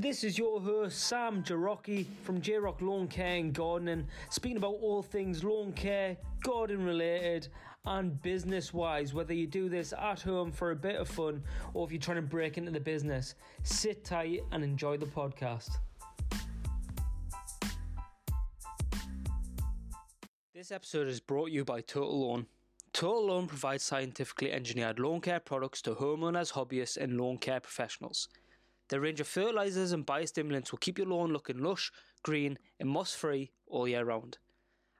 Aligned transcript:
This 0.00 0.24
is 0.24 0.38
your 0.38 0.62
host 0.62 0.98
Sam 0.98 1.42
Jarocki 1.42 2.06
from 2.22 2.40
J 2.40 2.54
Rock 2.54 2.80
Lawn 2.80 3.06
Care 3.06 3.36
and 3.36 3.52
Gardening, 3.52 4.06
speaking 4.30 4.56
about 4.56 4.76
all 4.80 5.02
things 5.02 5.44
lawn 5.44 5.74
care, 5.74 6.16
garden 6.42 6.82
related, 6.86 7.48
and 7.84 8.18
business 8.22 8.72
wise. 8.72 9.12
Whether 9.12 9.34
you 9.34 9.46
do 9.46 9.68
this 9.68 9.92
at 9.92 10.22
home 10.22 10.52
for 10.52 10.70
a 10.70 10.74
bit 10.74 10.96
of 10.96 11.06
fun 11.06 11.42
or 11.74 11.84
if 11.84 11.92
you're 11.92 12.00
trying 12.00 12.16
to 12.16 12.22
break 12.22 12.56
into 12.56 12.70
the 12.70 12.80
business, 12.80 13.34
sit 13.62 14.02
tight 14.02 14.40
and 14.52 14.64
enjoy 14.64 14.96
the 14.96 15.04
podcast. 15.04 15.68
This 20.54 20.72
episode 20.72 21.08
is 21.08 21.20
brought 21.20 21.48
to 21.48 21.52
you 21.52 21.66
by 21.66 21.82
Total 21.82 22.18
Lawn. 22.18 22.46
Total 22.94 23.26
Lawn 23.26 23.46
provides 23.46 23.84
scientifically 23.84 24.50
engineered 24.50 24.98
lawn 24.98 25.20
care 25.20 25.40
products 25.40 25.82
to 25.82 25.94
homeowners, 25.94 26.54
hobbyists, 26.54 26.96
and 26.96 27.20
lawn 27.20 27.36
care 27.36 27.60
professionals. 27.60 28.28
Their 28.90 29.00
range 29.00 29.20
of 29.20 29.28
fertilizers 29.28 29.92
and 29.92 30.04
biostimulants 30.04 30.72
will 30.72 30.78
keep 30.78 30.98
your 30.98 31.06
lawn 31.06 31.32
looking 31.32 31.62
lush, 31.62 31.92
green, 32.24 32.58
and 32.80 32.88
moss 32.88 33.14
free 33.14 33.52
all 33.68 33.86
year 33.86 34.04
round. 34.04 34.38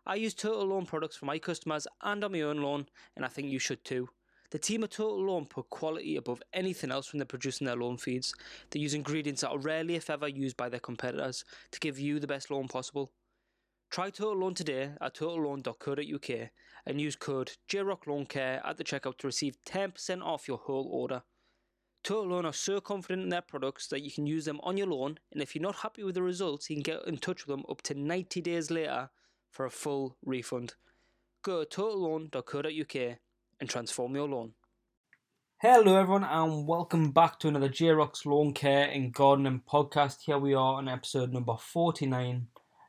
I 0.07 0.15
use 0.15 0.33
Total 0.33 0.65
Lawn 0.65 0.87
products 0.87 1.17
for 1.17 1.27
my 1.27 1.39
customers 1.39 1.89
and 2.01 2.25
on 2.25 2.33
my 2.33 2.41
own 2.43 2.63
lawn, 2.63 2.87
and 3.17 3.25
I 3.25 3.29
think 3.29 3.49
you 3.49 3.59
should 3.59 3.85
too. 3.85 4.09
The 4.51 4.59
team 4.59 4.85
at 4.85 4.93
Total 4.93 5.21
Lawn 5.23 5.47
put 5.47 5.71
quality 5.71 6.17
above 6.17 6.43
anything 6.53 6.91
else 6.91 7.13
when 7.13 7.19
they're 7.19 7.27
producing 7.27 7.67
their 7.67 7.77
lawn 7.77 7.97
feeds. 7.97 8.33
They 8.71 8.81
use 8.81 8.95
ingredients 8.95 9.43
that 9.43 9.51
are 9.51 9.59
rarely, 9.59 9.97
if 9.97 10.09
ever, 10.09 10.29
used 10.29 10.57
by 10.57 10.69
their 10.69 10.81
competitors 10.81 11.45
to 11.73 11.81
give 11.81 11.99
you 11.99 12.21
the 12.21 12.27
best 12.27 12.51
lawn 12.51 12.69
possible. 12.69 13.13
Try 13.91 14.11
Total 14.11 14.39
Lawn 14.39 14.55
today 14.55 14.93
at 15.01 15.15
totallawn.co.uk 15.15 16.51
and 16.87 17.01
use 17.01 17.17
code 17.17 17.53
JROCKLawnCare 17.69 18.65
at 18.65 18.77
the 18.77 18.85
checkout 18.85 19.19
to 19.19 19.27
receive 19.27 19.57
10% 19.67 20.23
off 20.23 20.47
your 20.47 20.59
whole 20.59 20.89
order. 20.91 21.23
Total 22.03 22.31
Lawn 22.31 22.47
are 22.47 22.53
so 22.53 22.81
confident 22.81 23.25
in 23.25 23.29
their 23.29 23.43
products 23.43 23.87
that 23.89 24.03
you 24.03 24.11
can 24.11 24.27
use 24.27 24.47
them 24.47 24.59
on 24.63 24.79
your 24.79 24.87
lawn, 24.87 25.19
and 25.33 25.43
if 25.43 25.55
you're 25.55 25.63
not 25.63 25.77
happy 25.77 26.03
with 26.03 26.15
the 26.15 26.23
results, 26.23 26.71
you 26.71 26.77
can 26.77 26.83
get 26.83 27.07
in 27.07 27.19
touch 27.19 27.47
with 27.47 27.55
them 27.55 27.67
up 27.69 27.83
to 27.83 27.95
90 27.95 28.41
days 28.41 28.71
later 28.71 29.11
for 29.51 29.67
a 29.67 29.71
full 29.71 30.17
refund. 30.25 30.75
Go 31.43 31.63
to 31.63 31.69
totallawn.co.uk 31.69 33.19
and 33.61 33.69
transform 33.69 34.15
your 34.15 34.29
lawn. 34.29 34.55
Hello, 35.59 35.97
everyone, 35.97 36.25
and 36.25 36.67
welcome 36.67 37.11
back 37.11 37.39
to 37.41 37.49
another 37.49 37.69
J 37.69 37.91
Rocks 37.91 38.25
Lawn 38.25 38.55
Care 38.55 38.89
and 38.89 39.13
Gardening 39.13 39.61
podcast. 39.71 40.23
Here 40.23 40.39
we 40.39 40.55
are 40.55 40.77
on 40.77 40.89
episode 40.89 41.35
number 41.35 41.57
49, 41.59 42.47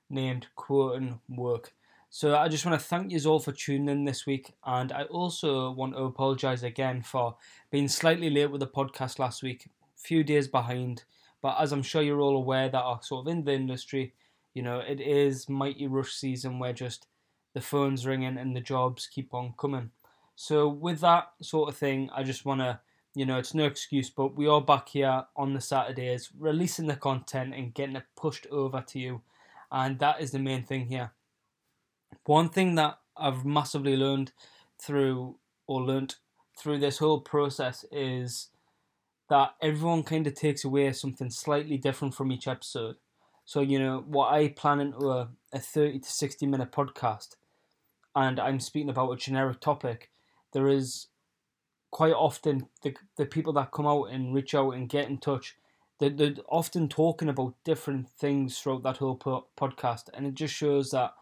named 0.10 0.48
Quoting 0.56 1.20
Work. 1.28 1.74
So, 2.14 2.36
I 2.36 2.50
just 2.50 2.66
want 2.66 2.78
to 2.78 2.86
thank 2.86 3.10
you 3.10 3.30
all 3.30 3.40
for 3.40 3.54
tuning 3.54 3.88
in 3.88 4.04
this 4.04 4.26
week, 4.26 4.54
and 4.66 4.92
I 4.92 5.04
also 5.04 5.72
want 5.72 5.94
to 5.94 6.04
apologize 6.04 6.62
again 6.62 7.04
for 7.04 7.38
being 7.72 7.88
slightly 7.88 8.30
late 8.30 8.52
with 8.52 8.60
the 8.60 8.68
podcast 8.68 9.18
last 9.18 9.42
week, 9.42 9.66
a 9.66 9.98
few 9.98 10.22
days 10.22 10.50
behind. 10.50 11.06
But 11.42 11.56
as 11.58 11.72
I'm 11.72 11.82
sure 11.82 12.02
you're 12.02 12.20
all 12.20 12.36
aware 12.36 12.68
that 12.68 12.82
are 12.82 13.00
sort 13.02 13.26
of 13.26 13.32
in 13.32 13.46
the 13.46 13.54
industry, 13.54 14.14
you 14.54 14.62
know, 14.62 14.80
it 14.80 15.00
is 15.00 15.48
mighty 15.48 15.88
rush 15.88 16.12
season 16.12 16.60
where 16.60 16.74
just 16.74 17.08
the 17.54 17.62
phone's 17.62 18.06
ringing 18.06 18.38
and 18.38 18.58
the 18.58 18.60
jobs 18.60 19.08
keep 19.08 19.34
on 19.34 19.54
coming. 19.58 19.92
So 20.36 20.68
with 20.68 21.00
that 21.00 21.32
sort 21.42 21.70
of 21.70 21.78
thing, 21.78 22.10
I 22.14 22.24
just 22.24 22.44
want 22.44 22.60
to, 22.60 22.82
you 23.16 23.26
know, 23.26 23.38
it's 23.38 23.54
no 23.54 23.64
excuse, 23.64 24.10
but 24.10 24.36
we 24.36 24.48
are 24.48 24.60
back 24.60 24.90
here 24.90 25.24
on 25.38 25.54
the 25.54 25.62
Saturdays, 25.62 26.30
releasing 26.38 26.88
the 26.88 26.98
content 26.98 27.54
and 27.56 27.74
getting 27.74 27.96
it 27.96 28.04
pushed 28.18 28.48
over 28.52 28.84
to 28.90 29.00
you, 29.00 29.22
and 29.72 29.98
that 30.00 30.20
is 30.20 30.32
the 30.32 30.40
main 30.40 30.64
thing 30.64 30.88
here. 30.88 31.12
One 32.26 32.50
thing 32.50 32.76
that 32.76 33.00
I've 33.18 33.46
massively 33.46 33.96
learned 33.96 34.32
through 34.82 35.36
or 35.68 35.82
learnt 35.82 36.18
through 36.58 36.80
this 36.80 37.00
whole 37.00 37.22
process 37.22 37.86
is 37.92 38.50
that 39.30 39.56
everyone 39.62 40.04
kind 40.04 40.28
of 40.28 40.36
takes 40.36 40.64
away 40.64 40.92
something 40.92 41.30
slightly 41.30 41.78
different 41.78 42.14
from 42.14 42.32
each 42.32 42.48
episode. 42.48 42.96
So, 43.46 43.62
you 43.62 43.80
know, 43.80 44.04
what 44.06 44.34
I 44.34 44.50
plan 44.50 44.80
into 44.82 45.10
a, 45.10 45.30
a 45.54 45.60
30 45.60 46.00
to 46.00 46.10
60 46.10 46.46
minute 46.46 46.72
podcast 46.72 47.36
and 48.16 48.40
I'm 48.40 48.60
speaking 48.60 48.90
about 48.90 49.12
a 49.12 49.18
generic 49.18 49.60
topic, 49.60 50.12
there 50.54 50.68
is 50.68 51.08
quite 51.92 52.14
often 52.14 52.68
the, 52.84 52.96
the 53.18 53.26
people 53.26 53.54
that 53.54 53.72
come 53.72 53.88
out 53.88 54.06
and 54.06 54.34
reach 54.34 54.54
out 54.54 54.72
and 54.72 54.90
get 54.90 55.10
in 55.10 55.18
touch, 55.18 55.56
they're, 56.00 56.10
they're 56.10 56.36
often 56.50 56.88
talking 56.88 57.30
about 57.30 57.56
different 57.64 58.10
things 58.10 58.58
throughout 58.60 58.84
that 58.84 58.98
whole 58.98 59.16
po- 59.16 59.48
podcast. 59.58 60.10
And 60.14 60.26
it 60.26 60.34
just 60.34 60.54
shows 60.54 60.92
that 60.92 61.14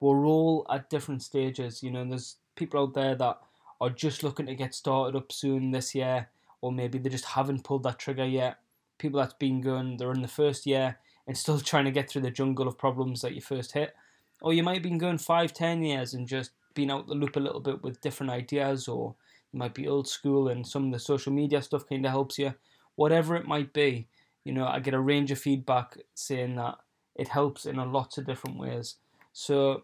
we're 0.00 0.26
all 0.26 0.66
at 0.70 0.90
different 0.90 1.22
stages. 1.22 1.82
You 1.82 1.90
know, 1.90 2.04
there's 2.04 2.36
people 2.54 2.80
out 2.82 2.94
there 2.94 3.14
that 3.14 3.38
are 3.80 3.90
just 3.90 4.22
looking 4.22 4.46
to 4.46 4.54
get 4.54 4.74
started 4.74 5.16
up 5.16 5.32
soon 5.32 5.70
this 5.70 5.94
year, 5.94 6.28
or 6.60 6.72
maybe 6.72 6.98
they 6.98 7.10
just 7.10 7.24
haven't 7.24 7.64
pulled 7.64 7.82
that 7.84 7.98
trigger 7.98 8.24
yet. 8.24 8.58
People 8.98 9.20
that's 9.20 9.34
been 9.34 9.60
going, 9.60 9.96
they're 9.96 10.12
in 10.12 10.22
the 10.22 10.28
first 10.28 10.66
year 10.66 10.98
and 11.26 11.36
still 11.36 11.60
trying 11.60 11.84
to 11.84 11.90
get 11.90 12.08
through 12.08 12.22
the 12.22 12.30
jungle 12.30 12.68
of 12.68 12.78
problems 12.78 13.22
that 13.22 13.34
you 13.34 13.40
first 13.40 13.72
hit. 13.72 13.94
Or 14.42 14.52
you 14.52 14.62
might 14.62 14.74
have 14.74 14.82
been 14.82 14.98
going 14.98 15.18
five, 15.18 15.52
ten 15.52 15.82
years 15.82 16.14
and 16.14 16.26
just 16.26 16.50
been 16.74 16.90
out 16.90 17.06
the 17.06 17.14
loop 17.14 17.36
a 17.36 17.40
little 17.40 17.60
bit 17.60 17.82
with 17.82 18.00
different 18.00 18.32
ideas, 18.32 18.86
or 18.86 19.14
you 19.52 19.58
might 19.58 19.74
be 19.74 19.88
old 19.88 20.08
school 20.08 20.48
and 20.48 20.66
some 20.66 20.86
of 20.86 20.92
the 20.92 20.98
social 20.98 21.32
media 21.32 21.62
stuff 21.62 21.88
kind 21.88 22.04
of 22.04 22.12
helps 22.12 22.38
you. 22.38 22.54
Whatever 22.96 23.36
it 23.36 23.46
might 23.46 23.72
be, 23.72 24.08
you 24.44 24.52
know, 24.52 24.66
I 24.66 24.80
get 24.80 24.94
a 24.94 25.00
range 25.00 25.30
of 25.30 25.38
feedback 25.38 25.98
saying 26.14 26.56
that 26.56 26.76
it 27.14 27.28
helps 27.28 27.66
in 27.66 27.78
a 27.78 27.84
lots 27.84 28.18
of 28.18 28.26
different 28.26 28.58
ways. 28.58 28.96
So 29.38 29.82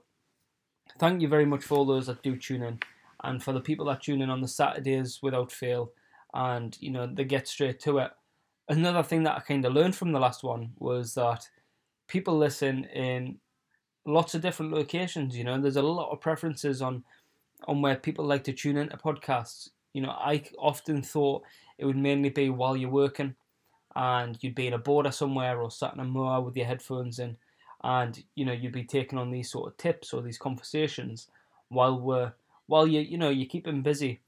thank 0.98 1.20
you 1.20 1.28
very 1.28 1.44
much 1.44 1.62
for 1.62 1.76
all 1.76 1.84
those 1.84 2.06
that 2.06 2.22
do 2.22 2.36
tune 2.36 2.62
in 2.62 2.78
and 3.22 3.42
for 3.42 3.52
the 3.52 3.60
people 3.60 3.84
that 3.84 4.00
tune 4.00 4.22
in 4.22 4.30
on 4.30 4.40
the 4.40 4.48
Saturdays 4.48 5.18
without 5.22 5.52
fail 5.52 5.92
and 6.32 6.74
you 6.80 6.90
know 6.90 7.06
they 7.06 7.26
get 7.26 7.46
straight 7.46 7.78
to 7.80 7.98
it. 7.98 8.12
Another 8.70 9.02
thing 9.02 9.24
that 9.24 9.36
I 9.36 9.40
kind 9.40 9.66
of 9.66 9.74
learned 9.74 9.94
from 9.94 10.12
the 10.12 10.18
last 10.18 10.42
one 10.42 10.72
was 10.78 11.12
that 11.14 11.50
people 12.08 12.38
listen 12.38 12.84
in 12.84 13.40
lots 14.06 14.34
of 14.34 14.40
different 14.40 14.72
locations. 14.72 15.36
You 15.36 15.44
know, 15.44 15.60
there's 15.60 15.76
a 15.76 15.82
lot 15.82 16.10
of 16.10 16.22
preferences 16.22 16.80
on 16.80 17.04
on 17.69 17.82
where 17.82 17.96
people 17.96 18.24
like 18.24 18.44
to 18.44 18.54
tune 18.54 18.78
into 18.78 18.96
podcasts. 18.96 19.69
You 19.92 20.00
know, 20.00 20.12
I 20.12 20.44
often 20.58 21.02
thought 21.02 21.42
it 21.76 21.84
would 21.84 21.98
mainly 21.98 22.30
be 22.30 22.48
while 22.48 22.74
you're 22.74 22.88
working 22.88 23.34
and 23.94 24.38
you'd 24.40 24.54
be 24.54 24.66
in 24.66 24.72
a 24.72 24.78
border 24.78 25.10
somewhere 25.10 25.60
or 25.60 25.70
sat 25.70 25.92
in 25.92 26.00
a 26.00 26.04
mower 26.04 26.40
with 26.40 26.56
your 26.56 26.64
headphones 26.64 27.19
in 27.19 27.36
and 27.84 28.22
you 28.34 28.44
know 28.44 28.53
you'd 28.53 28.72
be 28.72 28.84
taking 28.84 29.19
on 29.19 29.31
these 29.31 29.50
sort 29.50 29.70
of 29.70 29.76
tips 29.76 30.12
or 30.12 30.22
these 30.22 30.38
conversations 30.38 31.28
while 31.69 31.98
we're 31.98 32.32
while 32.66 32.87
you 32.87 33.00
you 33.00 33.19
know 33.19 33.31
you 33.31 33.47
keep 33.47 33.65
them 33.65 33.82
busy. 33.82 34.20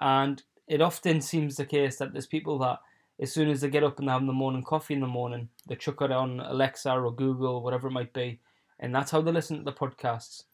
And 0.00 0.42
it 0.66 0.80
often 0.80 1.20
seems 1.20 1.56
the 1.56 1.66
case 1.66 1.96
that 1.98 2.12
there's 2.12 2.26
people 2.26 2.58
that 2.58 2.80
as 3.20 3.32
soon 3.32 3.48
as 3.48 3.60
they 3.60 3.68
get 3.68 3.84
up 3.84 3.98
and 3.98 4.08
they 4.08 4.12
have 4.12 4.26
the 4.26 4.32
morning 4.32 4.64
coffee 4.64 4.94
in 4.94 5.00
the 5.00 5.06
morning 5.06 5.48
they 5.68 5.76
chuck 5.76 6.02
it 6.02 6.10
on 6.10 6.40
alexa 6.40 6.90
or 6.90 7.14
google 7.14 7.62
whatever 7.62 7.86
it 7.86 7.92
might 7.92 8.12
be 8.12 8.40
and 8.80 8.94
that's 8.94 9.10
how 9.10 9.20
they 9.20 9.32
listen 9.32 9.58
to 9.58 9.64
the 9.64 9.72
podcasts. 9.72 10.44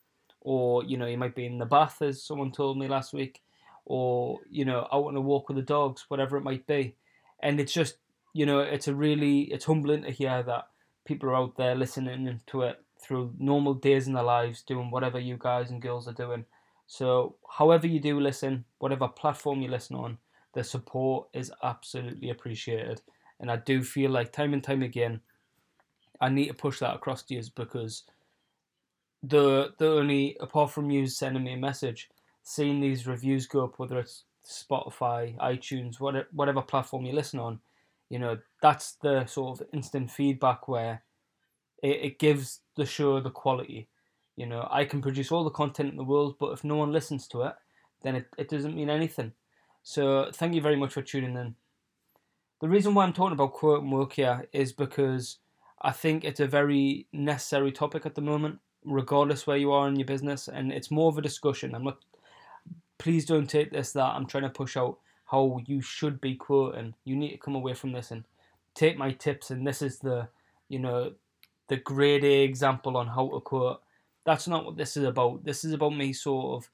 Or 0.43 0.85
you 0.85 0.97
know 0.97 1.07
you 1.07 1.19
might 1.19 1.35
be 1.35 1.47
in 1.47 1.59
the 1.59 1.67
bath 1.67 2.01
as 2.01 2.23
someone 2.23 2.53
told 2.53 2.79
me 2.79 2.89
last 2.89 3.13
week 3.13 3.43
or 3.85 4.39
you 4.49 4.65
know 4.65 4.87
out 4.93 5.07
on 5.07 5.17
a 5.17 5.21
walk 5.21 5.49
with 5.49 5.57
the 5.57 5.63
dogs 5.63 6.07
whatever 6.09 6.37
it 6.37 6.45
might 6.45 6.67
be. 6.67 6.95
And 7.43 7.61
it's 7.61 7.73
just 7.73 7.97
you 8.33 8.47
know 8.47 8.61
it's 8.61 8.89
a 8.89 8.95
really 8.95 9.41
it's 9.43 9.67
humbling 9.67 10.03
to 10.03 10.11
hear 10.11 10.43
that 10.45 10.69
people 11.11 11.29
are 11.29 11.35
out 11.35 11.57
there 11.57 11.75
listening 11.75 12.41
to 12.47 12.63
it 12.63 12.81
through 13.03 13.35
normal 13.37 13.75
days 13.75 14.07
in 14.07 14.13
their 14.13 14.23
lives, 14.23 14.63
doing 14.63 14.93
whatever 14.93 15.19
you 15.19 15.37
guys 15.37 15.69
and 15.69 15.83
girls 15.83 16.07
are 16.07 16.13
doing. 16.13 16.45
So, 16.87 17.35
however 17.51 17.89
you 17.89 17.99
do 17.99 18.21
listen, 18.21 18.65
whatever 18.79 19.09
platform 19.09 19.61
you 19.61 19.69
listen 19.69 19.97
on, 19.97 20.19
the 20.55 20.63
support 20.63 21.27
is 21.33 21.51
absolutely 21.65 22.31
appreciated. 22.31 23.03
And 23.41 23.51
I 23.51 23.57
do 23.57 23.83
feel 23.83 24.13
like 24.13 24.31
time 24.31 24.53
and 24.53 24.63
time 24.63 24.85
again, 24.85 25.21
I 26.21 26.29
need 26.29 26.47
to 26.47 26.55
push 26.55 26.79
that 26.79 26.95
across 26.95 27.25
to 27.25 27.35
you 27.35 27.43
because 27.57 28.05
the 29.25 29.75
the 29.79 29.89
only 29.89 30.37
apart 30.39 30.71
from 30.71 30.91
you 30.91 31.09
sending 31.09 31.43
me 31.43 31.55
a 31.55 31.57
message, 31.57 32.09
seeing 32.45 32.81
these 32.81 33.05
reviews 33.05 33.49
go 33.49 33.65
up, 33.65 33.81
whether 33.81 33.99
it's 33.99 34.23
Spotify, 34.49 35.37
iTunes, 35.39 35.99
whatever 35.99 36.29
whatever 36.31 36.63
platform 36.63 37.05
you 37.05 37.13
listen 37.13 37.41
on, 37.41 37.59
you 38.11 38.19
know, 38.21 38.39
that's 38.63 38.93
the 39.03 39.25
sort 39.27 39.61
of 39.61 39.67
instant 39.73 40.11
feedback 40.11 40.69
where 40.69 41.03
it, 41.83 42.01
it 42.03 42.19
gives 42.19 42.61
the 42.77 42.87
show 42.87 43.21
the 43.21 43.31
quality. 43.31 43.89
You 44.37 44.47
know, 44.47 44.67
I 44.71 44.85
can 44.85 45.03
produce 45.03 45.31
all 45.31 45.45
the 45.45 45.51
content 45.51 45.91
in 45.91 45.97
the 45.97 46.05
world, 46.05 46.37
but 46.39 46.53
if 46.53 46.65
no 46.65 46.77
one 46.77 46.93
listens 46.93 47.29
to 47.29 47.43
it, 47.43 47.55
then 48.03 48.17
it, 48.17 48.27
it 48.39 48.49
doesn't 48.49 48.77
mean 48.77 48.91
anything. 48.91 49.33
So 49.83 50.31
thank 50.33 50.55
you 50.55 50.61
very 50.61 50.77
much 50.77 50.93
for 50.93 51.03
tuning 51.03 51.37
in. 51.37 51.55
The 52.61 52.69
reason 52.69 52.95
why 52.95 53.05
I'm 53.05 53.13
talking 53.13 53.33
about 53.33 53.55
quoting 53.55 53.91
work 53.91 54.13
here 54.13 54.47
is 54.53 54.73
because 54.73 55.39
I 55.81 55.93
think 55.93 56.25
it's 56.25 56.41
a 56.41 56.47
very 56.47 57.07
necessary 57.13 57.73
topic 57.73 58.05
at 58.05 58.15
the 58.15 58.21
moment, 58.21 58.59
regardless 58.85 59.47
where 59.47 59.57
you 59.57 59.73
are 59.73 59.89
in 59.89 59.97
your 59.97 60.07
business, 60.07 60.49
and 60.49 60.73
it's 60.73 60.91
more 60.91 61.09
of 61.09 61.19
a 61.19 61.23
discussion. 61.23 61.75
I'm 61.75 61.85
not. 61.85 61.99
Please 62.99 63.25
don't 63.25 63.49
take 63.49 63.71
this 63.73 63.93
that 63.93 64.05
I'm 64.05 64.27
trying 64.27 64.43
to 64.43 64.51
push 64.51 64.77
out 64.77 64.99
how 65.31 65.61
you 65.65 65.81
should 65.81 66.21
be 66.21 66.35
quoting. 66.35 66.95
You 67.05 67.17
need 67.17 67.31
to 67.31 67.39
come 67.39 67.55
away 67.55 67.73
from 67.73 67.93
this 67.93 68.11
and 68.11 68.25
take 68.75 68.99
my 68.99 69.13
tips. 69.13 69.51
And 69.51 69.67
this 69.67 69.81
is 69.81 69.99
the, 69.99 70.29
you 70.69 70.79
know, 70.79 71.13
the 71.71 71.77
grade 71.77 72.25
A 72.25 72.43
example 72.43 72.97
on 72.97 73.07
how 73.07 73.29
to 73.29 73.41
quote. 73.41 73.81
That's 74.27 74.49
not 74.49 74.67
what 74.67 74.77
this 74.77 74.97
is 74.97 75.05
about. 75.05 75.45
This 75.45 75.65
is 75.65 75.73
about 75.73 75.97
me 75.97 76.13
sort 76.13 76.57
of 76.57 76.71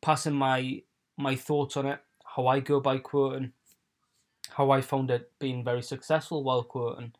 passing 0.00 0.32
my 0.32 0.82
my 1.16 1.34
thoughts 1.34 1.76
on 1.76 1.86
it, 1.86 1.98
how 2.24 2.46
I 2.46 2.60
go 2.60 2.78
by 2.78 2.98
quoting, 2.98 3.52
how 4.50 4.70
I 4.70 4.80
found 4.80 5.10
it 5.10 5.32
being 5.40 5.64
very 5.64 5.82
successful 5.82 6.44
while 6.44 6.62
quoting, 6.62 7.12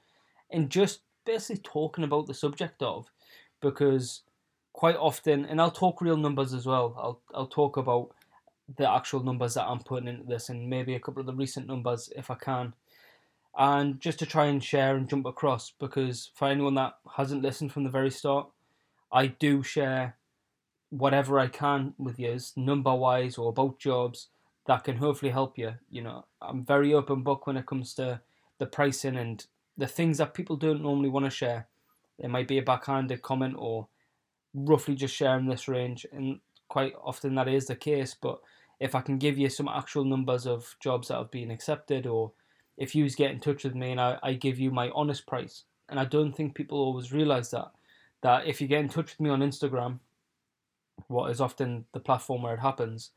and 0.50 0.70
just 0.70 1.00
basically 1.26 1.60
talking 1.62 2.04
about 2.04 2.28
the 2.28 2.34
subject 2.34 2.80
of 2.82 3.10
because 3.60 4.22
quite 4.72 4.96
often 4.96 5.44
and 5.44 5.60
I'll 5.60 5.72
talk 5.72 6.00
real 6.00 6.16
numbers 6.16 6.54
as 6.54 6.66
well. 6.66 6.94
I'll 6.96 7.20
I'll 7.34 7.48
talk 7.48 7.76
about 7.76 8.14
the 8.76 8.88
actual 8.88 9.24
numbers 9.24 9.54
that 9.54 9.66
I'm 9.66 9.80
putting 9.80 10.08
into 10.08 10.24
this 10.24 10.50
and 10.50 10.70
maybe 10.70 10.94
a 10.94 11.00
couple 11.00 11.20
of 11.20 11.26
the 11.26 11.34
recent 11.34 11.66
numbers 11.66 12.10
if 12.14 12.30
I 12.30 12.36
can. 12.36 12.74
And 13.58 14.00
just 14.00 14.20
to 14.20 14.26
try 14.26 14.46
and 14.46 14.62
share 14.62 14.96
and 14.96 15.08
jump 15.08 15.26
across 15.26 15.72
because 15.80 16.30
for 16.34 16.46
anyone 16.46 16.76
that 16.76 16.94
hasn't 17.16 17.42
listened 17.42 17.72
from 17.72 17.82
the 17.82 17.90
very 17.90 18.10
start, 18.10 18.48
I 19.12 19.26
do 19.26 19.64
share 19.64 20.16
whatever 20.90 21.40
I 21.40 21.48
can 21.48 21.92
with 21.98 22.20
you, 22.20 22.38
number 22.56 22.94
wise 22.94 23.36
or 23.36 23.50
about 23.50 23.80
jobs 23.80 24.28
that 24.66 24.84
can 24.84 24.98
hopefully 24.98 25.32
help 25.32 25.58
you. 25.58 25.74
You 25.90 26.02
know, 26.02 26.24
I'm 26.40 26.64
very 26.64 26.94
open 26.94 27.22
book 27.22 27.46
when 27.46 27.56
it 27.56 27.66
comes 27.66 27.94
to 27.94 28.20
the 28.58 28.66
pricing 28.66 29.16
and 29.16 29.44
the 29.76 29.88
things 29.88 30.18
that 30.18 30.34
people 30.34 30.56
don't 30.56 30.82
normally 30.82 31.08
want 31.08 31.24
to 31.24 31.30
share. 31.30 31.66
There 32.18 32.28
might 32.28 32.48
be 32.48 32.58
a 32.58 32.62
backhanded 32.62 33.22
comment 33.22 33.56
or 33.58 33.88
roughly 34.54 34.94
just 34.94 35.14
sharing 35.14 35.46
this 35.46 35.68
range, 35.68 36.06
and 36.12 36.40
quite 36.68 36.94
often 37.02 37.34
that 37.34 37.48
is 37.48 37.66
the 37.66 37.76
case. 37.76 38.14
But 38.20 38.40
if 38.78 38.94
I 38.94 39.00
can 39.00 39.18
give 39.18 39.36
you 39.36 39.48
some 39.48 39.68
actual 39.68 40.04
numbers 40.04 40.46
of 40.46 40.76
jobs 40.80 41.08
that 41.08 41.18
have 41.18 41.30
been 41.30 41.50
accepted, 41.50 42.06
or 42.06 42.32
if 42.78 42.94
you 42.94 43.10
get 43.10 43.32
in 43.32 43.40
touch 43.40 43.64
with 43.64 43.74
me 43.74 43.90
and 43.90 44.00
I, 44.00 44.18
I 44.22 44.32
give 44.34 44.58
you 44.58 44.70
my 44.70 44.88
honest 44.94 45.26
price, 45.26 45.64
and 45.88 46.00
I 46.00 46.04
don't 46.04 46.32
think 46.32 46.54
people 46.54 46.78
always 46.78 47.12
realize 47.12 47.50
that, 47.50 47.72
that 48.22 48.46
if 48.46 48.60
you 48.60 48.68
get 48.68 48.80
in 48.80 48.88
touch 48.88 49.10
with 49.10 49.20
me 49.20 49.30
on 49.30 49.40
Instagram, 49.40 49.98
what 51.08 51.30
is 51.30 51.40
often 51.40 51.84
the 51.92 52.00
platform 52.00 52.42
where 52.42 52.54
it 52.54 52.60
happens, 52.60 53.10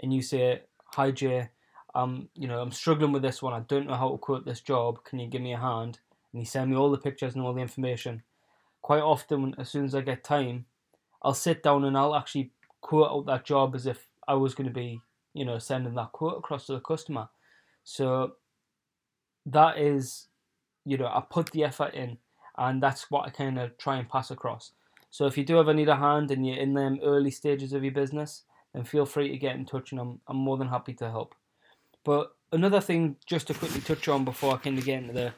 and 0.00 0.14
you 0.14 0.22
say, 0.22 0.62
"Hi 0.94 1.10
Jay, 1.10 1.50
um, 1.94 2.28
you 2.34 2.48
know, 2.48 2.60
I'm 2.60 2.72
struggling 2.72 3.12
with 3.12 3.22
this 3.22 3.42
one. 3.42 3.52
I 3.52 3.60
don't 3.60 3.86
know 3.86 3.94
how 3.94 4.10
to 4.10 4.18
quote 4.18 4.44
this 4.44 4.60
job. 4.60 5.04
Can 5.04 5.18
you 5.18 5.28
give 5.28 5.42
me 5.42 5.52
a 5.52 5.58
hand?" 5.58 5.98
And 6.32 6.42
you 6.42 6.46
send 6.46 6.70
me 6.70 6.76
all 6.76 6.90
the 6.90 6.98
pictures 6.98 7.34
and 7.34 7.44
all 7.44 7.54
the 7.54 7.60
information. 7.60 8.22
Quite 8.82 9.02
often, 9.02 9.54
as 9.58 9.68
soon 9.70 9.84
as 9.84 9.94
I 9.94 10.02
get 10.02 10.22
time, 10.22 10.66
I'll 11.22 11.34
sit 11.34 11.62
down 11.62 11.84
and 11.84 11.96
I'll 11.96 12.14
actually 12.14 12.52
quote 12.80 13.10
out 13.10 13.26
that 13.26 13.44
job 13.44 13.74
as 13.74 13.86
if 13.86 14.08
I 14.28 14.34
was 14.34 14.54
going 14.54 14.68
to 14.68 14.74
be, 14.74 15.00
you 15.32 15.44
know, 15.44 15.58
sending 15.58 15.94
that 15.94 16.12
quote 16.12 16.38
across 16.38 16.66
to 16.66 16.74
the 16.74 16.80
customer. 16.80 17.28
So 17.82 18.34
that 19.52 19.78
is, 19.78 20.26
you 20.84 20.96
know, 20.96 21.06
I 21.06 21.22
put 21.28 21.50
the 21.50 21.64
effort 21.64 21.94
in, 21.94 22.18
and 22.56 22.82
that's 22.82 23.10
what 23.10 23.26
I 23.26 23.30
kind 23.30 23.58
of 23.58 23.76
try 23.78 23.96
and 23.96 24.08
pass 24.08 24.30
across. 24.30 24.72
So 25.10 25.26
if 25.26 25.38
you 25.38 25.44
do 25.44 25.58
ever 25.58 25.72
need 25.72 25.88
a 25.88 25.96
hand 25.96 26.30
and 26.30 26.46
you're 26.46 26.58
in 26.58 26.74
them 26.74 26.98
early 27.02 27.30
stages 27.30 27.72
of 27.72 27.82
your 27.82 27.92
business, 27.92 28.42
then 28.74 28.84
feel 28.84 29.06
free 29.06 29.30
to 29.30 29.38
get 29.38 29.56
in 29.56 29.64
touch, 29.64 29.92
and 29.92 30.00
I'm 30.00 30.20
I'm 30.26 30.36
more 30.36 30.56
than 30.56 30.68
happy 30.68 30.94
to 30.94 31.10
help. 31.10 31.34
But 32.04 32.32
another 32.52 32.80
thing, 32.80 33.16
just 33.26 33.46
to 33.48 33.54
quickly 33.54 33.80
touch 33.80 34.08
on 34.08 34.24
before 34.24 34.54
I 34.54 34.58
kind 34.58 34.78
of 34.78 34.84
get 34.84 35.02
into 35.02 35.14
the 35.14 35.32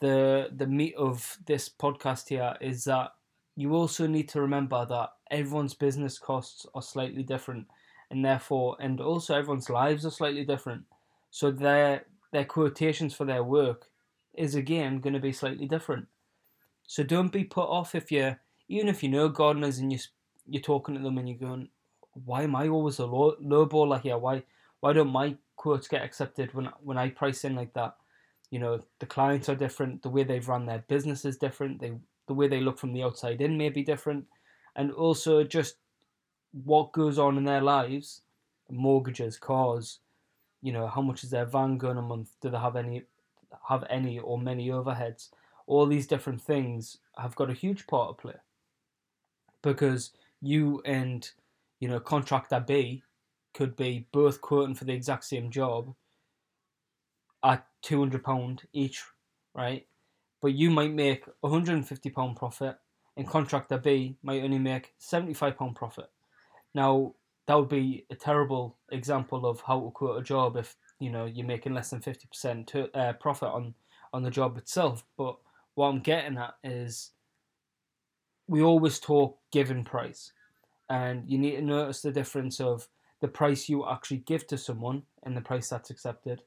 the 0.00 0.50
the 0.56 0.66
meat 0.66 0.94
of 0.96 1.38
this 1.46 1.68
podcast 1.68 2.28
here 2.28 2.56
is 2.60 2.84
that 2.84 3.12
you 3.56 3.74
also 3.74 4.06
need 4.06 4.28
to 4.28 4.40
remember 4.40 4.84
that 4.86 5.10
everyone's 5.30 5.74
business 5.74 6.18
costs 6.18 6.66
are 6.74 6.82
slightly 6.82 7.22
different 7.22 7.66
and 8.10 8.24
therefore 8.24 8.76
and 8.80 9.00
also 9.00 9.34
everyone's 9.34 9.70
lives 9.70 10.04
are 10.04 10.10
slightly 10.10 10.44
different 10.44 10.82
so 11.30 11.50
their 11.50 12.04
their 12.32 12.44
quotations 12.44 13.14
for 13.14 13.24
their 13.24 13.42
work 13.42 13.90
is 14.34 14.54
again 14.54 15.00
going 15.00 15.14
to 15.14 15.20
be 15.20 15.32
slightly 15.32 15.66
different. 15.66 16.06
So 16.86 17.02
don't 17.02 17.32
be 17.32 17.44
put 17.44 17.68
off 17.68 17.94
if 17.94 18.10
you 18.10 18.36
even 18.68 18.88
if 18.88 19.02
you 19.02 19.08
know 19.08 19.28
gardeners 19.28 19.78
and 19.78 19.92
you 19.92 19.98
you're 20.46 20.62
talking 20.62 20.94
to 20.94 21.00
them 21.00 21.18
and 21.18 21.28
you're 21.28 21.38
going 21.38 21.68
why 22.24 22.42
am 22.42 22.56
i 22.56 22.66
always 22.68 22.98
a 22.98 23.06
low 23.06 23.36
low 23.40 23.66
baller 23.66 24.00
here 24.00 24.18
why 24.18 24.42
why 24.80 24.92
don't 24.92 25.12
my 25.12 25.36
quotes 25.56 25.86
get 25.86 26.02
accepted 26.02 26.52
when 26.54 26.68
when 26.82 26.98
i 26.98 27.08
price 27.08 27.44
in 27.44 27.54
like 27.54 27.72
that? 27.74 27.94
You 28.50 28.58
know 28.58 28.80
the 28.98 29.06
clients 29.06 29.48
are 29.48 29.54
different 29.54 30.02
the 30.02 30.08
way 30.08 30.24
they've 30.24 30.48
run 30.48 30.66
their 30.66 30.84
business 30.88 31.24
is 31.24 31.36
different 31.36 31.80
they 31.80 31.92
the 32.26 32.34
way 32.34 32.48
they 32.48 32.60
look 32.60 32.78
from 32.78 32.92
the 32.92 33.04
outside 33.04 33.40
in 33.40 33.56
may 33.56 33.68
be 33.68 33.84
different 33.84 34.26
and 34.74 34.90
also 34.92 35.44
just 35.44 35.76
what 36.64 36.92
goes 36.92 37.18
on 37.18 37.38
in 37.38 37.44
their 37.44 37.60
lives 37.60 38.22
mortgages 38.68 39.38
cars 39.38 40.00
you 40.62 40.72
know 40.72 40.86
how 40.86 41.00
much 41.00 41.24
is 41.24 41.30
their 41.30 41.46
van 41.46 41.78
going 41.78 41.98
a 41.98 42.02
month 42.02 42.30
do 42.40 42.50
they 42.50 42.58
have 42.58 42.76
any 42.76 43.02
have 43.68 43.84
any 43.90 44.18
or 44.18 44.38
many 44.38 44.68
overheads 44.68 45.30
all 45.66 45.86
these 45.86 46.06
different 46.06 46.40
things 46.40 46.98
have 47.16 47.34
got 47.36 47.50
a 47.50 47.54
huge 47.54 47.86
part 47.86 48.16
to 48.16 48.22
play 48.22 48.34
because 49.62 50.10
you 50.40 50.82
and 50.84 51.30
you 51.80 51.88
know 51.88 52.00
contractor 52.00 52.60
b 52.60 53.02
could 53.52 53.76
be 53.76 54.06
both 54.12 54.40
quoting 54.40 54.74
for 54.74 54.84
the 54.84 54.92
exact 54.92 55.24
same 55.24 55.50
job 55.50 55.94
at 57.42 57.66
two 57.82 57.98
hundred 57.98 58.24
pound 58.24 58.62
each, 58.72 59.02
right? 59.54 59.86
But 60.40 60.54
you 60.54 60.70
might 60.70 60.92
make 60.92 61.24
hundred 61.44 61.74
and 61.74 61.86
fifty 61.86 62.10
pound 62.10 62.36
profit, 62.36 62.76
and 63.16 63.28
contractor 63.28 63.78
B 63.78 64.16
might 64.22 64.42
only 64.42 64.58
make 64.58 64.94
seventy 64.98 65.34
five 65.34 65.56
pound 65.56 65.76
profit. 65.76 66.10
Now 66.74 67.14
that 67.46 67.54
would 67.54 67.68
be 67.68 68.06
a 68.10 68.14
terrible 68.14 68.76
example 68.90 69.46
of 69.46 69.60
how 69.62 69.80
to 69.80 69.90
quote 69.90 70.20
a 70.20 70.22
job 70.22 70.56
if 70.56 70.76
you 70.98 71.10
know 71.10 71.24
you're 71.24 71.46
making 71.46 71.74
less 71.74 71.90
than 71.90 72.00
fifty 72.00 72.26
percent 72.26 72.72
uh, 72.94 73.12
profit 73.14 73.48
on 73.48 73.74
on 74.12 74.22
the 74.22 74.30
job 74.30 74.56
itself. 74.56 75.04
But 75.16 75.36
what 75.74 75.88
I'm 75.88 76.00
getting 76.00 76.38
at 76.38 76.54
is 76.62 77.10
we 78.46 78.62
always 78.62 78.98
talk 78.98 79.38
given 79.52 79.84
price, 79.84 80.32
and 80.88 81.28
you 81.28 81.38
need 81.38 81.56
to 81.56 81.62
notice 81.62 82.02
the 82.02 82.12
difference 82.12 82.60
of 82.60 82.88
the 83.20 83.28
price 83.28 83.68
you 83.68 83.86
actually 83.88 84.18
give 84.18 84.46
to 84.48 84.58
someone 84.58 85.02
and 85.22 85.36
the 85.36 85.40
price 85.40 85.68
that's 85.68 85.90
accepted 85.90 86.42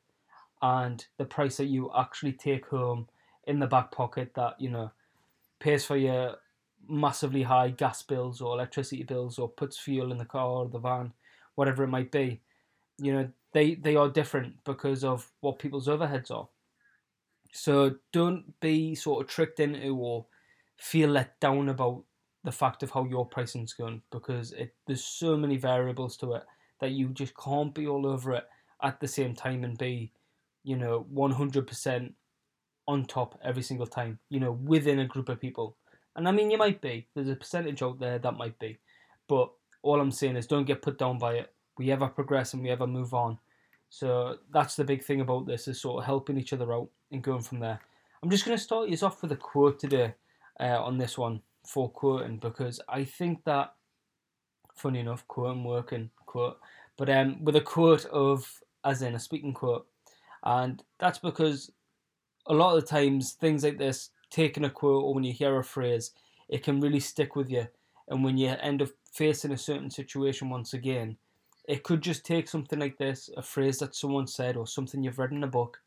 and 0.62 1.06
the 1.18 1.26
price 1.26 1.58
that 1.58 1.66
you 1.66 1.92
actually 1.96 2.32
take 2.32 2.66
home 2.68 3.08
in 3.46 3.60
the 3.60 3.68
back 3.68 3.92
pocket 3.92 4.34
that 4.36 4.56
you 4.60 4.70
know 4.70 4.92
pays 5.60 5.86
for 5.86 5.98
your 5.98 6.36
massively 6.88 7.44
high 7.44 7.70
gas 7.70 8.02
bills 8.04 8.42
or 8.42 8.56
electricity 8.56 9.04
bills 9.04 9.40
or 9.40 9.50
puts 9.50 9.78
fuel 9.78 10.12
in 10.12 10.18
the 10.18 10.26
car 10.26 10.48
or 10.48 10.68
the 10.70 10.80
van 10.80 11.14
whatever 11.56 11.84
it 11.84 11.88
might 11.88 12.12
be 12.12 12.42
you 12.98 13.14
know 13.14 13.30
they 13.54 13.76
they 13.76 13.96
are 13.96 14.10
different 14.10 14.64
because 14.64 15.04
of 15.04 15.32
what 15.42 15.60
people's 15.60 15.88
overheads 15.88 16.32
are 16.32 16.50
so 17.52 17.96
don't 18.12 18.60
be 18.60 18.96
sort 18.96 19.24
of 19.24 19.30
tricked 19.30 19.60
into 19.60 19.96
or 19.96 20.26
feel 20.78 21.10
let 21.10 21.40
down 21.40 21.70
about 21.70 22.04
the 22.44 22.52
fact 22.52 22.84
of 22.84 22.92
how 22.92 23.06
your 23.06 23.26
pricing's 23.26 23.74
going 23.74 24.02
because 24.12 24.52
it 24.54 24.76
there's 24.88 25.04
so 25.04 25.38
many 25.38 25.56
variables 25.56 26.18
to 26.18 26.34
it 26.34 26.44
that 26.80 26.92
you 26.92 27.10
just 27.10 27.34
can't 27.38 27.74
be 27.74 27.88
all 27.88 28.06
over 28.06 28.34
it 28.34 28.46
at 28.82 29.00
the 29.00 29.08
same 29.08 29.34
time 29.36 29.64
and 29.64 29.78
be 29.78 30.12
you 30.64 30.78
know, 30.78 31.06
100% 31.14 32.14
on 32.88 33.06
top 33.06 33.40
every 33.44 33.64
single 33.64 33.88
time, 33.88 34.20
you 34.30 34.40
know, 34.40 34.52
within 34.52 35.00
a 35.00 35.06
group 35.06 35.30
of 35.30 35.40
people. 35.40 35.78
And 36.16 36.28
I 36.28 36.32
mean, 36.32 36.52
you 36.52 36.58
might 36.58 36.82
be. 36.82 37.08
There's 37.14 37.30
a 37.30 37.36
percentage 37.36 37.82
out 37.82 38.00
there 38.00 38.20
that 38.20 38.38
might 38.38 38.58
be. 38.60 38.78
But 39.28 39.52
all 39.82 40.00
I'm 40.00 40.12
saying 40.12 40.36
is 40.36 40.48
don't 40.48 40.68
get 40.68 40.82
put 40.82 40.98
down 40.98 41.18
by 41.18 41.36
it. 41.36 41.54
We 41.78 41.92
ever 41.92 42.08
progress 42.08 42.54
and 42.54 42.62
we 42.62 42.70
ever 42.70 42.86
move 42.86 43.14
on. 43.14 43.40
So 43.90 44.38
that's 44.52 44.76
the 44.76 44.84
big 44.84 45.04
thing 45.04 45.22
about 45.22 45.46
this 45.46 45.68
is 45.68 45.80
sort 45.82 46.00
of 46.00 46.06
helping 46.06 46.38
each 46.38 46.54
other 46.54 46.74
out 46.74 46.90
and 47.12 47.24
going 47.24 47.42
from 47.42 47.60
there. 47.60 47.80
I'm 48.22 48.30
just 48.30 48.46
going 48.46 48.58
to 48.58 48.64
start 48.64 48.90
you 48.90 48.98
off 49.04 49.22
with 49.22 49.32
a 49.32 49.36
quote 49.36 49.80
today 49.80 50.14
uh, 50.60 50.82
on 50.82 50.98
this 50.98 51.18
one 51.18 51.42
for 51.66 51.90
quoting 51.90 52.38
because 52.38 52.80
I 52.88 53.04
think 53.04 53.44
that, 53.44 53.74
funny 54.76 55.00
enough, 55.00 55.28
quoting 55.28 55.64
working 55.64 56.10
quote, 56.26 56.60
but 56.98 57.10
um, 57.10 57.44
with 57.44 57.56
a 57.56 57.62
quote 57.62 58.06
of, 58.06 58.48
as 58.84 59.02
in 59.02 59.16
a 59.16 59.20
speaking 59.20 59.54
quote, 59.54 59.88
and 60.44 60.82
that's 61.00 61.20
because 61.20 61.72
a 62.48 62.54
lot 62.54 62.76
of 62.76 62.82
the 62.82 62.88
times 62.88 63.34
things 63.34 63.64
like 63.64 63.78
this, 63.78 64.10
taking 64.34 64.66
a 64.66 64.70
quote 64.70 65.04
or 65.04 65.14
when 65.14 65.24
you 65.24 65.32
hear 65.32 65.60
a 65.60 65.64
phrase, 65.64 66.12
it 66.50 66.64
can 66.64 66.82
really 66.82 67.00
stick 67.00 67.36
with 67.36 67.52
you. 67.52 67.68
And 68.08 68.24
when 68.24 68.38
you 68.38 68.50
end 68.50 68.82
up 68.82 68.90
facing 69.12 69.52
a 69.52 69.58
certain 69.58 69.92
situation 69.92 70.50
once 70.50 70.74
again, 70.74 71.18
it 71.68 71.84
could 71.84 72.02
just 72.02 72.26
take 72.26 72.50
something 72.50 72.80
like 72.80 72.98
this, 72.98 73.30
a 73.38 73.44
phrase 73.44 73.78
that 73.78 73.96
someone 73.96 74.28
said 74.28 74.58
or 74.58 74.66
something 74.66 75.04
you've 75.04 75.20
read 75.20 75.32
in 75.32 75.44
a 75.44 75.48
book, 75.48 75.80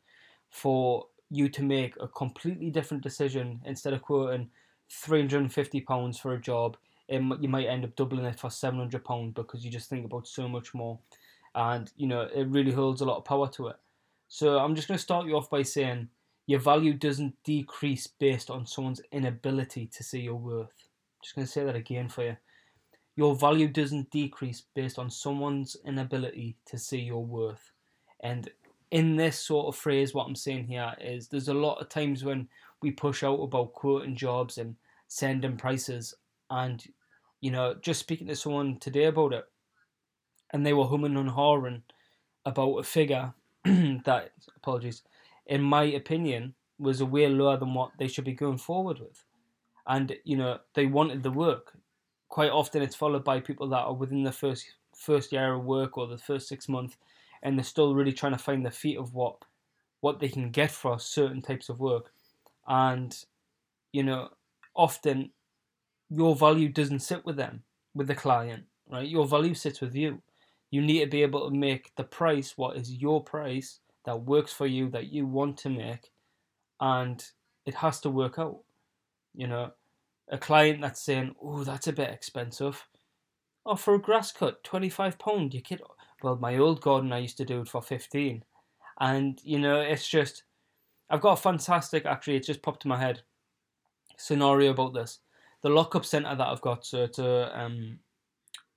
for 0.49 1.05
you 1.29 1.49
to 1.49 1.61
make 1.61 1.93
a 1.99 2.07
completely 2.07 2.69
different 2.69 3.03
decision 3.03 3.59
instead 3.65 3.93
of 3.93 4.01
quoting 4.01 4.49
£350 4.89 6.19
for 6.19 6.33
a 6.33 6.41
job. 6.41 6.77
You 7.09 7.49
might 7.49 7.67
end 7.67 7.83
up 7.83 7.95
doubling 7.97 8.25
it 8.25 8.39
for 8.39 8.49
£700 8.49 9.35
because 9.35 9.63
you 9.63 9.69
just 9.69 9.89
think 9.89 10.05
about 10.05 10.25
so 10.25 10.47
much 10.47 10.73
more. 10.73 10.97
And, 11.53 11.91
you 11.97 12.07
know, 12.07 12.21
it 12.33 12.47
really 12.47 12.71
holds 12.71 13.01
a 13.01 13.05
lot 13.05 13.17
of 13.17 13.25
power 13.25 13.49
to 13.49 13.67
it. 13.67 13.75
So 14.29 14.57
I'm 14.57 14.73
just 14.73 14.87
going 14.87 14.97
to 14.97 15.03
start 15.03 15.27
you 15.27 15.35
off 15.35 15.49
by 15.49 15.63
saying 15.63 16.07
your 16.47 16.59
value 16.61 16.93
doesn't 16.93 17.35
decrease 17.43 18.07
based 18.07 18.49
on 18.49 18.65
someone's 18.65 19.01
inability 19.11 19.87
to 19.87 20.03
see 20.03 20.21
your 20.21 20.35
worth. 20.35 20.71
I'm 20.71 21.21
just 21.21 21.35
going 21.35 21.45
to 21.45 21.51
say 21.51 21.63
that 21.65 21.75
again 21.75 22.07
for 22.07 22.23
you. 22.23 22.37
Your 23.17 23.35
value 23.35 23.67
doesn't 23.67 24.09
decrease 24.11 24.63
based 24.73 24.97
on 24.97 25.09
someone's 25.09 25.75
inability 25.85 26.55
to 26.67 26.77
see 26.77 26.99
your 26.99 27.25
worth. 27.25 27.71
And 28.21 28.49
in 28.91 29.17
this 29.17 29.37
sort 29.37 29.67
of 29.67 29.75
phrase, 29.75 30.13
what 30.13 30.25
I'm 30.25 30.35
saying 30.35 30.67
here 30.67 30.93
is 31.01 31.27
there's 31.27 31.49
a 31.49 31.53
lot 31.53 31.81
of 31.81 31.89
times 31.89 32.23
when 32.23 32.47
we 32.81 32.91
push 32.91 33.23
out 33.23 33.39
about 33.41 33.73
quoting 33.73 34.15
jobs 34.15 34.57
and 34.57 34.75
sending 35.07 35.57
prices, 35.57 36.13
and 36.49 36.83
you 37.41 37.51
know, 37.51 37.75
just 37.81 37.99
speaking 37.99 38.27
to 38.27 38.35
someone 38.35 38.77
today 38.79 39.05
about 39.05 39.33
it, 39.33 39.45
and 40.53 40.65
they 40.65 40.73
were 40.73 40.85
humming 40.85 41.17
and 41.17 41.29
hawing 41.29 41.83
about 42.45 42.77
a 42.77 42.83
figure 42.83 43.33
that 43.65 44.31
apologies, 44.55 45.01
in 45.47 45.61
my 45.61 45.83
opinion, 45.83 46.53
was 46.79 47.01
a 47.01 47.05
way 47.05 47.27
lower 47.27 47.57
than 47.57 47.73
what 47.73 47.91
they 47.97 48.07
should 48.07 48.25
be 48.25 48.33
going 48.33 48.57
forward 48.57 48.99
with. 48.99 49.23
And, 49.87 50.15
you 50.23 50.37
know, 50.37 50.59
they 50.75 50.85
wanted 50.85 51.23
the 51.23 51.31
work. 51.31 51.73
Quite 52.29 52.51
often 52.51 52.81
it's 52.81 52.95
followed 52.95 53.23
by 53.23 53.39
people 53.39 53.69
that 53.69 53.85
are 53.85 53.93
within 53.93 54.23
the 54.23 54.31
first 54.31 54.65
first 54.95 55.31
year 55.31 55.53
of 55.53 55.63
work 55.63 55.97
or 55.97 56.07
the 56.07 56.17
first 56.17 56.47
six 56.47 56.67
months 56.67 56.97
and 57.43 57.55
they're 57.57 57.63
still 57.63 57.93
really 57.93 58.13
trying 58.13 58.31
to 58.31 58.37
find 58.37 58.65
the 58.65 58.71
feet 58.71 58.97
of 58.97 59.13
what 59.13 59.35
what 60.01 60.19
they 60.19 60.27
can 60.27 60.51
get 60.51 60.71
for 60.71 60.99
certain 60.99 61.41
types 61.41 61.69
of 61.69 61.79
work. 61.79 62.11
And, 62.67 63.15
you 63.91 64.03
know, 64.03 64.29
often 64.75 65.31
your 66.09 66.35
value 66.35 66.69
doesn't 66.69 66.99
sit 66.99 67.25
with 67.25 67.35
them, 67.35 67.63
with 67.95 68.07
the 68.07 68.15
client, 68.15 68.65
right? 68.89 69.07
Your 69.07 69.25
value 69.25 69.55
sits 69.55 69.81
with 69.81 69.95
you. 69.95 70.21
You 70.69 70.81
need 70.81 70.99
to 70.99 71.07
be 71.07 71.23
able 71.23 71.49
to 71.49 71.55
make 71.55 71.95
the 71.95 72.03
price 72.03 72.57
what 72.57 72.77
is 72.77 72.93
your 72.93 73.23
price 73.23 73.79
that 74.07 74.21
works 74.23 74.53
for 74.53 74.65
you, 74.65 74.89
that 74.89 75.11
you 75.11 75.27
want 75.27 75.57
to 75.57 75.69
make, 75.69 76.11
and 76.79 77.23
it 77.65 77.75
has 77.75 77.99
to 77.99 78.09
work 78.09 78.39
out. 78.39 78.61
You 79.35 79.47
know, 79.47 79.71
a 80.29 80.37
client 80.37 80.81
that's 80.81 81.01
saying, 81.03 81.35
"Oh, 81.43 81.65
that's 81.65 81.87
a 81.87 81.93
bit 81.93 82.09
expensive," 82.09 82.87
oh, 83.65 83.75
for 83.75 83.95
a 83.95 84.01
grass 84.01 84.31
cut, 84.31 84.63
twenty 84.63 84.89
five 84.89 85.19
pound. 85.19 85.53
You 85.53 85.61
kid? 85.61 85.81
Well, 86.23 86.37
my 86.37 86.57
old 86.57 86.81
garden, 86.81 87.11
I 87.11 87.19
used 87.19 87.37
to 87.37 87.45
do 87.45 87.61
it 87.61 87.67
for 87.67 87.81
fifteen, 87.81 88.45
and 88.99 89.39
you 89.43 89.59
know, 89.59 89.81
it's 89.81 90.07
just, 90.07 90.43
I've 91.09 91.21
got 91.21 91.37
a 91.37 91.41
fantastic. 91.41 92.05
Actually, 92.05 92.37
it 92.37 92.45
just 92.45 92.61
popped 92.61 92.85
in 92.85 92.89
my 92.89 92.99
head 92.99 93.23
scenario 94.15 94.71
about 94.71 94.93
this. 94.93 95.19
The 95.63 95.69
lockup 95.69 96.05
center 96.05 96.33
that 96.33 96.47
I've 96.47 96.61
got, 96.61 96.85
so 96.85 97.03
it's 97.03 97.19
a 97.19 97.59
um, 97.59 97.99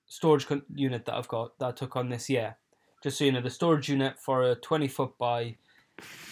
storage 0.07 0.47
unit 0.75 1.05
that 1.05 1.15
I've 1.15 1.29
got 1.29 1.57
that 1.61 1.67
I 1.69 1.73
took 1.73 1.95
on 1.95 2.09
this 2.09 2.29
year. 2.29 2.57
Just 3.03 3.19
so 3.19 3.25
you 3.25 3.33
know, 3.33 3.41
the 3.41 3.51
storage 3.51 3.89
unit 3.89 4.19
for 4.19 4.43
a 4.43 4.55
20 4.55 4.89
foot 4.89 5.17
by 5.19 5.57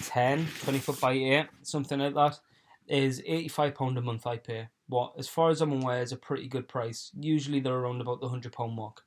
10, 0.05 0.47
20 0.63 0.79
foot 0.79 1.01
by 1.01 1.13
8, 1.13 1.47
something 1.63 1.99
like 1.99 2.15
that, 2.15 2.39
is 2.87 3.23
£85 3.23 3.97
a 3.97 4.01
month 4.01 4.27
I 4.27 4.37
pay. 4.37 4.69
What, 4.89 5.15
as 5.19 5.29
far 5.29 5.51
as 5.51 5.61
I'm 5.61 5.73
aware, 5.73 6.03
is 6.03 6.13
a 6.13 6.17
pretty 6.17 6.49
good 6.49 6.69
price. 6.69 7.11
Usually 7.19 7.61
they're 7.61 7.75
around 7.75 8.01
about 8.01 8.21
the 8.21 8.29
£100 8.29 8.75
mark. 8.75 9.05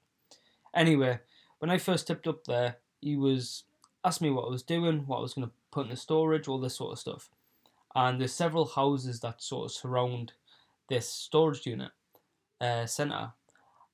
Anyway, 0.75 1.19
when 1.59 1.69
I 1.69 1.77
first 1.77 2.07
tipped 2.07 2.27
up 2.27 2.45
there, 2.45 2.77
he 2.99 3.15
was 3.15 3.63
asked 4.03 4.21
me 4.21 4.29
what 4.31 4.45
I 4.45 4.49
was 4.49 4.63
doing, 4.63 5.05
what 5.05 5.17
I 5.17 5.21
was 5.21 5.33
going 5.33 5.47
to 5.47 5.53
put 5.71 5.85
in 5.85 5.89
the 5.91 5.95
storage, 5.95 6.47
all 6.47 6.59
this 6.59 6.75
sort 6.75 6.93
of 6.93 6.99
stuff. 6.99 7.29
And 7.93 8.19
there's 8.19 8.33
several 8.33 8.65
houses 8.65 9.19
that 9.19 9.43
sort 9.43 9.65
of 9.65 9.71
surround 9.71 10.33
this 10.89 11.07
storage 11.07 11.65
unit 11.65 11.91
uh, 12.59 12.85
centre. 12.85 13.33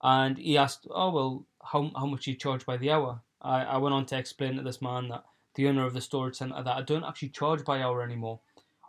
And 0.01 0.37
he 0.37 0.57
asked, 0.57 0.87
"Oh 0.91 1.09
well, 1.09 1.45
how 1.63 1.91
how 1.95 2.05
much 2.05 2.27
you 2.27 2.35
charge 2.35 2.65
by 2.65 2.77
the 2.77 2.91
hour?" 2.91 3.21
I, 3.41 3.63
I 3.63 3.77
went 3.77 3.93
on 3.93 4.05
to 4.07 4.17
explain 4.17 4.55
to 4.55 4.63
this 4.63 4.81
man 4.81 5.09
that 5.09 5.25
the 5.55 5.67
owner 5.67 5.85
of 5.85 5.93
the 5.93 6.01
storage 6.01 6.35
center 6.35 6.61
that 6.63 6.77
I 6.77 6.81
don't 6.81 7.03
actually 7.03 7.29
charge 7.29 7.63
by 7.65 7.81
hour 7.81 8.01
anymore 8.01 8.39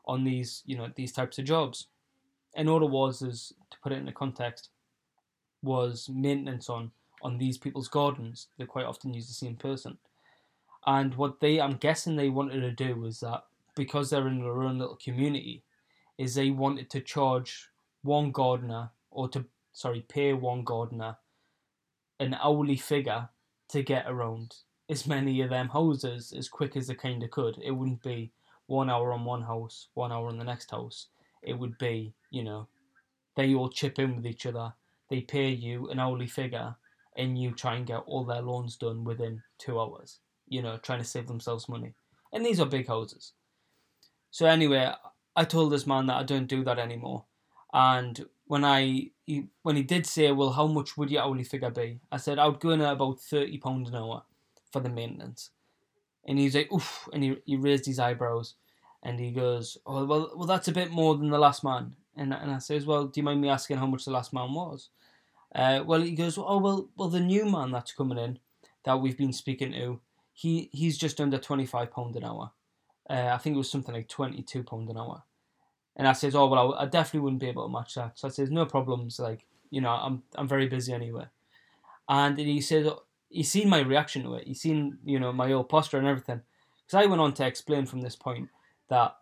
on 0.06 0.24
these 0.24 0.62
you 0.64 0.76
know 0.76 0.90
these 0.94 1.12
types 1.12 1.38
of 1.38 1.44
jobs. 1.44 1.86
And 2.54 2.68
all 2.68 2.82
it 2.82 2.90
was 2.90 3.22
is 3.22 3.52
to 3.70 3.78
put 3.82 3.92
it 3.92 3.98
into 3.98 4.12
context 4.12 4.70
was 5.62 6.08
maintenance 6.12 6.68
on 6.68 6.92
on 7.22 7.38
these 7.38 7.58
people's 7.58 7.88
gardens. 7.88 8.48
They 8.58 8.64
quite 8.64 8.86
often 8.86 9.14
use 9.14 9.26
the 9.26 9.34
same 9.34 9.56
person. 9.56 9.98
And 10.86 11.14
what 11.14 11.40
they 11.40 11.60
I'm 11.60 11.76
guessing 11.76 12.16
they 12.16 12.28
wanted 12.28 12.60
to 12.60 12.70
do 12.70 12.96
was 12.96 13.20
that 13.20 13.44
because 13.74 14.10
they're 14.10 14.28
in 14.28 14.40
their 14.40 14.62
own 14.62 14.78
little 14.78 14.96
community, 14.96 15.62
is 16.16 16.34
they 16.34 16.50
wanted 16.50 16.90
to 16.90 17.00
charge 17.00 17.68
one 18.02 18.32
gardener 18.32 18.90
or 19.10 19.28
to 19.28 19.44
sorry 19.72 20.00
pay 20.00 20.32
one 20.32 20.64
gardener 20.64 21.16
an 22.20 22.34
hourly 22.34 22.76
figure 22.76 23.28
to 23.68 23.82
get 23.82 24.06
around 24.08 24.56
as 24.88 25.06
many 25.06 25.40
of 25.42 25.50
them 25.50 25.68
houses 25.68 26.32
as 26.37 26.48
quick 26.48 26.76
as 26.76 26.87
they 26.87 26.94
kind 26.94 27.22
of 27.22 27.30
could. 27.30 27.58
It 27.62 27.72
wouldn't 27.72 28.02
be 28.02 28.30
one 28.66 28.90
hour 28.90 29.12
on 29.12 29.25
one 29.25 29.42
house, 29.42 29.88
one 29.94 30.12
hour 30.12 30.28
on 30.28 30.38
the 30.38 30.44
next 30.44 30.70
house. 30.70 31.08
It 31.42 31.58
would 31.58 31.78
be, 31.78 32.12
you 32.30 32.42
know, 32.42 32.68
they 33.37 33.54
all 33.54 33.68
chip 33.68 33.98
in 33.98 34.16
with 34.16 34.26
each 34.26 34.46
other. 34.46 34.72
They 35.08 35.20
pay 35.20 35.48
you 35.48 35.88
an 35.90 35.98
hourly 35.98 36.26
figure, 36.26 36.76
and 37.16 37.40
you 37.40 37.52
try 37.52 37.76
and 37.76 37.87
get 37.87 38.02
all 38.06 38.25
their 38.25 38.42
loans 38.42 38.76
done 38.76 39.04
within 39.04 39.42
two 39.58 39.78
hours. 39.80 40.18
You 40.48 40.62
know, 40.62 40.78
trying 40.78 41.00
to 41.00 41.04
save 41.04 41.26
themselves 41.26 41.68
money. 41.68 41.94
And 42.32 42.44
these 42.44 42.60
are 42.60 42.66
big 42.66 42.88
houses. 42.88 43.32
So 44.30 44.46
anyway, 44.46 44.92
I 45.37 45.44
told 45.44 45.72
this 45.72 45.87
man 45.87 46.06
that 46.06 46.16
I 46.16 46.22
don't 46.22 46.46
do 46.46 46.64
that 46.64 46.78
anymore. 46.78 47.25
And 47.72 48.26
when 48.48 48.64
I 48.64 49.10
he, 49.26 49.46
when 49.62 49.76
he 49.76 49.82
did 49.82 50.06
say, 50.06 50.32
"Well, 50.32 50.52
how 50.52 50.66
much 50.66 50.96
would 50.96 51.10
your 51.10 51.22
hourly 51.22 51.44
figure 51.44 51.70
be?" 51.70 52.00
I 52.10 52.16
said 52.16 52.38
I 52.38 52.48
would 52.48 52.60
go 52.60 52.70
in 52.70 52.80
at 52.80 52.94
about 52.94 53.20
thirty 53.20 53.58
pound 53.58 53.86
an 53.88 53.94
hour 53.94 54.24
for 54.72 54.80
the 54.80 54.88
maintenance, 54.88 55.50
and 56.26 56.38
he's 56.38 56.54
like, 56.56 56.72
"Oof!" 56.72 57.08
and 57.12 57.22
he, 57.24 57.36
he 57.44 57.56
raised 57.56 57.86
his 57.86 57.98
eyebrows, 57.98 58.54
and 59.02 59.20
he 59.20 59.32
goes, 59.32 59.78
"Oh, 59.86 60.04
well, 60.04 60.32
well, 60.36 60.46
that's 60.46 60.68
a 60.68 60.72
bit 60.72 60.90
more 60.90 61.16
than 61.16 61.30
the 61.30 61.38
last 61.38 61.62
man." 61.62 61.96
And 62.16 62.34
and 62.34 62.50
I 62.50 62.58
says, 62.58 62.86
"Well, 62.86 63.06
do 63.06 63.20
you 63.20 63.24
mind 63.24 63.40
me 63.40 63.48
asking 63.50 63.78
how 63.78 63.86
much 63.86 64.06
the 64.06 64.12
last 64.12 64.32
man 64.32 64.52
was?" 64.54 64.90
Uh, 65.54 65.82
well, 65.86 66.00
he 66.00 66.12
goes, 66.12 66.38
"Oh, 66.38 66.58
well, 66.58 66.88
well, 66.96 67.08
the 67.08 67.20
new 67.20 67.44
man 67.50 67.70
that's 67.72 67.92
coming 67.92 68.18
in, 68.18 68.38
that 68.84 69.00
we've 69.00 69.16
been 69.18 69.32
speaking 69.32 69.72
to, 69.72 70.00
he 70.32 70.70
he's 70.72 70.98
just 70.98 71.20
under 71.20 71.38
twenty 71.38 71.66
five 71.66 71.90
pound 71.92 72.16
an 72.16 72.24
hour. 72.24 72.52
Uh, 73.10 73.30
I 73.32 73.38
think 73.38 73.54
it 73.54 73.58
was 73.58 73.70
something 73.70 73.94
like 73.94 74.08
twenty 74.08 74.42
two 74.42 74.62
pound 74.62 74.88
an 74.90 74.98
hour." 74.98 75.24
And 75.98 76.06
I 76.06 76.12
says, 76.12 76.34
oh 76.34 76.46
well, 76.46 76.74
I, 76.74 76.84
I 76.84 76.86
definitely 76.86 77.20
wouldn't 77.20 77.40
be 77.40 77.48
able 77.48 77.66
to 77.66 77.72
match 77.72 77.96
that. 77.96 78.18
So 78.18 78.28
I 78.28 78.30
says, 78.30 78.50
no 78.50 78.64
problems. 78.64 79.18
Like 79.18 79.44
you 79.70 79.80
know, 79.80 79.90
I'm 79.90 80.22
I'm 80.36 80.48
very 80.48 80.68
busy 80.68 80.92
anyway. 80.92 81.24
And 82.08 82.38
he 82.38 82.60
says, 82.60 82.88
he's 83.28 83.50
seen 83.50 83.68
my 83.68 83.80
reaction 83.80 84.22
to 84.22 84.34
it. 84.34 84.46
He's 84.46 84.60
seen 84.60 84.98
you 85.04 85.18
know 85.18 85.32
my 85.32 85.52
old 85.52 85.68
posture 85.68 85.98
and 85.98 86.06
everything. 86.06 86.40
Because 86.86 87.04
I 87.04 87.06
went 87.06 87.20
on 87.20 87.34
to 87.34 87.46
explain 87.46 87.84
from 87.84 88.00
this 88.00 88.16
point 88.16 88.48
that 88.88 89.16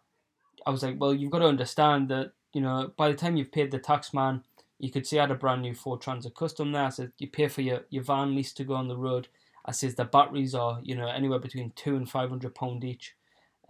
I 0.64 0.71
was 0.71 0.83
like, 0.83 1.00
well, 1.00 1.14
you've 1.14 1.33
got 1.33 1.40
to 1.40 1.47
understand 1.47 2.09
that 2.11 2.33
you 2.52 2.61
know 2.61 2.92
by 2.97 3.09
the 3.09 3.16
time 3.16 3.37
you've 3.37 3.52
paid 3.52 3.71
the 3.71 3.78
tax 3.78 4.12
man, 4.12 4.45
you 4.78 4.90
could 4.90 5.06
see 5.06 5.18
I 5.18 5.23
had 5.23 5.30
a 5.30 5.35
brand 5.35 5.62
new 5.62 5.75
Ford 5.75 6.00
Transit 6.00 6.37
Custom 6.37 6.73
there. 6.73 6.85
I 6.85 6.90
said 6.90 7.12
you 7.18 7.28
pay 7.28 7.49
for 7.49 7.62
your, 7.62 7.80
your 7.88 8.04
van 8.04 8.35
lease 8.35 8.52
to 8.54 8.64
go 8.64 8.75
on 8.75 8.88
the 8.88 8.97
road. 8.97 9.28
I 9.64 9.73
says 9.73 9.95
the 9.97 10.04
batteries 10.04 10.54
are 10.54 10.80
you 10.83 10.95
know 10.95 11.09
anywhere 11.09 11.40
between 11.40 11.73
two 11.75 11.97
and 11.97 12.09
five 12.09 12.28
hundred 12.28 12.54
pound 12.54 12.85
each 12.85 13.16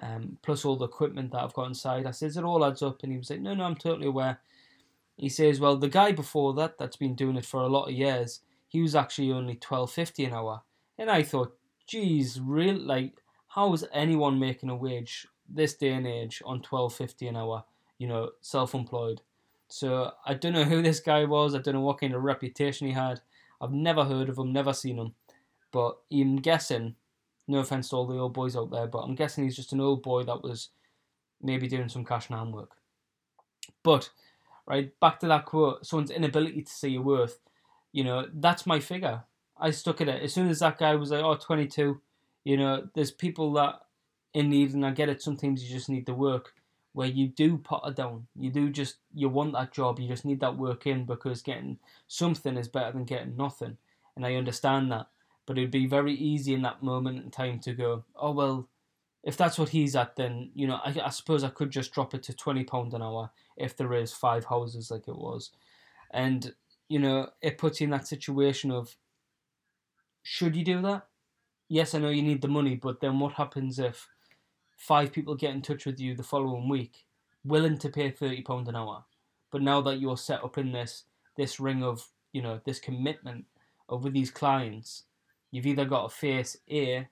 um, 0.01 0.39
plus 0.43 0.65
all 0.65 0.77
the 0.77 0.85
equipment 0.85 1.33
that 1.33 1.43
I've 1.43 1.55
got 1.55 1.69
inside. 1.69 2.07
I 2.07 2.11
says 2.11 2.37
it 2.37 2.45
all 2.45 2.65
adds 2.65 2.83
up, 2.83 3.03
and 3.03 3.13
he 3.13 3.19
was 3.19 3.31
like, 3.31 3.41
"No, 3.41 3.55
no, 3.55 3.65
I'm 3.65 3.77
totally 3.77 4.09
aware." 4.09 4.41
He 5.17 5.29
says, 5.29 5.61
"Well, 5.61 5.77
the 5.77 5.89
guy 5.89 6.13
before 6.13 6.55
that, 6.55 6.79
that's 6.79 6.97
been 6.97 7.15
doing 7.15 7.37
it 7.37 7.47
for 7.47 7.61
a 7.63 7.69
lot 7.69 7.89
of 7.89 7.95
years, 7.95 8.41
he 8.69 8.83
was 8.83 8.95
actually 8.95 9.33
only 9.33 9.57
twelve 9.57 9.91
fifty 9.91 10.25
an 10.25 10.35
hour." 10.35 10.63
And 10.99 11.11
I 11.11 11.23
thought, 11.23 11.57
"Geez, 11.87 12.41
real 12.41 12.77
like, 12.77 13.23
how 13.49 13.73
is 13.73 13.87
anyone 13.93 14.39
making 14.39 14.69
a 14.71 14.77
wage 14.77 15.27
this 15.49 15.75
day 15.75 15.93
and 15.93 16.07
age 16.07 16.43
on 16.45 16.61
twelve 16.63 16.95
fifty 16.95 17.27
an 17.29 17.37
hour? 17.37 17.65
You 17.99 18.09
know, 18.09 18.31
self-employed." 18.41 19.23
So 19.69 20.13
I 20.25 20.35
don't 20.35 20.53
know 20.53 20.65
who 20.65 20.83
this 20.83 21.01
guy 21.01 21.25
was. 21.25 21.55
I 21.55 21.59
don't 21.59 21.75
know 21.75 21.81
what 21.81 22.01
kind 22.01 22.15
of 22.15 22.23
reputation 22.23 22.87
he 22.87 22.93
had. 22.93 23.21
I've 23.61 23.73
never 23.73 24.05
heard 24.05 24.29
of 24.29 24.39
him, 24.39 24.53
never 24.53 24.73
seen 24.73 24.99
him, 24.99 25.15
but 25.73 25.97
I'm 26.13 26.37
guessing 26.37 26.97
no 27.49 27.59
offense 27.59 27.89
to 27.91 27.97
all 27.97 28.07
the 28.07 28.19
old 28.19 28.35
boys 28.35 28.57
out 28.57 28.71
there, 28.71 28.87
but 28.87 28.99
I'm 28.99 29.15
guessing 29.15 29.45
he's 29.45 29.57
just 29.57 29.73
an 29.73 29.81
old 29.81 30.03
boy 30.03 30.25
that 30.25 30.43
was 30.43 30.71
maybe 31.43 31.69
doing 31.69 31.89
some 31.89 32.05
cash 32.05 32.29
and 32.29 32.39
hand 32.39 32.53
work. 32.53 32.73
But 33.83 34.11
right 34.67 34.99
back 35.01 35.21
to 35.21 35.29
that 35.29 35.45
quote, 35.45 35.87
someone's 35.87 36.11
inability 36.11 36.63
to 36.63 36.73
see 36.73 36.91
your 36.91 37.03
worth. 37.03 37.39
You 37.93 38.05
know 38.05 38.27
that's 38.33 38.67
my 38.67 38.81
figure. 38.81 39.23
I 39.59 39.71
stuck 39.71 40.01
at 40.01 40.09
it 40.09 40.23
as 40.23 40.35
soon 40.35 40.49
as 40.49 40.59
that 40.61 40.79
guy 40.79 40.95
was 40.97 41.11
like, 41.11 41.23
"Oh, 41.23 41.37
22." 41.37 42.01
You 42.45 42.57
know, 42.57 42.89
there's 42.95 43.11
people 43.11 43.53
that 43.55 43.81
in 44.35 44.51
need, 44.51 44.75
and 44.75 44.85
I 44.85 44.91
get 44.91 45.09
it. 45.09 45.23
Sometimes 45.23 45.65
you 45.65 45.75
just 45.75 45.89
need 45.89 46.07
the 46.07 46.15
work 46.15 46.53
where 46.93 47.09
you 47.09 47.29
do 47.29 47.63
it 47.85 47.97
down. 47.97 48.27
You 48.35 48.51
do 48.51 48.71
just 48.71 48.97
you 49.15 49.29
want 49.29 49.53
that 49.53 49.73
job. 49.73 49.99
You 49.99 50.09
just 50.09 50.25
need 50.25 50.41
that 50.41 50.57
work 50.57 50.87
in 50.87 51.05
because 51.05 51.43
getting 51.43 51.79
something 52.09 52.57
is 52.57 52.69
better 52.69 52.93
than 52.93 53.05
getting 53.05 53.37
nothing. 53.37 53.77
And 54.15 54.25
I 54.25 54.35
understand 54.35 54.91
that. 54.93 55.07
But 55.47 55.59
it'd 55.59 55.71
be 55.71 55.87
very 55.87 56.13
easy 56.13 56.55
in 56.55 56.63
that 56.63 56.83
moment 56.83 57.23
in 57.25 57.31
time 57.31 57.61
to 57.61 57.73
go, 57.73 58.05
oh 58.17 58.33
well, 58.33 58.69
if 59.23 59.37
that's 59.37 59.59
what 59.59 59.71
he's 59.71 59.97
at, 59.97 60.17
then 60.17 60.51
you 60.55 60.67
know, 60.67 60.81
I, 60.85 60.95
I 61.05 61.11
suppose 61.11 61.45
I 61.45 61.49
could 61.49 61.71
just 61.71 61.93
drop 61.93 62.15
it 62.15 62.23
to 62.25 62.35
twenty 62.35 62.65
pound 62.65 62.95
an 62.95 63.03
hour 63.03 63.31
if 63.57 63.77
there 63.77 63.93
is 63.95 64.13
five 64.13 64.45
houses 64.45 64.91
like 64.91 65.09
it 65.09 65.17
was, 65.17 65.51
and 66.11 66.53
you 66.89 66.99
know, 66.99 67.31
it 67.41 67.59
puts 67.59 67.81
you 67.81 67.85
in 67.85 67.91
that 67.91 68.07
situation 68.07 68.71
of, 68.71 68.97
should 70.23 70.55
you 70.55 70.65
do 70.65 70.81
that? 70.83 71.07
Yes, 71.69 71.95
I 71.95 71.99
know 71.99 72.11
you 72.11 72.23
need 72.23 72.43
the 72.43 72.49
money, 72.49 72.77
but 72.77 73.01
then 73.01 73.19
what 73.19 73.33
happens 73.33 73.79
if 73.81 74.09
five 74.77 75.13
people 75.13 75.35
get 75.35 75.55
in 75.55 75.63
touch 75.63 75.87
with 75.87 75.99
you 75.99 76.15
the 76.15 76.23
following 76.23 76.69
week, 76.69 77.05
willing 77.45 77.79
to 77.79 77.89
pay 77.89 78.11
thirty 78.11 78.43
pound 78.43 78.69
an 78.69 78.77
hour, 78.77 79.05
but 79.51 79.63
now 79.63 79.81
that 79.81 80.01
you're 80.01 80.17
set 80.17 80.45
up 80.45 80.59
in 80.59 80.73
this 80.73 81.05
this 81.37 81.59
ring 81.59 81.83
of 81.83 82.09
you 82.33 82.43
know 82.43 82.61
this 82.65 82.79
commitment 82.79 83.47
over 83.89 84.11
these 84.11 84.31
clients, 84.31 85.05
You've 85.51 85.67
either 85.67 85.85
got 85.85 86.11
to 86.11 86.17
face 86.17 86.57
A, 86.71 87.09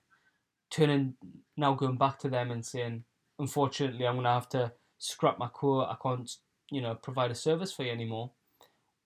turning 0.69 1.15
now 1.57 1.73
going 1.73 1.97
back 1.97 2.19
to 2.19 2.29
them 2.29 2.51
and 2.51 2.65
saying, 2.65 3.03
unfortunately, 3.39 4.05
I'm 4.05 4.15
going 4.15 4.25
to 4.25 4.31
have 4.31 4.49
to 4.49 4.73
scrap 4.97 5.39
my 5.39 5.47
quote. 5.47 5.87
I 5.89 5.95
can't, 6.01 6.29
you 6.69 6.81
know, 6.81 6.95
provide 6.95 7.31
a 7.31 7.35
service 7.35 7.71
for 7.71 7.83
you 7.83 7.91
anymore. 7.91 8.31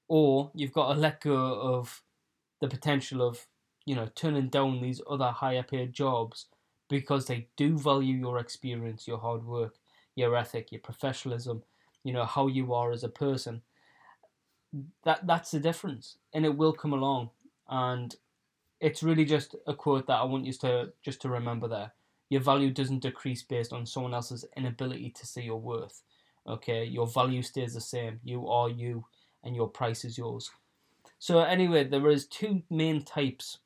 Or 0.07 0.51
you've 0.55 0.73
got 0.73 0.93
to 0.93 0.99
let 0.99 1.21
go 1.21 1.35
of 1.35 2.01
the 2.61 2.67
potential 2.67 3.21
of, 3.21 3.45
you 3.85 3.95
know, 3.95 4.09
turning 4.15 4.49
down 4.49 4.81
these 4.81 5.01
other 5.09 5.31
higher 5.31 5.63
paid 5.63 5.93
jobs 5.93 6.47
because 6.89 7.27
they 7.27 7.47
do 7.55 7.77
value 7.77 8.15
your 8.15 8.39
experience, 8.39 9.07
your 9.07 9.19
hard 9.19 9.45
work. 9.45 9.75
your 10.19 10.35
ethic, 10.35 10.71
your 10.71 10.81
professionalism, 10.81 11.63
you 12.03 12.13
know, 12.13 12.25
how 12.25 12.47
you 12.47 12.73
are 12.73 12.91
as 12.91 13.03
a 13.03 13.09
person. 13.09 13.61
That 15.03 15.25
that's 15.25 15.51
the 15.51 15.59
difference. 15.59 16.17
And 16.33 16.45
it 16.45 16.55
will 16.55 16.73
come 16.73 16.93
along. 16.93 17.31
And 17.69 18.15
it's 18.79 19.03
really 19.03 19.25
just 19.25 19.55
a 19.67 19.73
quote 19.73 20.07
that 20.07 20.19
I 20.19 20.23
want 20.23 20.45
you 20.45 20.53
to 20.53 20.91
just 21.01 21.21
to 21.21 21.29
remember 21.29 21.67
there. 21.67 21.93
Your 22.29 22.41
value 22.41 22.71
doesn't 22.71 22.99
decrease 22.99 23.41
based 23.43 23.73
on 23.73 23.85
someone 23.85 24.13
else's 24.13 24.45
inability 24.55 25.09
to 25.11 25.25
see 25.25 25.41
your 25.41 25.59
worth. 25.59 26.01
Okay, 26.47 26.83
your 26.85 27.07
value 27.07 27.41
stays 27.41 27.73
the 27.73 27.81
same. 27.81 28.19
You 28.23 28.47
are 28.47 28.69
you, 28.69 29.05
and 29.43 29.55
your 29.55 29.67
price 29.67 30.05
is 30.05 30.17
yours. 30.17 30.51
So 31.17 31.39
anyway, 31.39 31.83
there 31.83 32.07
is 32.09 32.25
two 32.25 32.63
main 32.69 33.03
types, 33.03 33.57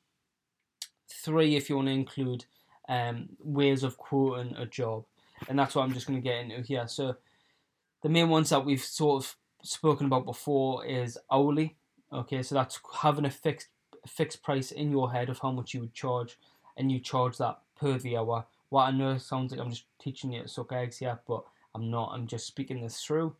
three 1.08 1.56
if 1.56 1.70
you 1.70 1.76
want 1.76 1.90
to 1.90 1.94
include 1.94 2.46
um, 2.90 3.30
ways 3.40 3.84
of 3.84 3.98
quoting 3.98 4.56
a 4.58 4.66
job, 4.66 5.06
and 5.48 5.60
that's 5.60 5.76
what 5.76 5.84
I'm 5.84 5.94
just 5.94 6.08
going 6.08 6.20
to 6.20 6.28
get 6.28 6.40
into 6.40 6.62
here. 6.62 6.88
So 6.88 7.18
the 8.02 8.10
main 8.10 8.30
ones 8.30 8.50
that 8.50 8.66
we've 8.66 8.84
sort 8.84 9.24
of 9.24 9.36
spoken 9.62 10.08
about 10.08 10.26
before 10.26 10.86
is 10.86 11.18
hourly. 11.32 11.76
Okay, 12.12 12.44
so 12.44 12.56
that's 12.56 12.80
having 13.02 13.26
a 13.26 13.30
fixed 13.30 13.68
fixed 14.08 14.44
price 14.44 14.72
in 14.72 14.92
your 14.92 15.12
head 15.12 15.30
of 15.30 15.40
how 15.40 15.52
much 15.52 15.74
you 15.74 15.82
would 15.82 15.94
charge, 15.94 16.38
and 16.78 16.92
you 16.92 17.00
charge 17.00 17.38
that 17.38 17.60
per 17.80 17.98
the 17.98 18.18
hour. 18.18 18.46
What 18.70 18.86
I 18.86 18.92
know 18.92 19.18
sounds 19.18 19.52
like 19.52 19.62
I'm 19.62 19.70
just 19.70 19.86
teaching 20.00 20.32
you 20.32 20.42
to 20.42 20.48
suck 20.48 20.72
eggs 20.72 20.98
here, 20.98 21.20
but 21.28 21.44
I'm 21.76 21.92
not. 21.92 22.12
I'm 22.14 22.28
just 22.28 22.48
speaking 22.48 22.82
this 22.82 23.02
through. 23.02 23.36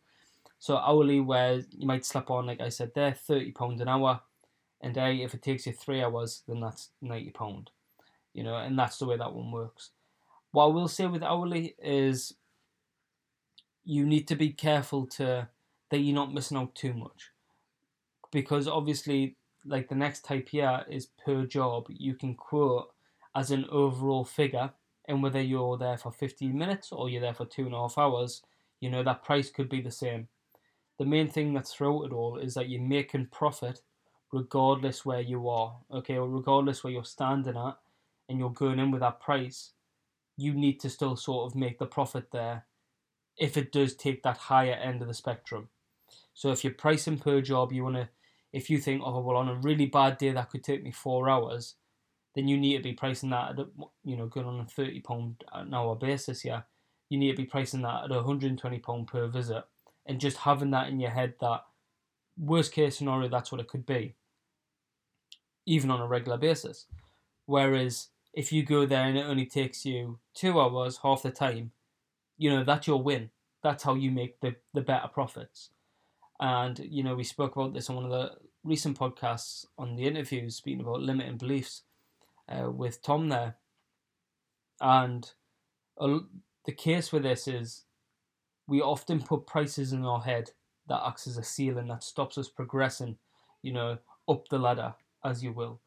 So 0.58 0.76
hourly, 0.76 1.20
where 1.20 1.62
you 1.76 1.86
might 1.86 2.04
slap 2.04 2.30
on, 2.30 2.46
like 2.46 2.60
I 2.60 2.68
said 2.68 2.92
there, 2.94 3.12
thirty 3.12 3.50
pounds 3.50 3.80
an 3.80 3.88
hour, 3.88 4.20
and 4.80 4.96
hey, 4.96 5.22
if 5.22 5.34
it 5.34 5.42
takes 5.42 5.66
you 5.66 5.72
three 5.72 6.02
hours, 6.02 6.42
then 6.46 6.60
that's 6.60 6.90
ninety 7.02 7.30
pound. 7.30 7.70
You 8.32 8.44
know, 8.44 8.56
and 8.56 8.78
that's 8.78 8.98
the 8.98 9.06
way 9.06 9.16
that 9.16 9.32
one 9.32 9.50
works. 9.52 9.90
What 10.52 10.64
I 10.64 10.68
will 10.68 10.88
say 10.88 11.06
with 11.06 11.22
hourly 11.22 11.74
is, 11.82 12.34
you 13.84 14.06
need 14.06 14.26
to 14.28 14.36
be 14.36 14.50
careful 14.50 15.06
to 15.06 15.48
that 15.90 15.98
you're 15.98 16.14
not 16.14 16.32
missing 16.32 16.56
out 16.56 16.74
too 16.74 16.94
much, 16.94 17.30
because 18.30 18.66
obviously, 18.66 19.36
like 19.64 19.88
the 19.88 19.94
next 19.94 20.24
type 20.24 20.48
here 20.48 20.84
is 20.88 21.06
per 21.24 21.46
job. 21.46 21.86
You 21.88 22.14
can 22.14 22.34
quote 22.34 22.92
as 23.34 23.50
an 23.50 23.66
overall 23.70 24.24
figure, 24.24 24.70
and 25.06 25.22
whether 25.22 25.40
you're 25.40 25.76
there 25.76 25.98
for 25.98 26.12
15 26.12 26.56
minutes 26.56 26.92
or 26.92 27.08
you're 27.08 27.20
there 27.20 27.34
for 27.34 27.46
two 27.46 27.66
and 27.66 27.74
a 27.74 27.78
half 27.78 27.98
hours, 27.98 28.42
you 28.80 28.90
know 28.90 29.02
that 29.02 29.24
price 29.24 29.50
could 29.50 29.68
be 29.68 29.80
the 29.80 29.90
same. 29.90 30.28
The 30.98 31.04
main 31.04 31.28
thing 31.28 31.52
that's 31.52 31.74
throughout 31.74 32.04
it 32.04 32.12
all 32.12 32.38
is 32.38 32.54
that 32.54 32.68
you're 32.68 32.80
making 32.80 33.28
profit 33.32 33.80
regardless 34.32 35.04
where 35.04 35.20
you 35.20 35.48
are, 35.48 35.76
okay, 35.92 36.16
or 36.16 36.28
regardless 36.28 36.82
where 36.82 36.92
you're 36.92 37.04
standing 37.04 37.56
at, 37.56 37.76
and 38.28 38.38
you're 38.38 38.50
going 38.50 38.78
in 38.78 38.90
with 38.90 39.00
that 39.00 39.20
price, 39.20 39.72
you 40.36 40.52
need 40.52 40.80
to 40.80 40.90
still 40.90 41.16
sort 41.16 41.46
of 41.46 41.56
make 41.56 41.78
the 41.78 41.86
profit 41.86 42.30
there 42.32 42.64
if 43.36 43.56
it 43.56 43.72
does 43.72 43.94
take 43.94 44.22
that 44.22 44.36
higher 44.36 44.72
end 44.72 45.02
of 45.02 45.08
the 45.08 45.14
spectrum. 45.14 45.68
So 46.34 46.50
if 46.50 46.64
you're 46.64 46.72
pricing 46.72 47.18
per 47.18 47.40
job, 47.40 47.72
you 47.72 47.84
want 47.84 47.96
to, 47.96 48.08
if 48.54 48.70
you 48.70 48.78
think, 48.78 49.02
oh, 49.04 49.20
well, 49.20 49.36
on 49.36 49.48
a 49.48 49.54
really 49.56 49.86
bad 49.86 50.16
day 50.18 50.30
that 50.32 50.50
could 50.50 50.62
take 50.62 50.84
me 50.84 50.92
four 50.92 51.28
hours, 51.28 51.74
then 52.34 52.48
you 52.48 52.56
need 52.56 52.76
to 52.76 52.82
be 52.82 52.92
pricing 52.92 53.30
that 53.30 53.58
at, 53.58 53.66
you 54.04 54.16
know, 54.16 54.26
going 54.26 54.46
on 54.46 54.60
a 54.60 54.64
thirty 54.64 55.00
pound 55.00 55.42
an 55.52 55.74
hour 55.74 55.96
basis. 55.96 56.44
Yeah, 56.44 56.62
you 57.08 57.18
need 57.18 57.32
to 57.32 57.42
be 57.42 57.52
pricing 57.54 57.82
that 57.82 58.04
at 58.04 58.10
one 58.10 58.24
hundred 58.24 58.50
and 58.50 58.58
twenty 58.58 58.78
pound 58.78 59.08
per 59.08 59.26
visit, 59.26 59.64
and 60.06 60.20
just 60.20 60.38
having 60.38 60.70
that 60.70 60.88
in 60.88 61.00
your 61.00 61.10
head 61.10 61.34
that 61.40 61.62
worst 62.38 62.72
case 62.72 62.96
scenario, 62.96 63.28
that's 63.28 63.50
what 63.52 63.60
it 63.60 63.68
could 63.68 63.86
be, 63.86 64.14
even 65.66 65.90
on 65.90 66.00
a 66.00 66.06
regular 66.06 66.38
basis. 66.38 66.86
Whereas 67.46 68.08
if 68.32 68.52
you 68.52 68.64
go 68.64 68.86
there 68.86 69.04
and 69.04 69.18
it 69.18 69.26
only 69.26 69.46
takes 69.46 69.86
you 69.86 70.18
two 70.34 70.60
hours, 70.60 70.98
half 71.02 71.22
the 71.22 71.30
time, 71.30 71.72
you 72.38 72.50
know 72.50 72.64
that's 72.64 72.86
your 72.86 73.02
win. 73.02 73.30
That's 73.62 73.84
how 73.84 73.94
you 73.94 74.10
make 74.10 74.40
the 74.40 74.56
the 74.72 74.80
better 74.80 75.08
profits. 75.08 75.70
And 76.40 76.78
you 76.78 77.02
know 77.02 77.14
we 77.14 77.24
spoke 77.24 77.56
about 77.56 77.74
this 77.74 77.88
on 77.88 77.96
one 77.96 78.04
of 78.04 78.10
the 78.10 78.32
recent 78.64 78.98
podcasts 78.98 79.66
on 79.78 79.96
the 79.96 80.04
interviews, 80.04 80.56
speaking 80.56 80.80
about 80.80 81.00
limiting 81.00 81.36
beliefs 81.36 81.82
uh, 82.48 82.70
with 82.70 83.02
Tom 83.02 83.28
there. 83.28 83.56
And 84.80 85.30
the 85.98 86.72
case 86.76 87.12
with 87.12 87.22
this 87.22 87.46
is 87.46 87.84
we 88.66 88.80
often 88.80 89.22
put 89.22 89.46
prices 89.46 89.92
in 89.92 90.04
our 90.04 90.20
head 90.20 90.50
that 90.88 91.02
acts 91.06 91.26
as 91.26 91.38
a 91.38 91.42
ceiling 91.42 91.88
that 91.88 92.02
stops 92.02 92.38
us 92.38 92.48
progressing, 92.48 93.16
you 93.62 93.72
know, 93.72 93.98
up 94.28 94.48
the 94.48 94.58
ladder, 94.58 94.94
as 95.24 95.42
you 95.42 95.52
will. 95.52 95.80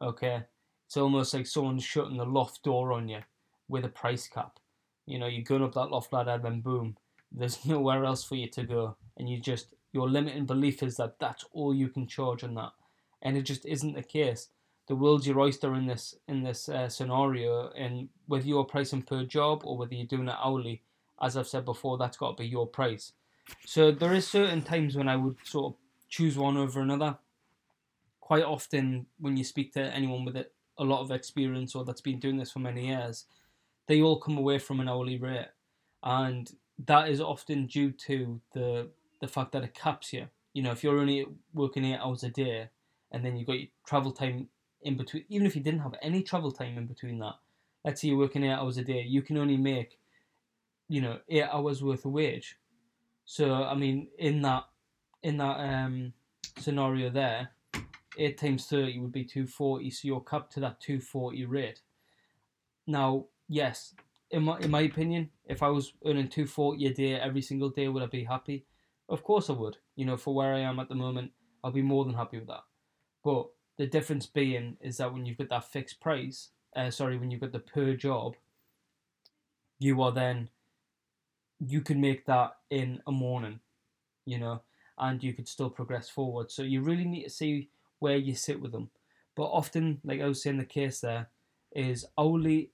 Okay? 0.00 0.42
It's 0.86 0.96
almost 0.96 1.34
like 1.34 1.46
someone's 1.46 1.84
shutting 1.84 2.16
the 2.16 2.24
loft 2.24 2.62
door 2.62 2.92
on 2.92 3.08
you 3.08 3.20
with 3.68 3.84
a 3.84 3.90
price 3.90 4.28
cap. 4.28 4.58
You 5.06 5.18
know, 5.18 5.26
you're 5.26 5.42
going 5.42 5.62
up 5.62 5.74
that 5.74 5.90
loft 5.90 6.12
ladder, 6.12 6.38
then 6.42 6.60
boom, 6.60 6.96
there's 7.32 7.64
nowhere 7.66 8.04
else 8.04 8.24
for 8.24 8.36
you 8.36 8.48
to 8.48 8.62
go. 8.62 8.96
And 9.16 9.28
you 9.28 9.40
just, 9.40 9.74
your 9.92 10.08
limiting 10.08 10.46
belief 10.46 10.82
is 10.82 10.96
that 10.96 11.18
that's 11.18 11.44
all 11.52 11.74
you 11.74 11.88
can 11.88 12.06
charge 12.06 12.44
on 12.44 12.54
that. 12.54 12.72
And 13.22 13.36
it 13.36 13.42
just 13.42 13.66
isn't 13.66 13.94
the 13.94 14.02
case 14.02 14.48
the 14.88 14.96
world's 14.96 15.26
your 15.26 15.38
oyster 15.38 15.74
in 15.74 15.86
this 15.86 16.16
in 16.26 16.42
this 16.42 16.68
uh, 16.68 16.88
scenario, 16.88 17.70
and 17.76 18.08
whether 18.26 18.46
you're 18.46 18.64
pricing 18.64 19.02
per 19.02 19.22
job 19.24 19.60
or 19.64 19.76
whether 19.76 19.94
you're 19.94 20.06
doing 20.06 20.28
it 20.28 20.34
hourly, 20.42 20.82
as 21.22 21.36
I've 21.36 21.46
said 21.46 21.64
before, 21.64 21.98
that's 21.98 22.16
got 22.16 22.36
to 22.36 22.42
be 22.42 22.48
your 22.48 22.66
price. 22.66 23.12
So 23.66 23.92
there 23.92 24.14
is 24.14 24.26
certain 24.26 24.62
times 24.62 24.96
when 24.96 25.08
I 25.08 25.16
would 25.16 25.36
sort 25.44 25.72
of 25.72 25.78
choose 26.08 26.36
one 26.36 26.56
over 26.56 26.80
another. 26.80 27.18
Quite 28.20 28.44
often, 28.44 29.06
when 29.20 29.36
you 29.36 29.44
speak 29.44 29.72
to 29.74 29.80
anyone 29.80 30.24
with 30.24 30.36
a, 30.36 30.46
a 30.78 30.84
lot 30.84 31.02
of 31.02 31.10
experience 31.10 31.74
or 31.74 31.84
that's 31.84 32.00
been 32.00 32.18
doing 32.18 32.38
this 32.38 32.52
for 32.52 32.58
many 32.58 32.86
years, 32.86 33.26
they 33.86 34.00
all 34.00 34.18
come 34.18 34.38
away 34.38 34.58
from 34.58 34.80
an 34.80 34.88
hourly 34.88 35.18
rate, 35.18 35.48
and 36.02 36.50
that 36.86 37.10
is 37.10 37.20
often 37.20 37.66
due 37.66 37.90
to 37.90 38.40
the 38.54 38.88
the 39.20 39.28
fact 39.28 39.52
that 39.52 39.64
it 39.64 39.74
caps 39.74 40.12
you. 40.12 40.28
You 40.52 40.62
know, 40.62 40.72
if 40.72 40.82
you're 40.82 40.98
only 40.98 41.26
working 41.52 41.84
eight 41.84 41.98
hours 41.98 42.24
a 42.24 42.30
day, 42.30 42.70
and 43.12 43.24
then 43.24 43.36
you've 43.36 43.46
got 43.46 43.58
your 43.58 43.68
travel 43.86 44.12
time 44.12 44.48
in 44.82 44.96
between, 44.96 45.24
even 45.28 45.46
if 45.46 45.56
you 45.56 45.62
didn't 45.62 45.80
have 45.80 45.94
any 46.02 46.22
travel 46.22 46.52
time 46.52 46.78
in 46.78 46.86
between 46.86 47.18
that, 47.18 47.34
let's 47.84 48.00
say 48.00 48.08
you're 48.08 48.18
working 48.18 48.44
eight 48.44 48.52
hours 48.52 48.76
a 48.78 48.84
day, 48.84 49.02
you 49.02 49.22
can 49.22 49.36
only 49.36 49.56
make, 49.56 49.98
you 50.88 51.00
know, 51.00 51.18
eight 51.28 51.48
hours 51.52 51.82
worth 51.82 52.04
of 52.04 52.12
wage. 52.12 52.56
So 53.24 53.54
I 53.54 53.74
mean, 53.74 54.08
in 54.18 54.42
that 54.42 54.64
in 55.22 55.36
that 55.38 55.58
um, 55.60 56.12
scenario 56.58 57.10
there, 57.10 57.50
eight 58.16 58.38
times 58.38 58.66
thirty 58.66 58.98
would 58.98 59.12
be 59.12 59.24
two 59.24 59.46
forty. 59.46 59.90
So 59.90 60.08
you're 60.08 60.20
capped 60.20 60.52
to 60.54 60.60
that 60.60 60.80
two 60.80 61.00
forty 61.00 61.44
rate. 61.44 61.80
Now, 62.86 63.26
yes, 63.48 63.94
in 64.30 64.44
my 64.44 64.58
in 64.60 64.70
my 64.70 64.80
opinion, 64.80 65.30
if 65.44 65.62
I 65.62 65.68
was 65.68 65.92
earning 66.06 66.28
two 66.28 66.46
forty 66.46 66.86
a 66.86 66.94
day 66.94 67.14
every 67.14 67.42
single 67.42 67.68
day, 67.68 67.88
would 67.88 68.02
I 68.02 68.06
be 68.06 68.24
happy? 68.24 68.64
Of 69.08 69.24
course 69.24 69.48
I 69.48 69.54
would. 69.54 69.78
You 69.96 70.04
know, 70.04 70.16
for 70.16 70.34
where 70.34 70.54
I 70.54 70.60
am 70.60 70.78
at 70.78 70.88
the 70.88 70.94
moment, 70.94 71.32
I'll 71.64 71.70
be 71.70 71.82
more 71.82 72.04
than 72.04 72.14
happy 72.14 72.38
with 72.38 72.48
that. 72.48 72.64
But 73.24 73.48
the 73.76 73.86
difference 73.86 74.26
being 74.26 74.76
is 74.80 74.98
that 74.98 75.12
when 75.12 75.24
you've 75.24 75.38
got 75.38 75.48
that 75.50 75.70
fixed 75.70 76.00
price, 76.00 76.50
uh, 76.76 76.90
sorry, 76.90 77.16
when 77.16 77.30
you've 77.30 77.40
got 77.40 77.52
the 77.52 77.58
per 77.58 77.94
job, 77.94 78.34
you 79.78 80.02
are 80.02 80.12
then 80.12 80.50
you 81.60 81.80
can 81.80 82.00
make 82.00 82.26
that 82.26 82.56
in 82.70 83.00
a 83.06 83.12
morning, 83.12 83.60
you 84.24 84.38
know, 84.38 84.62
and 84.98 85.22
you 85.22 85.32
could 85.32 85.48
still 85.48 85.70
progress 85.70 86.08
forward. 86.08 86.50
So 86.50 86.62
you 86.62 86.82
really 86.82 87.04
need 87.04 87.24
to 87.24 87.30
see 87.30 87.70
where 87.98 88.16
you 88.16 88.34
sit 88.34 88.60
with 88.60 88.72
them. 88.72 88.90
But 89.34 89.46
often, 89.46 90.00
like 90.04 90.20
I 90.20 90.26
was 90.26 90.42
saying, 90.42 90.58
the 90.58 90.64
case 90.64 91.00
there 91.00 91.28
is 91.72 92.06
only, 92.16 92.70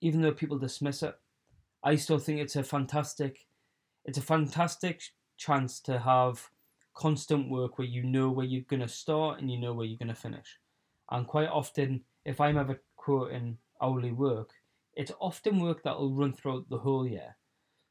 even 0.00 0.22
though 0.22 0.32
people 0.32 0.58
dismiss 0.58 1.02
it, 1.02 1.18
I 1.82 1.96
still 1.96 2.18
think 2.18 2.40
it's 2.40 2.56
a 2.56 2.62
fantastic, 2.62 3.46
it's 4.04 4.18
a 4.18 4.22
fantastic 4.22 5.02
chance 5.42 5.80
to 5.80 5.98
have 5.98 6.50
constant 6.94 7.50
work 7.50 7.78
where 7.78 7.86
you 7.86 8.02
know 8.02 8.30
where 8.30 8.46
you're 8.46 8.62
going 8.62 8.80
to 8.80 8.88
start 8.88 9.40
and 9.40 9.50
you 9.50 9.58
know 9.58 9.72
where 9.72 9.86
you're 9.86 9.98
going 9.98 10.08
to 10.08 10.14
finish. 10.14 10.58
And 11.10 11.26
quite 11.26 11.48
often, 11.48 12.02
if 12.24 12.40
I'm 12.40 12.58
ever 12.58 12.80
quoting 12.96 13.58
hourly 13.80 14.12
work, 14.12 14.50
it's 14.94 15.12
often 15.20 15.58
work 15.60 15.82
that 15.82 15.98
will 15.98 16.12
run 16.12 16.32
throughout 16.32 16.68
the 16.68 16.78
whole 16.78 17.06
year. 17.06 17.36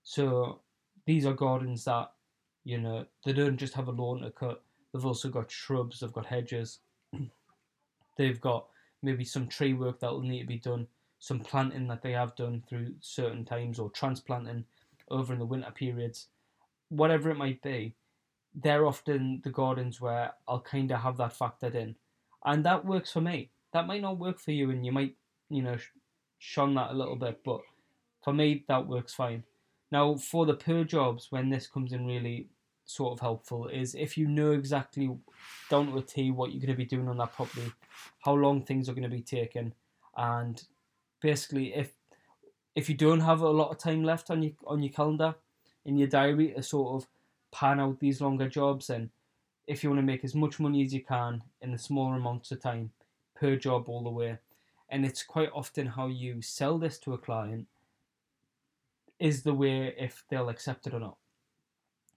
So 0.04 0.62
these 1.06 1.26
are 1.26 1.34
gardens 1.34 1.86
that, 1.86 2.12
you 2.64 2.78
know, 2.78 3.06
they 3.26 3.34
don't 3.34 3.58
just 3.58 3.74
have 3.74 3.88
a 3.88 3.92
lawn 3.92 4.22
to 4.22 4.32
cut, 4.32 4.64
they've 4.94 5.06
also 5.06 5.30
got 5.30 5.52
shrubs, 5.52 6.00
they've 6.00 6.14
got 6.14 6.26
hedges, 6.26 6.80
they've 8.18 8.42
got 8.42 8.68
maybe 9.02 9.26
some 9.26 9.48
tree 9.48 9.74
work 9.74 10.00
that 10.00 10.12
will 10.12 10.22
need 10.22 10.42
to 10.42 10.48
be 10.48 10.58
done, 10.58 10.88
some 11.20 11.40
planting 11.40 11.88
that 11.88 12.02
they 12.02 12.12
have 12.12 12.36
done 12.36 12.64
through 12.68 12.94
certain 13.00 13.44
times, 13.44 13.80
or 13.80 13.90
transplanting 13.90 14.64
over 15.10 15.34
in 15.34 15.40
the 15.40 15.46
winter 15.46 15.72
periods, 15.72 16.28
whatever 16.92 17.32
it 17.32 17.38
might 17.38 17.62
be 17.62 17.96
they're 18.54 18.86
often 18.86 19.42
the 19.44 19.50
gardens 19.50 20.02
where 20.02 20.34
I'll 20.48 20.62
kind 20.62 20.92
of 20.92 21.02
have 21.02 21.18
that 21.18 21.38
factored 21.38 21.76
in, 21.76 21.96
and 22.46 22.66
that 22.66 22.86
works 22.86 23.12
for 23.12 23.22
me. 23.22 23.50
That 23.74 23.88
might 23.88 24.02
not 24.02 24.20
work 24.20 24.40
for 24.40 24.52
you, 24.52 24.70
and 24.72 24.86
you 24.86 24.92
might, 24.92 25.16
you 25.50 25.62
know, 25.62 25.78
shun 26.38 26.76
that 26.76 26.92
a 26.92 26.94
little 26.94 27.16
bit, 27.16 27.42
but 27.44 27.62
for 28.24 28.34
me, 28.34 28.66
that 28.68 28.88
works 28.88 29.14
fine. 29.14 29.44
Now, 29.92 30.16
for 30.16 30.46
the 30.46 30.54
per 30.54 30.84
jobs, 30.84 31.28
when 31.30 31.50
this 31.50 31.68
comes 31.68 31.94
in 31.94 32.06
really 32.06 32.48
sort 32.86 33.14
of 33.14 33.20
helpful, 33.22 33.68
is 33.68 33.96
if 33.96 34.18
you 34.18 34.28
know 34.28 34.52
exactly 34.52 35.10
down 35.70 35.88
to 35.88 35.98
a 35.98 36.02
T 36.02 36.32
what 36.32 36.52
you're 36.52 36.62
going 36.62 36.72
to 36.72 36.76
be 36.76 36.86
doing 36.86 37.08
on 37.08 37.18
that 37.18 37.34
property, 37.34 37.72
how 38.20 38.34
long 38.34 38.64
things 38.64 38.90
are 38.90 38.94
going 38.94 39.04
to 39.04 39.10
be 39.10 39.22
taken, 39.22 39.74
and 40.18 40.62
basically 41.22 41.74
if 41.74 41.92
if 42.74 42.90
you 42.90 42.96
don't 42.96 43.20
have 43.20 43.42
a 43.42 43.50
lot 43.50 43.70
of 43.70 43.78
time 43.78 44.04
left 44.04 44.30
on 44.30 44.44
your 44.44 44.54
on 44.66 44.84
your 44.84 44.92
calendar, 44.92 45.36
in 45.86 45.98
your 45.98 46.08
diary 46.08 46.54
to 46.56 46.64
sort 46.64 47.02
of 47.02 47.08
pan 47.52 47.80
out 47.80 48.00
these 48.00 48.22
longer 48.22 48.48
jobs 48.48 48.90
and 48.90 49.10
if 49.68 49.84
you 49.84 49.90
want 49.90 50.00
to 50.00 50.06
make 50.06 50.24
as 50.24 50.36
much 50.36 50.60
money 50.60 50.84
as 50.84 50.94
you 50.94 51.04
can 51.04 51.44
in 51.62 51.72
the 51.72 51.78
smaller 51.78 52.16
amounts 52.16 52.52
of 52.52 52.62
time 52.62 52.92
per 53.36 53.56
job 53.56 53.88
all 53.88 54.04
the 54.04 54.10
way. 54.10 54.38
And 54.90 55.06
it's 55.06 55.24
quite 55.24 55.50
often 55.54 55.88
how 55.88 56.08
you 56.08 56.42
sell 56.42 56.78
this 56.78 56.98
to 57.00 57.14
a 57.14 57.18
client 57.18 57.68
is 59.20 59.44
the 59.44 59.54
way 59.54 59.94
if 59.98 60.24
they'll 60.30 60.50
accept 60.50 60.88
it 60.88 60.94
or 60.94 61.00
not. 61.00 61.18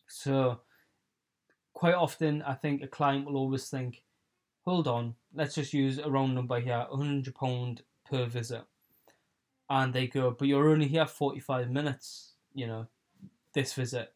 So 0.06 0.60
quite 1.72 1.94
often 1.94 2.42
I 2.42 2.54
think 2.54 2.82
a 2.82 2.88
client 2.88 3.26
will 3.26 3.36
always 3.36 3.68
think, 3.68 4.02
hold 4.64 4.88
on, 4.88 5.14
let's 5.34 5.54
just 5.54 5.72
use 5.72 5.98
a 5.98 6.10
round 6.10 6.34
number 6.34 6.58
here, 6.60 6.86
£100 6.92 7.80
per 8.10 8.26
visit. 8.26 8.62
And 9.70 9.92
they 9.92 10.06
go, 10.06 10.30
but 10.30 10.48
you're 10.48 10.70
only 10.70 10.88
here 10.88 11.06
45 11.06 11.70
minutes, 11.70 12.32
you 12.54 12.66
know, 12.66 12.86
this 13.54 13.72
visit. 13.72 14.12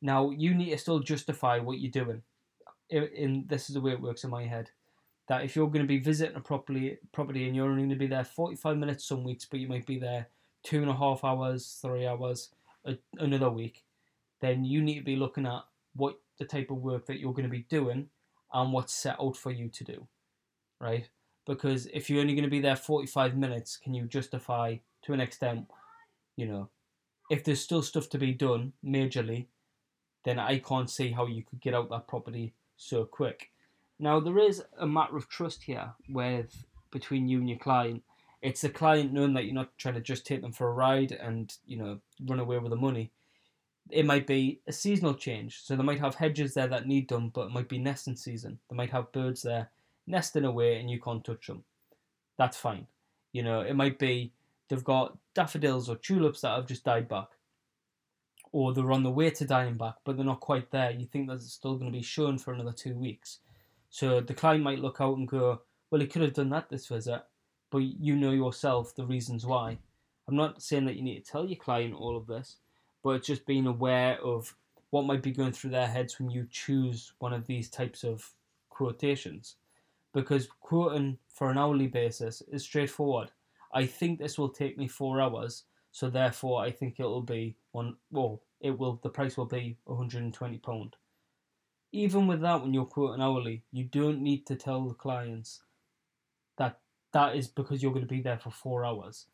Now 0.00 0.30
you 0.30 0.54
need 0.54 0.70
to 0.70 0.78
still 0.78 1.00
justify 1.00 1.58
what 1.58 1.78
you're 1.78 1.90
doing. 1.90 2.22
In, 2.90 3.46
this 3.48 3.68
is 3.68 3.74
the 3.74 3.80
way 3.80 3.92
it 3.92 4.00
works 4.00 4.24
in 4.24 4.30
my 4.30 4.44
head. 4.44 4.70
That 5.28 5.44
if 5.44 5.54
you're 5.54 5.68
going 5.68 5.84
to 5.84 5.88
be 5.88 5.98
visiting 5.98 6.36
a 6.36 6.40
property, 6.40 6.98
property 7.12 7.46
and 7.46 7.54
you're 7.54 7.66
only 7.66 7.82
going 7.82 7.90
to 7.90 7.96
be 7.96 8.08
there 8.08 8.24
45 8.24 8.76
minutes 8.76 9.04
some 9.06 9.24
weeks, 9.24 9.46
but 9.48 9.60
you 9.60 9.68
might 9.68 9.86
be 9.86 9.98
there 9.98 10.28
two 10.62 10.80
and 10.82 10.90
a 10.90 10.94
half 10.94 11.24
hours, 11.24 11.78
three 11.80 12.06
hours 12.06 12.50
a, 12.84 12.96
another 13.18 13.50
week, 13.50 13.84
then 14.40 14.64
you 14.64 14.82
need 14.82 14.98
to 14.98 15.04
be 15.04 15.16
looking 15.16 15.46
at 15.46 15.62
what 15.94 16.16
the 16.38 16.44
type 16.44 16.70
of 16.70 16.78
work 16.78 17.06
that 17.06 17.18
you're 17.18 17.32
going 17.32 17.44
to 17.44 17.50
be 17.50 17.66
doing 17.68 18.08
and 18.52 18.72
what's 18.72 18.94
set 18.94 19.16
out 19.20 19.36
for 19.36 19.50
you 19.50 19.68
to 19.68 19.84
do, 19.84 20.06
right? 20.80 21.08
Because 21.46 21.86
if 21.86 22.08
you're 22.08 22.20
only 22.20 22.34
going 22.34 22.44
to 22.44 22.50
be 22.50 22.60
there 22.60 22.76
45 22.76 23.36
minutes, 23.36 23.76
can 23.76 23.94
you 23.94 24.04
justify 24.04 24.76
to 25.02 25.12
an 25.12 25.20
extent, 25.20 25.66
you 26.36 26.46
know, 26.46 26.68
if 27.32 27.42
there's 27.42 27.60
still 27.60 27.82
stuff 27.82 28.08
to 28.10 28.18
be 28.18 28.32
done 28.32 28.72
majorly, 28.84 29.46
then 30.24 30.38
I 30.38 30.58
can't 30.58 30.90
see 30.90 31.10
how 31.12 31.26
you 31.26 31.42
could 31.42 31.60
get 31.60 31.74
out 31.74 31.88
that 31.90 32.06
property 32.06 32.52
so 32.76 33.04
quick. 33.04 33.50
Now 33.98 34.20
there 34.20 34.38
is 34.38 34.62
a 34.78 34.86
matter 34.86 35.16
of 35.16 35.28
trust 35.28 35.62
here 35.62 35.92
with 36.08 36.66
between 36.90 37.28
you 37.28 37.38
and 37.38 37.48
your 37.48 37.58
client. 37.58 38.02
It's 38.42 38.60
the 38.60 38.68
client 38.68 39.12
knowing 39.12 39.34
that 39.34 39.44
you're 39.44 39.54
not 39.54 39.78
trying 39.78 39.94
to 39.94 40.00
just 40.00 40.26
take 40.26 40.42
them 40.42 40.52
for 40.52 40.68
a 40.68 40.72
ride 40.74 41.12
and 41.12 41.54
you 41.64 41.78
know 41.78 42.00
run 42.28 42.40
away 42.40 42.58
with 42.58 42.70
the 42.70 42.76
money 42.76 43.12
it 43.90 44.06
might 44.06 44.26
be 44.26 44.60
a 44.66 44.72
seasonal 44.72 45.14
change. 45.14 45.62
So 45.62 45.76
they 45.76 45.82
might 45.82 46.00
have 46.00 46.14
hedges 46.14 46.54
there 46.54 46.68
that 46.68 46.86
need 46.86 47.08
done, 47.08 47.30
but 47.34 47.46
it 47.46 47.52
might 47.52 47.68
be 47.68 47.78
nesting 47.78 48.16
season. 48.16 48.58
They 48.70 48.76
might 48.76 48.90
have 48.90 49.12
birds 49.12 49.42
there 49.42 49.70
nesting 50.06 50.44
away 50.44 50.78
and 50.78 50.90
you 50.90 51.00
can't 51.00 51.24
touch 51.24 51.46
them. 51.46 51.64
That's 52.38 52.56
fine. 52.56 52.86
You 53.32 53.42
know, 53.42 53.60
it 53.60 53.74
might 53.74 53.98
be 53.98 54.32
they've 54.68 54.84
got 54.84 55.18
daffodils 55.34 55.88
or 55.88 55.96
tulips 55.96 56.40
that 56.42 56.56
have 56.56 56.66
just 56.66 56.84
died 56.84 57.08
back. 57.08 57.28
Or 58.52 58.74
they're 58.74 58.92
on 58.92 59.02
the 59.02 59.10
way 59.10 59.30
to 59.30 59.46
dying 59.46 59.76
back, 59.76 59.94
but 60.04 60.16
they're 60.16 60.24
not 60.26 60.40
quite 60.40 60.70
there. 60.70 60.90
You 60.90 61.06
think 61.06 61.28
that 61.28 61.36
it's 61.36 61.52
still 61.52 61.76
going 61.76 61.90
to 61.90 61.98
be 61.98 62.04
shown 62.04 62.38
for 62.38 62.52
another 62.52 62.72
two 62.72 62.94
weeks. 62.94 63.38
So 63.88 64.20
the 64.20 64.34
client 64.34 64.62
might 64.62 64.78
look 64.78 65.00
out 65.00 65.16
and 65.16 65.28
go, 65.28 65.62
well, 65.90 66.00
he 66.00 66.06
could 66.06 66.22
have 66.22 66.34
done 66.34 66.50
that 66.50 66.68
this 66.68 66.86
visit, 66.86 67.22
but 67.70 67.78
you 67.78 68.16
know 68.16 68.30
yourself 68.32 68.94
the 68.94 69.04
reasons 69.04 69.44
why. 69.44 69.78
I'm 70.28 70.36
not 70.36 70.62
saying 70.62 70.86
that 70.86 70.96
you 70.96 71.02
need 71.02 71.24
to 71.24 71.30
tell 71.30 71.46
your 71.46 71.58
client 71.58 71.94
all 71.94 72.16
of 72.16 72.26
this, 72.26 72.56
but 73.02 73.10
it's 73.10 73.26
just 73.26 73.46
being 73.46 73.66
aware 73.66 74.18
of 74.22 74.54
what 74.90 75.06
might 75.06 75.22
be 75.22 75.32
going 75.32 75.52
through 75.52 75.70
their 75.70 75.86
heads 75.86 76.18
when 76.18 76.30
you 76.30 76.46
choose 76.50 77.12
one 77.18 77.32
of 77.32 77.46
these 77.46 77.68
types 77.68 78.04
of 78.04 78.30
quotations. 78.68 79.56
Because 80.12 80.48
quoting 80.60 81.18
for 81.28 81.50
an 81.50 81.58
hourly 81.58 81.86
basis 81.86 82.42
is 82.52 82.62
straightforward. 82.62 83.30
I 83.72 83.86
think 83.86 84.18
this 84.18 84.38
will 84.38 84.50
take 84.50 84.76
me 84.76 84.88
four 84.88 85.20
hours, 85.20 85.64
so 85.90 86.10
therefore 86.10 86.62
I 86.62 86.70
think 86.70 86.98
it'll 86.98 87.22
be 87.22 87.56
one. 87.72 87.96
Well, 88.10 88.42
it 88.60 88.78
will. 88.78 89.00
The 89.02 89.08
price 89.08 89.36
will 89.36 89.46
be 89.46 89.78
120 89.84 90.58
pound. 90.58 90.96
Even 91.92 92.26
with 92.26 92.40
that, 92.40 92.62
when 92.62 92.72
you're 92.72 92.86
quoting 92.86 93.22
hourly, 93.22 93.64
you 93.70 93.84
don't 93.84 94.22
need 94.22 94.46
to 94.46 94.56
tell 94.56 94.86
the 94.86 94.94
clients 94.94 95.62
that 96.56 96.80
that 97.12 97.36
is 97.36 97.48
because 97.48 97.82
you're 97.82 97.92
going 97.92 98.06
to 98.06 98.14
be 98.14 98.22
there 98.22 98.38
for 98.38 98.50
four 98.50 98.84
hours. 98.84 99.26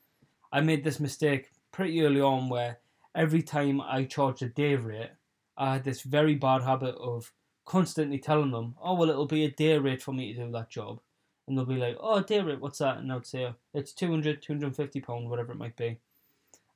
I 0.53 0.61
made 0.61 0.83
this 0.83 0.99
mistake 0.99 1.51
pretty 1.71 2.03
early 2.03 2.21
on 2.21 2.49
where 2.49 2.79
every 3.15 3.43
time 3.43 3.81
I 3.81 4.05
charged 4.05 4.43
a 4.43 4.49
day 4.49 4.75
rate, 4.75 5.11
I 5.57 5.75
had 5.75 5.85
this 5.85 6.03
very 6.03 6.35
bad 6.35 6.63
habit 6.63 6.95
of 6.97 7.33
constantly 7.65 8.19
telling 8.19 8.51
them, 8.51 8.75
oh, 8.83 8.95
well, 8.95 9.11
it'll 9.11 9.27
be 9.27 9.45
a 9.45 9.51
day 9.51 9.77
rate 9.77 10.03
for 10.03 10.13
me 10.13 10.33
to 10.33 10.47
do 10.47 10.53
that 10.53 10.71
job. 10.71 11.01
And 11.49 11.57
they'll 11.57 11.65
be 11.65 11.77
like, 11.77 11.97
oh, 11.99 12.23
rate, 12.29 12.61
what's 12.61 12.79
that? 12.79 12.99
And 12.99 13.11
I'd 13.11 13.27
say, 13.27 13.55
it's 13.73 13.93
200, 13.93 14.43
250 14.43 15.01
pound, 15.01 15.31
whatever 15.31 15.53
it 15.53 15.59
might 15.59 15.77
be. 15.77 15.99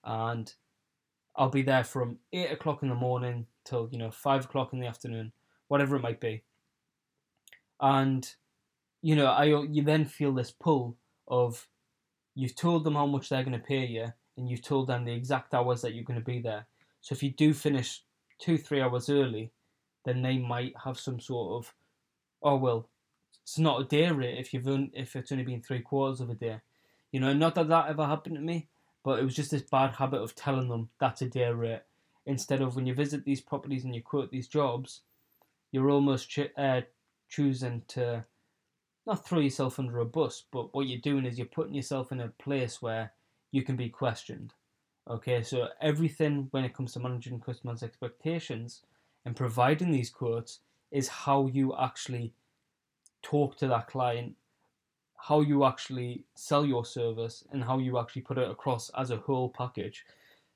And 0.03 0.53
I'll 1.37 1.51
be 1.51 1.63
there 1.63 1.85
from 1.85 2.19
8 2.33 2.53
o'clock 2.53 2.83
in 2.83 2.89
the 2.89 2.95
morning 2.95 3.47
till, 3.65 3.89
you 3.93 3.99
know, 3.99 4.11
5 4.11 4.47
o'clock 4.47 4.73
in 4.73 4.81
the 4.81 4.87
afternoon, 4.87 5.33
whatever 5.69 5.97
it 5.97 6.03
might 6.03 6.21
be. 6.21 6.43
And, 7.81 8.27
you 9.03 9.15
know, 9.15 9.27
I 9.27 9.45
you 9.45 9.83
then 9.83 10.07
feel 10.07 10.33
this 10.33 10.51
pull 10.51 10.97
of 11.29 11.69
you've 12.35 12.57
told 12.57 12.85
them 12.85 12.95
how 12.95 13.07
much 13.07 13.29
they're 13.29 13.45
going 13.45 13.59
to 13.59 13.67
pay 13.67 13.85
you, 13.85 14.07
and 14.39 14.49
you've 14.49 14.63
told 14.63 14.89
them 14.89 15.05
the 15.05 15.13
exact 15.13 15.53
hours 15.53 15.83
that 15.83 15.93
you're 15.95 16.05
going 16.05 16.19
to 16.19 16.25
be 16.25 16.41
there. 16.41 16.67
So 17.03 17.13
if 17.13 17.23
you 17.23 17.31
do 17.31 17.53
finish 17.53 18.03
two, 18.39 18.57
three 18.57 18.81
hours 18.81 19.11
early, 19.11 19.53
then 20.05 20.23
they 20.23 20.39
might 20.39 20.73
have 20.85 20.99
some 20.99 21.21
sort 21.21 21.63
of, 21.63 21.75
oh 22.43 22.57
well, 22.57 22.89
it's 23.43 23.59
not 23.59 23.81
a 23.81 23.85
day 23.85 24.11
rate 24.11 24.39
if 24.39 24.55
you've 24.55 24.69
only, 24.69 24.91
if 24.95 25.17
it's 25.17 25.33
only 25.33 25.45
been 25.45 25.63
three 25.63 25.81
quarters 25.81 26.21
of 26.21 26.31
a 26.31 26.35
day. 26.35 26.61
You 27.11 27.21
know, 27.21 27.33
not 27.33 27.55
that 27.57 27.69
that 27.69 27.89
ever 27.89 28.07
happened 28.07 28.37
to 28.37 28.41
me, 28.41 28.69
but 29.05 29.19
it 29.19 29.25
was 29.25 29.35
just 29.35 29.51
this 29.51 29.63
bad 29.63 29.93
habit 29.93 30.23
of 30.23 30.35
telling 30.35 30.69
them 30.69 30.89
that's 30.99 31.23
a 31.23 31.29
day 31.29 31.51
rate 31.51 31.83
instead 32.27 32.61
of 32.61 32.77
when 32.77 32.87
you 32.87 32.95
visit 32.95 33.25
these 33.25 33.41
properties 33.41 33.85
and 33.85 33.95
you 33.95 34.03
quote 34.03 34.31
these 34.31 34.49
jobs, 34.49 35.03
you're 35.71 35.91
almost 35.91 36.29
ch- 36.31 36.53
uh, 36.57 36.83
choosing 37.29 37.83
to 37.89 38.25
not 39.07 39.27
throw 39.27 39.41
yourself 39.41 39.79
under 39.79 39.99
a 39.99 40.05
bus, 40.05 40.45
but 40.53 40.75
what 40.75 40.87
you're 40.87 41.01
doing 41.01 41.25
is 41.27 41.39
you're 41.39 41.47
putting 41.47 41.75
yourself 41.75 42.13
in 42.13 42.21
a 42.21 42.29
place 42.29 42.81
where 42.81 43.13
you 43.51 43.63
can 43.63 43.77
be 43.77 43.89
questioned. 43.89 44.55
Okay, 45.11 45.43
so 45.43 45.69
everything 45.81 46.47
when 46.53 46.65
it 46.65 46.75
comes 46.75 46.93
to 46.93 47.01
managing 47.01 47.41
customers' 47.41 47.83
expectations 47.83 48.83
and 49.25 49.35
providing 49.35 49.91
these 49.91 50.11
quotes 50.11 50.61
is 50.93 51.09
how 51.09 51.47
you 51.49 51.75
actually 51.77 52.33
talk 53.23 53.57
to 53.59 53.69
that 53.69 53.89
client, 53.89 54.35
how 55.17 55.41
you 55.41 55.65
actually 55.65 56.25
sell 56.35 56.67
your 56.67 56.85
service, 56.85 57.45
and 57.53 57.65
how 57.65 57.79
you 57.79 57.99
actually 57.99 58.23
put 58.23 58.39
it 58.39 58.51
across 58.51 58.91
as 58.99 59.11
a 59.11 59.17
whole 59.17 59.49
package. 59.49 60.05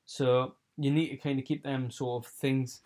So 0.04 0.54
you 0.76 0.90
need 0.90 1.08
to 1.08 1.16
kind 1.16 1.38
of 1.38 1.44
keep 1.44 1.62
them 1.62 1.90
sort 1.90 2.24
of 2.24 2.30
things 2.30 2.82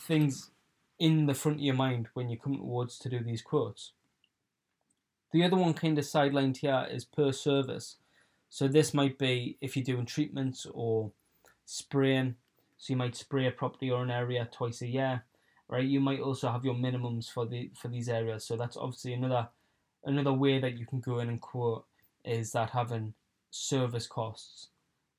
things 0.00 0.50
in 0.98 1.26
the 1.26 1.34
front 1.34 1.58
of 1.58 1.64
your 1.64 1.74
mind 1.74 2.08
when 2.14 2.28
you 2.28 2.38
come 2.38 2.56
towards 2.56 2.98
to 2.98 3.08
do 3.08 3.20
these 3.20 3.42
quotes. 3.42 3.92
The 5.32 5.44
other 5.44 5.56
one 5.56 5.74
kind 5.74 5.98
of 5.98 6.04
sidelined 6.04 6.58
here 6.58 6.86
is 6.90 7.04
per 7.04 7.32
service. 7.32 7.96
So 8.50 8.68
this 8.68 8.92
might 8.92 9.18
be 9.18 9.56
if 9.60 9.76
you're 9.76 9.84
doing 9.84 10.06
treatments 10.06 10.66
or 10.72 11.10
spraying. 11.64 12.36
So 12.78 12.92
you 12.92 12.96
might 12.96 13.16
spray 13.16 13.46
a 13.46 13.50
property 13.50 13.90
or 13.90 14.02
an 14.02 14.10
area 14.10 14.48
twice 14.52 14.82
a 14.82 14.86
year, 14.86 15.24
right? 15.72 15.88
You 15.88 16.00
might 16.00 16.20
also 16.20 16.50
have 16.50 16.66
your 16.66 16.74
minimums 16.74 17.32
for 17.32 17.46
the 17.46 17.70
for 17.74 17.88
these 17.88 18.10
areas. 18.10 18.44
So 18.44 18.56
that's 18.56 18.76
obviously 18.76 19.14
another 19.14 19.48
another 20.04 20.32
way 20.32 20.60
that 20.60 20.78
you 20.78 20.84
can 20.84 21.00
go 21.00 21.18
in 21.18 21.30
and 21.30 21.40
quote 21.40 21.86
is 22.24 22.52
that 22.52 22.70
having 22.70 23.14
service 23.50 24.06
costs, 24.06 24.68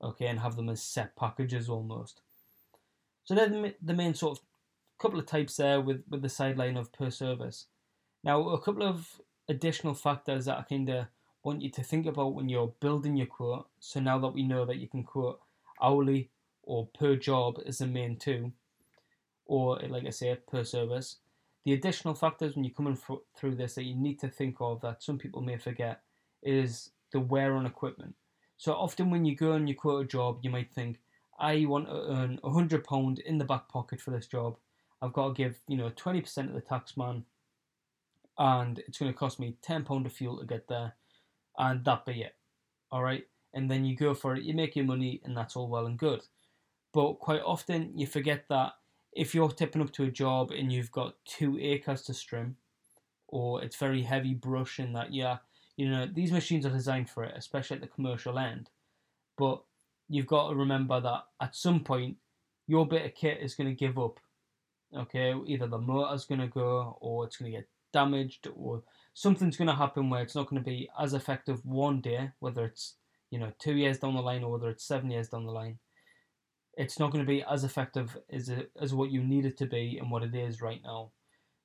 okay, 0.02 0.28
and 0.28 0.40
have 0.40 0.56
them 0.56 0.70
as 0.70 0.82
set 0.82 1.16
packages 1.16 1.70
almost. 1.70 2.22
So 3.26 3.34
they're 3.34 3.50
the, 3.50 3.74
the 3.82 3.96
main 3.96 4.14
sort 4.14 4.38
of 4.38 4.46
couple 5.00 5.20
of 5.20 5.26
types 5.26 5.58
there 5.58 5.82
with 5.82 6.04
with 6.08 6.22
the 6.22 6.30
sideline 6.30 6.78
of 6.78 6.94
per 6.94 7.10
service. 7.10 7.66
Now 8.24 8.50
a 8.50 8.62
couple 8.62 8.84
of 8.84 9.20
additional 9.50 9.96
factors 9.96 10.46
that 10.46 10.60
I 10.60 10.62
kind 10.62 10.90
of 10.90 11.08
want 11.44 11.64
you 11.64 11.72
to 11.72 11.84
think 11.84 12.06
about 12.06 12.36
when 12.36 12.48
you're 12.48 12.74
building 12.80 13.18
your 13.18 13.28
quote. 13.28 13.68
So 13.80 14.00
now 14.00 14.20
that 14.20 14.36
we 14.36 14.44
know 14.44 14.66
that 14.66 14.78
you 14.78 14.88
can 14.88 15.04
quote 15.04 15.40
hourly 15.82 16.30
or 16.62 16.88
per 16.88 17.16
job 17.16 17.60
as 17.66 17.80
the 17.80 17.88
main 17.88 18.18
two, 18.18 18.54
or 19.46 19.80
like 19.88 20.06
I 20.06 20.12
say, 20.12 20.36
per 20.48 20.64
service. 20.64 21.18
The 21.66 21.74
additional 21.74 22.14
factors 22.14 22.56
when 22.56 22.66
you're 22.66 22.74
coming 22.74 22.98
through 23.38 23.56
this 23.56 23.76
that 23.76 23.84
you 23.84 23.96
need 23.96 24.20
to 24.20 24.28
think 24.28 24.58
of 24.60 24.82
that 24.82 25.02
some 25.02 25.18
people 25.18 25.42
may 25.42 25.58
forget 25.58 26.02
is 26.42 26.92
the 27.14 27.20
wear 27.20 27.56
on 27.56 27.66
equipment. 27.66 28.16
So 28.58 28.74
often 28.74 29.10
when 29.10 29.26
you 29.26 29.36
go 29.36 29.54
and 29.54 29.68
you 29.68 29.76
quote 29.76 30.06
a 30.06 30.08
job, 30.08 30.40
you 30.42 30.50
might 30.50 30.74
think, 30.74 31.00
I 31.40 31.66
want 31.66 31.88
to 31.88 32.06
earn 32.10 32.40
a 32.44 32.52
hundred 32.52 32.84
pound 32.84 33.20
in 33.20 33.38
the 33.38 33.46
back 33.46 33.70
pocket 33.70 34.02
for 34.02 34.12
this 34.12 34.28
job. 34.28 34.58
I've 35.02 35.14
got 35.14 35.30
to 35.30 35.34
give 35.34 35.60
you 35.68 35.78
know 35.78 35.92
twenty 35.96 36.22
percent 36.22 36.50
of 36.50 36.56
the 36.56 36.62
tax 36.62 36.96
man, 36.96 37.26
and 38.38 38.80
it's 38.80 38.98
going 38.98 39.12
to 39.12 39.18
cost 39.18 39.40
me 39.40 39.58
ten 39.62 39.84
pound 39.84 40.06
of 40.06 40.14
fuel 40.14 40.40
to 40.40 40.46
get 40.46 40.68
there 40.68 40.94
and 41.58 41.84
that 41.86 42.06
be 42.06 42.22
it. 42.22 42.36
All 42.92 43.04
right, 43.04 43.26
and 43.54 43.70
then 43.70 43.86
you 43.86 43.96
go 43.96 44.14
for 44.14 44.36
it, 44.36 44.44
you 44.44 44.54
make 44.54 44.76
your 44.76 44.86
money, 44.86 45.22
and 45.24 45.36
that's 45.36 45.56
all 45.56 45.68
well 45.68 45.86
and 45.86 45.98
good. 45.98 46.22
But 46.94 47.14
quite 47.14 47.42
often 47.42 47.98
you 47.98 48.06
forget 48.06 48.46
that 48.50 48.74
if 49.16 49.34
you're 49.36 49.50
tipping 49.50 49.82
up 49.82 49.92
to 49.94 50.04
a 50.04 50.12
job 50.12 50.52
and 50.52 50.72
you've 50.72 50.92
got 50.92 51.16
two 51.26 51.58
acres 51.60 52.02
to 52.04 52.14
trim, 52.14 52.58
or 53.28 53.64
it's 53.64 53.76
very 53.76 54.04
heavy 54.04 54.34
brush 54.34 54.80
and 54.80 54.96
that, 54.96 55.14
yeah, 55.14 55.38
you 55.78 55.90
know, 55.90 56.08
these 56.12 56.32
machines 56.32 56.66
are 56.66 56.70
designed 56.70 57.10
for 57.10 57.24
it, 57.24 57.34
especially 57.36 57.76
at 57.76 57.82
the 57.82 57.88
commercial 57.88 58.38
end. 58.38 58.70
But 59.38 59.64
you've 60.08 60.28
got 60.28 60.50
to 60.50 60.56
remember 60.56 61.00
that 61.02 61.24
at 61.42 61.56
some 61.56 61.80
point 61.80 62.18
your 62.68 62.88
bit 62.88 63.06
of 63.06 63.16
kit 63.16 63.40
is 63.42 63.56
going 63.56 63.70
to 63.70 63.76
give 63.76 63.98
up. 63.98 64.20
Okay, 64.96 65.34
either 65.48 65.66
the 65.68 65.80
motor's 65.80 66.26
going 66.26 66.42
to 66.42 66.48
go, 66.48 66.98
or 67.02 67.26
it's 67.26 67.38
going 67.38 67.52
to 67.52 67.58
get 67.58 67.68
damaged, 67.92 68.48
or 68.56 68.84
something's 69.16 69.58
going 69.58 69.68
to 69.68 69.74
happen 69.76 70.10
where 70.10 70.22
it's 70.22 70.36
not 70.36 70.48
going 70.48 70.62
to 70.62 70.70
be 70.70 70.88
as 71.00 71.16
effective 71.16 71.66
one 71.66 72.00
day, 72.00 72.30
whether 72.40 72.66
it's 72.66 72.96
you 73.32 73.40
know 73.40 73.52
two 73.58 73.74
years 73.74 73.98
down 73.98 74.14
the 74.14 74.22
line 74.22 74.44
or 74.44 74.52
whether 74.52 74.70
it's 74.70 74.84
seven 74.84 75.10
years 75.10 75.30
down 75.30 75.46
the 75.46 75.52
line. 75.52 75.80
It's 76.76 77.00
not 77.00 77.12
going 77.12 77.24
to 77.24 77.30
be 77.30 77.44
as 77.44 77.64
effective 77.64 78.18
as 78.32 78.50
it, 78.50 78.72
as 78.80 78.94
what 78.94 79.12
you 79.12 79.24
need 79.24 79.46
it 79.46 79.58
to 79.58 79.66
be 79.66 79.98
and 80.00 80.10
what 80.10 80.24
it 80.24 80.34
is 80.34 80.62
right 80.62 80.82
now. 80.84 81.12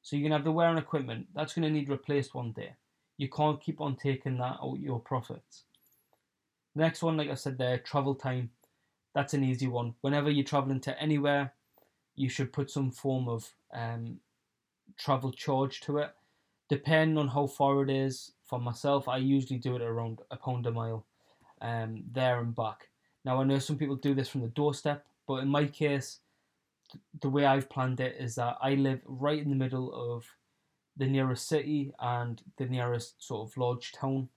So 0.02 0.16
you're 0.16 0.22
going 0.22 0.32
to 0.32 0.38
have 0.38 0.44
the 0.44 0.52
wear 0.52 0.68
and 0.68 0.78
equipment 0.78 1.26
that's 1.34 1.54
going 1.54 1.64
to 1.64 1.70
need 1.70 1.88
replaced 1.88 2.34
one 2.34 2.52
day. 2.52 2.74
You 3.16 3.28
can't 3.28 3.60
keep 3.60 3.80
on 3.80 3.96
taking 3.96 4.38
that 4.38 4.58
out 4.62 4.78
your 4.80 5.00
profits. 5.00 5.64
Next 6.74 7.02
one, 7.02 7.16
like 7.16 7.30
I 7.30 7.34
said 7.34 7.58
there, 7.58 7.78
travel 7.78 8.14
time. 8.14 8.50
That's 9.14 9.34
an 9.34 9.42
easy 9.42 9.66
one. 9.66 9.94
Whenever 10.02 10.30
you're 10.30 10.44
traveling 10.44 10.80
to 10.82 11.02
anywhere, 11.02 11.52
you 12.14 12.28
should 12.28 12.52
put 12.52 12.70
some 12.70 12.90
form 12.90 13.28
of 13.28 13.50
um, 13.72 14.20
travel 14.96 15.32
charge 15.32 15.80
to 15.80 15.98
it. 15.98 16.10
Depending 16.68 17.16
on 17.18 17.28
how 17.28 17.46
far 17.46 17.82
it 17.82 17.90
is, 17.90 18.32
for 18.48 18.58
myself, 18.58 19.08
I 19.08 19.18
usually 19.18 19.58
do 19.58 19.76
it 19.76 19.82
around 19.82 20.20
a 20.30 20.36
pound 20.36 20.66
a 20.66 20.72
mile, 20.72 21.06
um, 21.60 22.02
there 22.12 22.40
and 22.40 22.54
back. 22.54 22.88
Now 23.28 23.42
I 23.42 23.44
know 23.44 23.58
some 23.58 23.76
people 23.76 23.96
do 23.96 24.14
this 24.14 24.30
from 24.30 24.40
the 24.40 24.48
doorstep, 24.48 25.04
but 25.26 25.42
in 25.42 25.48
my 25.48 25.66
case, 25.66 26.20
the 27.20 27.28
way 27.28 27.44
I've 27.44 27.68
planned 27.68 28.00
it 28.00 28.16
is 28.18 28.36
that 28.36 28.56
I 28.62 28.72
live 28.72 29.02
right 29.04 29.38
in 29.38 29.50
the 29.50 29.54
middle 29.54 29.92
of 29.92 30.24
the 30.96 31.04
nearest 31.04 31.46
city 31.46 31.92
and 32.00 32.40
the 32.56 32.64
nearest 32.64 33.22
sort 33.22 33.46
of 33.46 33.58
large 33.58 33.92
town. 33.92 34.30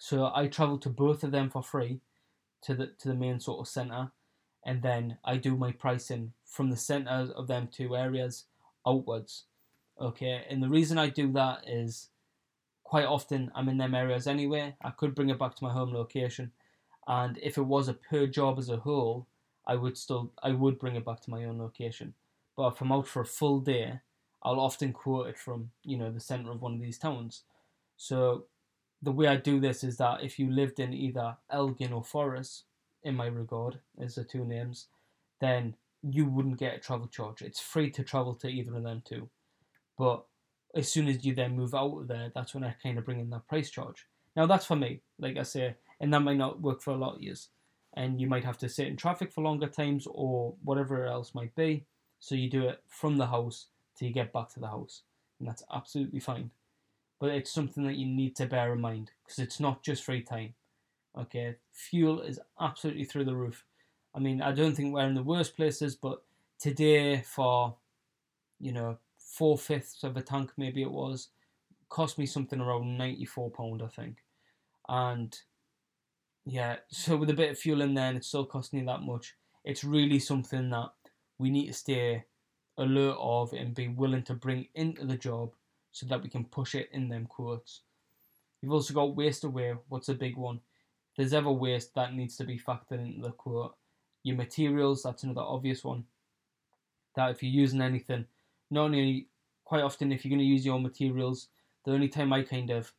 So 0.00 0.32
I 0.34 0.48
travel 0.48 0.78
to 0.78 0.88
both 0.88 1.22
of 1.22 1.30
them 1.30 1.50
for 1.50 1.62
free 1.62 2.00
to 2.62 2.74
the 2.74 2.88
to 2.98 3.06
the 3.06 3.14
main 3.14 3.38
sort 3.38 3.60
of 3.60 3.68
centre 3.68 4.10
and 4.66 4.82
then 4.82 5.18
I 5.24 5.36
do 5.36 5.56
my 5.56 5.70
pricing 5.70 6.32
from 6.44 6.70
the 6.70 6.76
centres 6.76 7.30
of 7.30 7.46
them 7.46 7.68
two 7.70 7.94
areas 7.94 8.46
outwards. 8.84 9.44
Okay, 10.00 10.44
and 10.50 10.60
the 10.60 10.68
reason 10.68 10.98
I 10.98 11.10
do 11.10 11.30
that 11.34 11.68
is 11.68 12.08
quite 12.82 13.06
often 13.06 13.52
I'm 13.54 13.68
in 13.68 13.78
them 13.78 13.94
areas 13.94 14.26
anyway. 14.26 14.74
I 14.82 14.90
could 14.90 15.14
bring 15.14 15.30
it 15.30 15.38
back 15.38 15.54
to 15.54 15.64
my 15.64 15.72
home 15.72 15.94
location, 15.94 16.50
and 17.06 17.38
if 17.42 17.58
it 17.58 17.62
was 17.62 17.88
a 17.88 17.94
per 17.94 18.26
job 18.26 18.58
as 18.58 18.68
a 18.68 18.78
whole, 18.78 19.26
I 19.66 19.76
would 19.76 19.96
still 19.96 20.32
I 20.42 20.52
would 20.52 20.78
bring 20.78 20.96
it 20.96 21.04
back 21.04 21.20
to 21.22 21.30
my 21.30 21.44
own 21.44 21.58
location. 21.58 22.14
But 22.56 22.74
if 22.74 22.80
I'm 22.80 22.92
out 22.92 23.08
for 23.08 23.22
a 23.22 23.26
full 23.26 23.60
day, 23.60 24.00
I'll 24.42 24.60
often 24.60 24.92
quote 24.92 25.28
it 25.28 25.38
from 25.38 25.70
you 25.82 25.96
know 25.96 26.10
the 26.10 26.20
center 26.20 26.50
of 26.50 26.62
one 26.62 26.74
of 26.74 26.80
these 26.80 26.98
towns. 26.98 27.42
So 27.96 28.44
the 29.02 29.12
way 29.12 29.26
I 29.26 29.36
do 29.36 29.60
this 29.60 29.84
is 29.84 29.96
that 29.98 30.22
if 30.22 30.38
you 30.38 30.50
lived 30.50 30.80
in 30.80 30.94
either 30.94 31.36
Elgin 31.50 31.92
or 31.92 32.02
Forres, 32.02 32.64
in 33.04 33.14
my 33.14 33.26
regard, 33.26 33.78
as 34.00 34.14
the 34.14 34.24
two 34.24 34.44
names, 34.44 34.88
then 35.40 35.76
you 36.02 36.24
wouldn't 36.24 36.58
get 36.58 36.74
a 36.74 36.78
travel 36.78 37.06
charge. 37.06 37.42
It's 37.42 37.60
free 37.60 37.90
to 37.90 38.02
travel 38.02 38.34
to 38.36 38.48
either 38.48 38.74
of 38.74 38.82
them 38.82 39.02
two. 39.04 39.28
But 39.98 40.24
as 40.74 40.90
soon 40.90 41.06
as 41.08 41.24
you 41.24 41.34
then 41.34 41.56
move 41.56 41.74
out 41.74 41.96
of 41.96 42.08
there, 42.08 42.32
that's 42.34 42.54
when 42.54 42.64
I 42.64 42.74
kind 42.82 42.98
of 42.98 43.04
bring 43.04 43.20
in 43.20 43.30
that 43.30 43.46
price 43.46 43.70
charge. 43.70 44.06
Now 44.34 44.46
that's 44.46 44.66
for 44.66 44.76
me, 44.76 45.02
like 45.18 45.36
I 45.36 45.42
say, 45.42 45.76
and 46.00 46.12
that 46.12 46.20
might 46.20 46.36
not 46.36 46.60
work 46.60 46.82
for 46.82 46.90
a 46.90 46.96
lot 46.96 47.16
of 47.16 47.22
years. 47.22 47.48
And 47.94 48.20
you 48.20 48.26
might 48.26 48.44
have 48.44 48.58
to 48.58 48.68
sit 48.68 48.88
in 48.88 48.96
traffic 48.96 49.32
for 49.32 49.42
longer 49.42 49.68
times 49.68 50.06
or 50.10 50.54
whatever 50.64 51.06
else 51.06 51.34
might 51.34 51.54
be. 51.54 51.84
So 52.18 52.34
you 52.34 52.50
do 52.50 52.68
it 52.68 52.82
from 52.88 53.16
the 53.16 53.26
house 53.26 53.66
till 53.96 54.08
you 54.08 54.14
get 54.14 54.32
back 54.32 54.48
to 54.50 54.60
the 54.60 54.66
house. 54.68 55.02
And 55.38 55.48
that's 55.48 55.62
absolutely 55.72 56.20
fine. 56.20 56.50
But 57.20 57.30
it's 57.30 57.52
something 57.52 57.84
that 57.84 57.96
you 57.96 58.06
need 58.06 58.34
to 58.36 58.46
bear 58.46 58.72
in 58.72 58.80
mind 58.80 59.12
because 59.24 59.38
it's 59.38 59.60
not 59.60 59.82
just 59.82 60.04
free 60.04 60.22
time. 60.22 60.54
Okay, 61.16 61.54
fuel 61.70 62.20
is 62.20 62.40
absolutely 62.60 63.04
through 63.04 63.26
the 63.26 63.36
roof. 63.36 63.64
I 64.14 64.18
mean, 64.18 64.42
I 64.42 64.50
don't 64.50 64.74
think 64.74 64.92
we're 64.92 65.06
in 65.06 65.14
the 65.14 65.22
worst 65.22 65.54
places, 65.54 65.94
but 65.94 66.22
today 66.58 67.22
for, 67.22 67.76
you 68.58 68.72
know, 68.72 68.98
four 69.16 69.56
fifths 69.56 70.02
of 70.02 70.16
a 70.16 70.22
tank, 70.22 70.52
maybe 70.56 70.82
it 70.82 70.90
was, 70.90 71.28
cost 71.88 72.18
me 72.18 72.26
something 72.26 72.60
around 72.60 72.98
ninety 72.98 73.24
four 73.24 73.48
pound, 73.50 73.82
I 73.82 73.86
think, 73.86 74.24
and 74.88 75.38
yeah, 76.44 76.76
so 76.88 77.16
with 77.16 77.30
a 77.30 77.34
bit 77.34 77.50
of 77.50 77.58
fuel 77.58 77.80
in 77.80 77.94
there, 77.94 78.08
and 78.08 78.16
it's 78.16 78.28
still 78.28 78.44
costing 78.44 78.80
you 78.80 78.86
that 78.86 79.02
much. 79.02 79.34
It's 79.64 79.84
really 79.84 80.18
something 80.18 80.70
that 80.70 80.90
we 81.38 81.50
need 81.50 81.68
to 81.68 81.72
stay 81.72 82.24
alert 82.76 83.16
of 83.18 83.52
and 83.52 83.74
be 83.74 83.88
willing 83.88 84.24
to 84.24 84.34
bring 84.34 84.68
into 84.74 85.06
the 85.06 85.16
job 85.16 85.54
so 85.92 86.06
that 86.06 86.22
we 86.22 86.28
can 86.28 86.44
push 86.44 86.74
it 86.74 86.90
in 86.92 87.08
them 87.08 87.26
quotes. 87.26 87.82
You've 88.60 88.72
also 88.72 88.94
got 88.94 89.16
waste 89.16 89.44
away. 89.44 89.74
What's 89.88 90.08
a 90.08 90.14
big 90.14 90.36
one? 90.36 90.56
If 91.12 91.16
there's 91.16 91.32
ever 91.32 91.52
waste 91.52 91.94
that 91.94 92.14
needs 92.14 92.36
to 92.36 92.44
be 92.44 92.58
factored 92.58 93.04
into 93.04 93.22
the 93.22 93.30
quote. 93.30 93.74
Your 94.22 94.36
materials, 94.36 95.02
that's 95.02 95.22
another 95.22 95.42
obvious 95.42 95.84
one. 95.84 96.04
That 97.14 97.30
if 97.30 97.42
you're 97.42 97.52
using 97.52 97.80
anything, 97.80 98.26
not 98.70 98.86
only 98.86 99.28
quite 99.64 99.82
often 99.82 100.12
if 100.12 100.24
you're 100.24 100.30
going 100.30 100.40
to 100.40 100.44
use 100.44 100.66
your 100.66 100.80
materials, 100.80 101.48
the 101.84 101.92
only 101.92 102.08
time 102.08 102.32
I 102.32 102.42
kind 102.42 102.70
of 102.70 102.92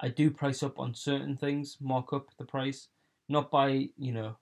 I 0.00 0.08
do 0.08 0.30
price 0.30 0.62
up 0.62 0.78
on 0.78 0.94
certain 0.94 1.36
things, 1.36 1.76
mark 1.80 2.12
up 2.12 2.28
the 2.38 2.44
price, 2.44 2.88
not 3.28 3.50
by 3.50 3.88
you 3.96 4.12
know 4.12 4.36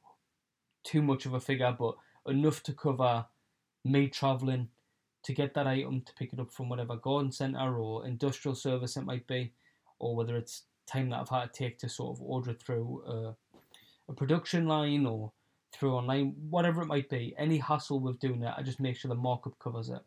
too 0.84 1.02
much 1.02 1.26
of 1.26 1.34
a 1.34 1.40
figure, 1.40 1.74
but 1.76 1.96
enough 2.26 2.62
to 2.64 2.72
cover 2.72 3.26
me 3.84 4.08
traveling 4.08 4.68
to 5.22 5.32
get 5.32 5.54
that 5.54 5.66
item 5.66 6.00
to 6.02 6.14
pick 6.14 6.32
it 6.32 6.40
up 6.40 6.52
from 6.52 6.68
whatever 6.68 6.96
garden 6.96 7.32
centre 7.32 7.78
or 7.78 8.06
industrial 8.06 8.54
service 8.54 8.96
it 8.96 9.04
might 9.04 9.26
be, 9.26 9.52
or 9.98 10.14
whether 10.14 10.36
it's 10.36 10.62
time 10.86 11.10
that 11.10 11.20
I've 11.20 11.28
had 11.28 11.52
to 11.52 11.58
take 11.58 11.78
to 11.78 11.88
sort 11.88 12.16
of 12.16 12.22
order 12.22 12.52
through 12.52 13.02
a, 13.06 13.34
a 14.08 14.14
production 14.14 14.66
line 14.66 15.04
or 15.04 15.32
through 15.72 15.94
online, 15.94 16.34
whatever 16.48 16.82
it 16.82 16.86
might 16.86 17.08
be. 17.08 17.34
Any 17.36 17.58
hassle 17.58 17.98
with 17.98 18.20
doing 18.20 18.42
it, 18.42 18.54
I 18.56 18.62
just 18.62 18.80
make 18.80 18.96
sure 18.96 19.08
the 19.08 19.16
markup 19.16 19.58
covers 19.58 19.88
it. 19.88 20.00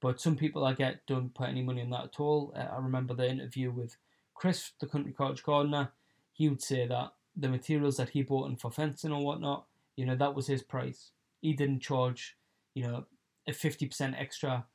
But 0.00 0.20
some 0.20 0.36
people 0.36 0.64
I 0.64 0.74
get 0.74 1.04
don't 1.06 1.34
put 1.34 1.48
any 1.48 1.62
money 1.62 1.80
in 1.80 1.90
that 1.90 2.04
at 2.04 2.20
all. 2.20 2.54
I 2.56 2.76
remember 2.76 3.14
the 3.14 3.28
interview 3.28 3.72
with 3.72 3.96
Chris, 4.38 4.72
the 4.80 4.86
country 4.86 5.12
cottage 5.12 5.42
gardener. 5.42 5.90
He 6.32 6.48
would 6.48 6.62
say 6.62 6.86
that 6.86 7.12
the 7.36 7.48
materials 7.48 7.96
that 7.96 8.10
he 8.10 8.22
bought 8.22 8.48
in 8.48 8.56
for 8.56 8.70
fencing 8.70 9.12
or 9.12 9.24
whatnot, 9.24 9.66
you 9.96 10.06
know, 10.06 10.14
that 10.14 10.34
was 10.34 10.46
his 10.46 10.62
price. 10.62 11.10
He 11.40 11.52
didn't 11.52 11.80
charge, 11.80 12.36
you 12.74 12.84
know, 12.84 13.06
a 13.46 13.52
50% 13.52 14.20
extra 14.20 14.66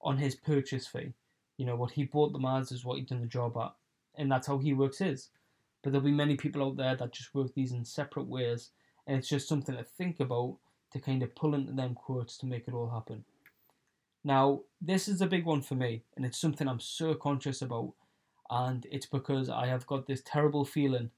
on 0.00 0.16
his 0.16 0.34
purchase 0.34 0.86
fee. 0.86 1.12
You 1.58 1.66
know, 1.66 1.76
what 1.76 1.92
he 1.92 2.04
bought 2.04 2.32
them 2.32 2.46
as 2.46 2.72
is 2.72 2.84
what 2.84 2.96
he'd 2.96 3.08
done 3.08 3.20
the 3.20 3.26
job 3.26 3.56
at 3.58 3.74
and 4.16 4.30
that's 4.30 4.46
how 4.46 4.58
he 4.58 4.72
works 4.72 4.98
his. 4.98 5.28
But 5.82 5.92
there'll 5.92 6.04
be 6.04 6.12
many 6.12 6.36
people 6.36 6.62
out 6.62 6.76
there 6.76 6.94
that 6.96 7.12
just 7.12 7.34
work 7.34 7.54
these 7.54 7.72
in 7.72 7.84
separate 7.84 8.26
ways, 8.26 8.70
and 9.06 9.16
it's 9.16 9.28
just 9.28 9.48
something 9.48 9.76
to 9.76 9.82
think 9.82 10.20
about 10.20 10.58
to 10.92 11.00
kind 11.00 11.22
of 11.22 11.34
pull 11.34 11.54
into 11.54 11.72
them 11.72 11.94
quotes 11.94 12.36
to 12.38 12.46
make 12.46 12.68
it 12.68 12.74
all 12.74 12.90
happen. 12.90 13.24
Now, 14.22 14.60
this 14.80 15.08
is 15.08 15.22
a 15.22 15.26
big 15.26 15.46
one 15.46 15.62
for 15.62 15.74
me, 15.74 16.02
and 16.16 16.26
it's 16.26 16.38
something 16.38 16.68
I'm 16.68 16.80
so 16.80 17.14
conscious 17.14 17.62
about, 17.62 17.94
and 18.50 18.86
it's 18.90 19.06
because 19.06 19.48
I 19.48 19.66
have 19.66 19.86
got 19.86 20.06
this 20.06 20.22
terrible 20.24 20.64
feeling 20.64 21.10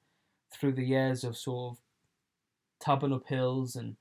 through 0.53 0.73
the 0.73 0.85
years 0.85 1.25
of 1.25 1.37
sort 1.37 1.73
of 1.73 1.81
tabbing 2.79 3.13
up 3.13 3.27
hills 3.29 3.75
and 3.75 3.97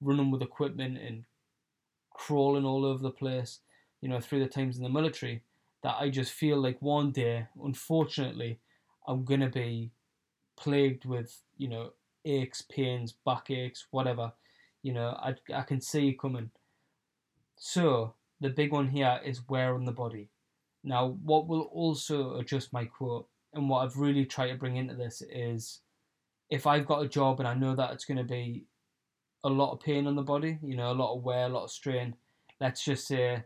running 0.00 0.30
with 0.30 0.42
equipment 0.42 0.98
and 0.98 1.24
crawling 2.12 2.64
all 2.64 2.84
over 2.84 3.02
the 3.02 3.10
place, 3.10 3.60
you 4.00 4.08
know, 4.08 4.20
through 4.20 4.40
the 4.40 4.48
times 4.48 4.76
in 4.76 4.82
the 4.82 4.88
military, 4.88 5.42
that 5.82 5.96
I 5.98 6.10
just 6.10 6.32
feel 6.32 6.58
like 6.58 6.80
one 6.80 7.10
day, 7.10 7.46
unfortunately, 7.62 8.58
I'm 9.06 9.24
gonna 9.24 9.48
be 9.48 9.90
plagued 10.56 11.04
with, 11.06 11.40
you 11.56 11.68
know, 11.68 11.92
aches, 12.24 12.62
pains, 12.62 13.14
backaches, 13.24 13.86
whatever. 13.90 14.32
You 14.82 14.92
know, 14.92 15.10
I, 15.10 15.34
I 15.54 15.62
can 15.62 15.80
see 15.80 16.08
it 16.08 16.18
coming. 16.18 16.50
So, 17.56 18.14
the 18.40 18.50
big 18.50 18.72
one 18.72 18.88
here 18.88 19.20
is 19.24 19.48
wear 19.48 19.74
on 19.74 19.84
the 19.84 19.92
body. 19.92 20.28
Now, 20.84 21.18
what 21.22 21.48
will 21.48 21.62
also 21.72 22.36
adjust 22.36 22.72
my 22.72 22.84
quote, 22.84 23.26
and 23.54 23.68
what 23.68 23.84
I've 23.84 23.96
really 23.96 24.26
tried 24.26 24.48
to 24.48 24.58
bring 24.58 24.76
into 24.76 24.94
this 24.94 25.22
is 25.22 25.80
if 26.50 26.66
I've 26.66 26.86
got 26.86 27.02
a 27.02 27.08
job 27.08 27.40
and 27.40 27.48
I 27.48 27.54
know 27.54 27.74
that 27.74 27.92
it's 27.92 28.04
going 28.04 28.18
to 28.18 28.24
be 28.24 28.66
a 29.42 29.48
lot 29.48 29.72
of 29.72 29.80
pain 29.80 30.06
on 30.06 30.14
the 30.14 30.22
body, 30.22 30.58
you 30.62 30.76
know, 30.76 30.92
a 30.92 30.94
lot 30.94 31.16
of 31.16 31.22
wear, 31.22 31.46
a 31.46 31.48
lot 31.48 31.64
of 31.64 31.70
strain, 31.70 32.14
let's 32.60 32.84
just 32.84 33.06
say 33.06 33.44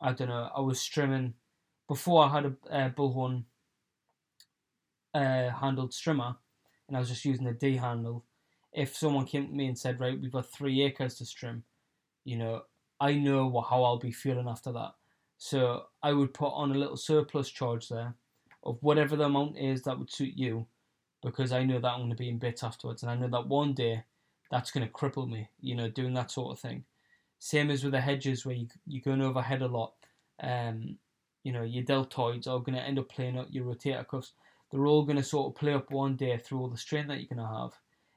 I 0.00 0.12
don't 0.12 0.28
know. 0.28 0.50
I 0.54 0.60
was 0.60 0.80
strimming 0.80 1.34
before 1.86 2.24
I 2.24 2.28
had 2.28 2.44
a 2.44 2.74
uh, 2.74 2.90
bullhorn 2.90 3.44
uh, 5.14 5.50
handled 5.50 5.92
strimmer, 5.92 6.36
and 6.88 6.96
I 6.96 7.00
was 7.00 7.08
just 7.08 7.24
using 7.24 7.46
a 7.46 7.52
D 7.52 7.76
handle. 7.76 8.24
If 8.72 8.96
someone 8.96 9.26
came 9.26 9.46
to 9.46 9.52
me 9.52 9.66
and 9.66 9.78
said, 9.78 10.00
"Right, 10.00 10.20
we've 10.20 10.32
got 10.32 10.46
three 10.46 10.82
acres 10.82 11.16
to 11.16 11.24
strim," 11.24 11.62
you 12.24 12.36
know, 12.36 12.62
I 12.98 13.14
know 13.14 13.60
how 13.60 13.84
I'll 13.84 13.98
be 13.98 14.10
feeling 14.10 14.48
after 14.48 14.72
that. 14.72 14.94
So 15.44 15.86
I 16.04 16.12
would 16.12 16.34
put 16.34 16.52
on 16.54 16.70
a 16.70 16.78
little 16.78 16.96
surplus 16.96 17.50
charge 17.50 17.88
there 17.88 18.14
of 18.62 18.78
whatever 18.80 19.16
the 19.16 19.24
amount 19.24 19.58
is 19.58 19.82
that 19.82 19.98
would 19.98 20.08
suit 20.08 20.34
you, 20.36 20.68
because 21.20 21.50
I 21.50 21.64
know 21.64 21.80
that 21.80 21.88
I'm 21.88 21.98
going 21.98 22.10
to 22.10 22.16
be 22.16 22.28
in 22.28 22.38
bits 22.38 22.62
afterwards, 22.62 23.02
and 23.02 23.10
I 23.10 23.16
know 23.16 23.26
that 23.26 23.48
one 23.48 23.74
day 23.74 24.04
that's 24.52 24.70
going 24.70 24.86
to 24.86 24.92
cripple 24.92 25.28
me. 25.28 25.48
You 25.60 25.74
know, 25.74 25.88
doing 25.88 26.14
that 26.14 26.30
sort 26.30 26.52
of 26.52 26.60
thing. 26.60 26.84
Same 27.40 27.72
as 27.72 27.82
with 27.82 27.90
the 27.92 28.00
hedges 28.00 28.46
where 28.46 28.54
you, 28.54 28.68
you're 28.86 29.02
going 29.02 29.20
overhead 29.20 29.62
a 29.62 29.66
lot. 29.66 29.94
Um, 30.40 30.98
you 31.42 31.52
know, 31.52 31.64
your 31.64 31.82
deltoids 31.82 32.46
are 32.46 32.60
going 32.60 32.76
to 32.76 32.80
end 32.80 33.00
up 33.00 33.08
playing 33.08 33.36
up 33.36 33.48
your 33.50 33.64
rotator 33.64 34.06
cuffs. 34.06 34.34
They're 34.70 34.86
all 34.86 35.02
going 35.02 35.16
to 35.16 35.24
sort 35.24 35.48
of 35.48 35.58
play 35.58 35.74
up 35.74 35.90
one 35.90 36.14
day 36.14 36.36
through 36.38 36.60
all 36.60 36.68
the 36.68 36.78
strain 36.78 37.08
that 37.08 37.18
you're 37.18 37.36
going 37.36 37.44
to 37.44 37.60
have, 37.62 37.72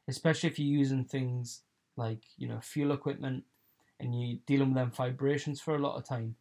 especially 0.08 0.52
if 0.52 0.60
you're 0.60 0.80
using 0.80 1.04
things 1.04 1.62
like 1.98 2.24
you 2.38 2.48
know 2.48 2.60
fuel 2.62 2.92
equipment, 2.92 3.46
and 4.00 4.14
you're 4.14 4.38
dealing 4.46 4.68
with 4.68 4.76
them 4.76 4.92
vibrations 4.92 5.60
for 5.60 5.74
a 5.76 5.80
lot 5.80 5.98
of 5.98 6.08
time, 6.08 6.36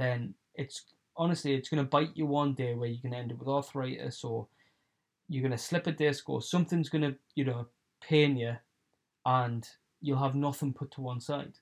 then 0.00 0.34
it's 0.54 0.84
honestly 1.16 1.54
it's 1.54 1.68
going 1.68 1.82
to 1.82 1.88
bite 1.88 2.10
you 2.14 2.26
one 2.26 2.54
day 2.54 2.74
where 2.74 2.88
you're 2.88 3.02
going 3.02 3.12
to 3.12 3.18
end 3.18 3.32
up 3.32 3.38
with 3.38 3.48
arthritis 3.48 4.24
or 4.24 4.46
you're 5.28 5.42
going 5.42 5.52
to 5.52 5.58
slip 5.58 5.86
a 5.86 5.92
disc 5.92 6.28
or 6.28 6.42
something's 6.42 6.88
going 6.88 7.02
to 7.02 7.14
you 7.34 7.44
know 7.44 7.66
pain 8.00 8.36
you, 8.36 8.56
and 9.26 9.68
you'll 10.00 10.18
have 10.18 10.34
nothing 10.34 10.72
put 10.72 10.90
to 10.92 11.00
one 11.00 11.20
side. 11.20 11.52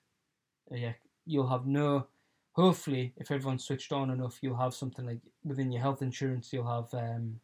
Yeah, 0.71 0.93
you'll 1.25 1.49
have 1.49 1.65
no. 1.65 2.07
Hopefully, 2.53 3.13
if 3.17 3.31
everyone's 3.31 3.63
switched 3.63 3.91
on 3.91 4.09
enough, 4.09 4.39
you'll 4.41 4.57
have 4.57 4.73
something 4.73 5.05
like 5.05 5.19
within 5.43 5.71
your 5.71 5.81
health 5.81 6.01
insurance. 6.01 6.51
You'll 6.51 6.67
have 6.67 6.93
um, 6.93 7.39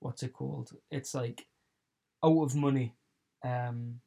what's 0.00 0.22
it 0.22 0.32
called? 0.32 0.70
It's 0.90 1.14
like 1.14 1.46
out 2.24 2.42
of 2.42 2.54
money, 2.54 2.94
um, 3.44 4.00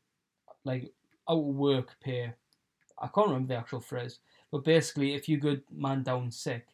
like 0.63 0.91
out 1.30 1.38
of 1.38 1.45
work 1.45 1.95
pay. 2.04 2.34
I 3.02 3.08
can't 3.08 3.28
remember 3.28 3.54
the 3.54 3.60
actual 3.60 3.82
phrase, 3.82 4.19
but 4.56 4.63
basically, 4.63 5.13
if 5.13 5.28
you 5.28 5.36
good 5.36 5.63
man 5.70 6.02
down 6.02 6.32
sick, 6.32 6.68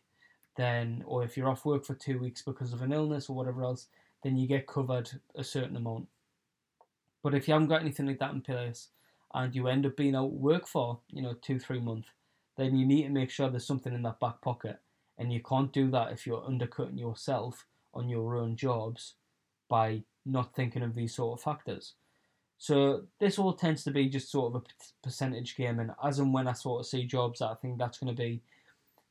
then 0.55 1.01
or 1.07 1.23
if 1.23 1.35
you're 1.35 1.49
off 1.49 1.65
work 1.65 1.83
for 1.83 1.95
two 1.95 2.19
weeks 2.19 2.43
because 2.43 2.73
of 2.73 2.83
an 2.83 2.93
illness 2.93 3.27
or 3.27 3.35
whatever 3.35 3.63
else, 3.63 3.87
then 4.21 4.37
you 4.37 4.47
get 4.47 4.67
covered 4.67 5.09
a 5.33 5.43
certain 5.43 5.75
amount. 5.75 6.07
But 7.23 7.33
if 7.33 7.47
you 7.47 7.53
haven't 7.55 7.69
got 7.69 7.81
anything 7.81 8.05
like 8.05 8.19
that 8.19 8.33
in 8.33 8.41
place, 8.41 8.89
and 9.33 9.55
you 9.55 9.67
end 9.67 9.87
up 9.87 9.97
being 9.97 10.15
out 10.15 10.31
work 10.31 10.67
for 10.67 10.99
you 11.09 11.23
know 11.23 11.33
two 11.41 11.57
three 11.57 11.79
months, 11.79 12.09
then 12.55 12.77
you 12.77 12.85
need 12.85 13.01
to 13.01 13.09
make 13.09 13.31
sure 13.31 13.49
there's 13.49 13.65
something 13.65 13.95
in 13.95 14.03
that 14.03 14.19
back 14.19 14.39
pocket, 14.43 14.77
and 15.17 15.33
you 15.33 15.41
can't 15.41 15.73
do 15.73 15.89
that 15.89 16.11
if 16.11 16.27
you're 16.27 16.45
undercutting 16.45 16.99
yourself 16.99 17.65
on 17.95 18.09
your 18.09 18.35
own 18.35 18.55
jobs 18.55 19.15
by 19.69 20.03
not 20.23 20.53
thinking 20.53 20.83
of 20.83 20.93
these 20.93 21.15
sort 21.15 21.39
of 21.39 21.43
factors. 21.43 21.95
So 22.61 23.05
this 23.19 23.39
all 23.39 23.53
tends 23.53 23.83
to 23.85 23.91
be 23.91 24.07
just 24.07 24.29
sort 24.29 24.53
of 24.53 24.61
a 24.61 24.65
percentage 25.01 25.55
game, 25.55 25.79
and 25.79 25.93
as 26.03 26.19
and 26.19 26.31
when 26.31 26.47
I 26.47 26.53
sort 26.53 26.81
of 26.81 26.85
see 26.85 27.05
jobs 27.07 27.41
I 27.41 27.55
think 27.55 27.79
that's 27.79 27.97
going 27.97 28.15
to 28.15 28.21
be 28.21 28.43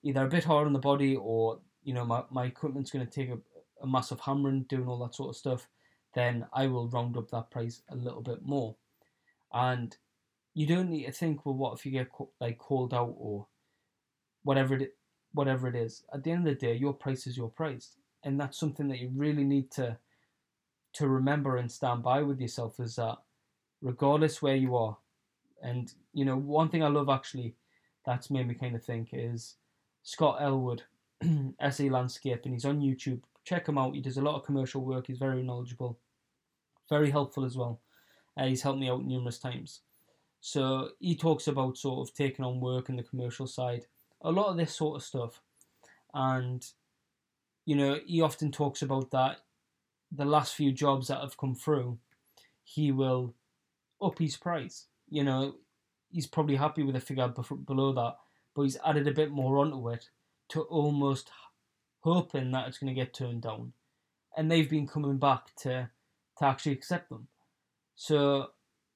either 0.05 0.25
a 0.25 0.29
bit 0.29 0.45
hard 0.45 0.69
on 0.69 0.73
the 0.73 0.79
body 0.79 1.17
or 1.17 1.59
you 1.83 1.93
know 1.93 2.05
my, 2.05 2.23
my 2.31 2.45
equipment's 2.45 2.93
going 2.93 3.05
to 3.05 3.11
take 3.11 3.29
a, 3.29 3.39
a 3.83 3.89
massive 3.89 4.21
hammering 4.21 4.67
doing 4.69 4.87
all 4.87 5.01
that 5.01 5.17
sort 5.17 5.31
of 5.31 5.37
stuff, 5.37 5.67
then 6.15 6.47
I 6.53 6.69
will 6.69 6.87
round 6.91 7.17
up 7.17 7.29
that 7.33 7.51
price 7.51 7.83
a 7.91 7.97
little 7.97 8.23
bit 8.23 8.43
more. 8.43 8.77
And 9.53 9.97
you 10.55 10.69
don't 10.69 10.89
need 10.89 11.07
to 11.07 11.13
think, 11.13 11.45
well, 11.45 11.57
what 11.57 11.77
if 11.77 11.85
you 11.85 11.91
get 11.91 12.07
like 12.41 12.59
called 12.59 12.95
out 12.95 13.17
or 13.19 13.49
whatever 14.45 14.77
it 14.77 14.95
whatever 15.33 15.67
it 15.67 15.75
is. 15.75 16.05
At 16.15 16.23
the 16.23 16.31
end 16.31 16.47
of 16.47 16.55
the 16.55 16.67
day, 16.67 16.75
your 16.77 16.93
price 16.93 17.27
is 17.27 17.37
your 17.37 17.51
price, 17.51 17.97
and 18.23 18.39
that's 18.39 18.61
something 18.61 18.87
that 18.87 19.01
you 19.01 19.11
really 19.13 19.43
need 19.43 19.73
to 19.73 19.99
to 20.93 21.09
remember 21.09 21.57
and 21.57 21.71
stand 21.71 22.05
by 22.05 22.23
with 22.23 22.41
yourself 22.41 22.79
is 22.79 22.95
that 22.95 23.17
regardless 23.83 24.43
where 24.43 24.57
you 24.57 24.77
are, 24.77 24.97
and 25.63 25.93
you 26.13 26.25
know 26.25 26.37
one 26.37 26.69
thing 26.69 26.83
I 26.83 26.89
love 26.89 27.09
actually 27.09 27.55
that's 28.07 28.31
made 28.31 28.49
me 28.49 28.55
kind 28.55 28.75
of 28.75 28.85
think 28.85 29.11
is 29.13 29.57
Scott 30.03 30.39
Elwood, 30.41 30.83
SE 31.61 31.91
Landscape, 31.91 32.43
and 32.45 32.55
he's 32.55 32.65
on 32.65 32.81
YouTube. 32.81 33.23
Check 33.45 33.69
him 33.69 33.79
out. 33.79 33.95
He 33.95 34.01
does 34.01 34.17
a 34.17 34.23
lot 34.23 34.37
of 34.37 34.45
commercial 34.45 34.85
work. 34.85 35.07
He's 35.07 35.19
very 35.19 35.43
knowledgeable, 35.43 35.99
very 36.89 37.11
helpful 37.11 37.45
as 37.45 37.57
well. 37.57 37.81
Uh, 38.37 38.47
he's 38.47 38.63
helped 38.63 38.79
me 38.79 38.89
out 38.89 39.05
numerous 39.05 39.39
times. 39.39 39.81
So 40.41 40.91
he 40.99 41.15
talks 41.15 41.47
about 41.47 41.77
sort 41.77 42.09
of 42.09 42.15
taking 42.15 42.45
on 42.45 42.61
work 42.61 42.89
in 42.89 42.97
the 42.97 43.03
commercial 43.03 43.47
side, 43.47 43.87
a 44.23 44.31
lot 44.31 44.49
of 44.49 44.57
this 44.57 44.75
sort 44.75 44.97
of 44.97 45.03
stuff, 45.03 45.41
and 46.15 46.67
you 47.67 47.77
know 47.77 47.99
he 48.07 48.23
often 48.23 48.51
talks 48.51 48.83
about 48.83 49.11
that 49.11 49.41
the 50.13 50.25
last 50.25 50.55
few 50.55 50.73
jobs 50.73 51.09
that 51.09 51.21
have 51.21 51.37
come 51.37 51.55
through, 51.55 51.99
he 52.65 52.91
will 52.91 53.35
up 54.03 54.19
his 54.19 54.37
price. 54.37 54.87
You 55.09 55.25
know, 55.25 55.57
he's 56.11 56.27
probably 56.27 56.57
happy 56.57 56.83
with 56.83 56.95
the 56.95 57.01
figure 57.01 57.29
below 57.29 57.93
that, 57.93 58.17
but 58.55 58.63
he's 58.63 58.79
added 58.85 59.07
a 59.07 59.13
bit 59.13 59.31
more 59.31 59.59
onto 59.59 59.89
it 59.91 60.11
to 60.51 60.63
almost 60.63 61.31
hoping 62.01 62.51
that 62.51 62.69
it's 62.69 62.79
going 62.79 62.93
to 62.93 63.01
get 63.01 63.15
turned 63.15 63.43
down. 63.43 63.73
And 64.37 64.51
they've 64.51 64.71
been 64.71 64.87
coming 64.87 65.19
back 65.19 65.55
to 65.63 65.91
to 66.39 66.45
actually 66.45 66.73
accept 66.73 67.11
them. 67.11 67.29
So 67.95 68.49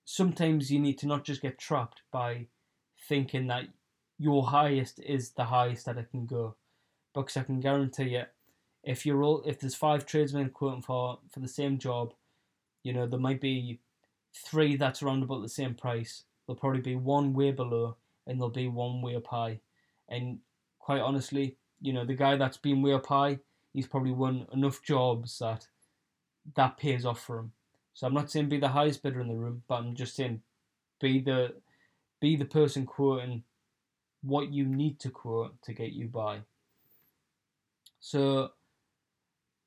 sometimes 0.04 0.70
you 0.70 0.78
need 0.78 0.98
to 0.98 1.06
not 1.06 1.24
just 1.24 1.42
get 1.42 1.58
trapped 1.58 2.02
by 2.10 2.46
thinking 3.08 3.48
that 3.48 3.64
your 4.18 4.46
highest 4.46 5.00
is 5.00 5.32
the 5.32 5.44
highest 5.44 5.86
that 5.86 5.98
it 5.98 6.10
can 6.10 6.26
go. 6.26 6.56
Because 7.14 7.36
I 7.36 7.42
can 7.42 7.60
guarantee 7.60 8.10
you, 8.10 8.24
if 8.82 9.04
you're 9.06 9.22
all 9.22 9.42
if 9.42 9.60
there's 9.60 9.74
five 9.74 10.06
tradesmen 10.06 10.50
quoting 10.50 10.82
for 10.82 11.18
for 11.30 11.40
the 11.40 11.48
same 11.48 11.78
job, 11.78 12.14
you 12.82 12.92
know 12.92 13.06
there 13.06 13.20
might 13.20 13.40
be 13.40 13.80
three 14.34 14.76
that's 14.76 15.02
around 15.02 15.22
about 15.22 15.42
the 15.42 15.48
same 15.48 15.74
price. 15.74 16.24
There'll 16.46 16.58
probably 16.58 16.80
be 16.80 16.96
one 16.96 17.32
way 17.32 17.52
below, 17.52 17.96
and 18.26 18.38
there'll 18.38 18.50
be 18.50 18.68
one 18.68 19.00
way 19.02 19.16
up 19.16 19.26
high. 19.26 19.60
And 20.08 20.38
quite 20.78 21.00
honestly, 21.00 21.56
you 21.80 21.92
know 21.92 22.04
the 22.04 22.14
guy 22.14 22.36
that's 22.36 22.56
been 22.56 22.82
way 22.82 22.92
up 22.92 23.06
high, 23.06 23.38
he's 23.72 23.86
probably 23.86 24.12
won 24.12 24.46
enough 24.52 24.82
jobs 24.82 25.38
that 25.38 25.66
that 26.56 26.76
pays 26.76 27.06
off 27.06 27.20
for 27.24 27.38
him. 27.38 27.52
So 27.94 28.06
I'm 28.06 28.14
not 28.14 28.30
saying 28.30 28.48
be 28.48 28.58
the 28.58 28.68
highest 28.68 29.02
bidder 29.02 29.20
in 29.20 29.28
the 29.28 29.34
room, 29.34 29.62
but 29.68 29.76
I'm 29.76 29.94
just 29.94 30.16
saying 30.16 30.42
be 31.00 31.20
the 31.20 31.54
be 32.20 32.36
the 32.36 32.44
person 32.44 32.86
quoting 32.86 33.44
what 34.22 34.52
you 34.52 34.64
need 34.64 34.98
to 35.00 35.10
quote 35.10 35.60
to 35.62 35.72
get 35.72 35.92
you 35.92 36.08
by. 36.08 36.40
So 38.00 38.52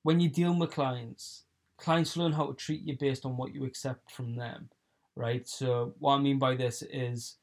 when 0.03 0.19
you 0.19 0.29
deal 0.29 0.53
with 0.57 0.71
clients, 0.71 1.43
clients 1.77 2.17
learn 2.17 2.33
how 2.33 2.47
to 2.47 2.53
treat 2.53 2.81
you 2.81 2.97
based 2.97 3.25
on 3.25 3.37
what 3.37 3.53
you 3.53 3.65
accept 3.65 4.11
from 4.11 4.35
them, 4.35 4.69
right? 5.15 5.47
So 5.47 5.93
what 5.99 6.15
I 6.15 6.19
mean 6.19 6.39
by 6.39 6.55
this 6.55 6.83
is 6.91 7.37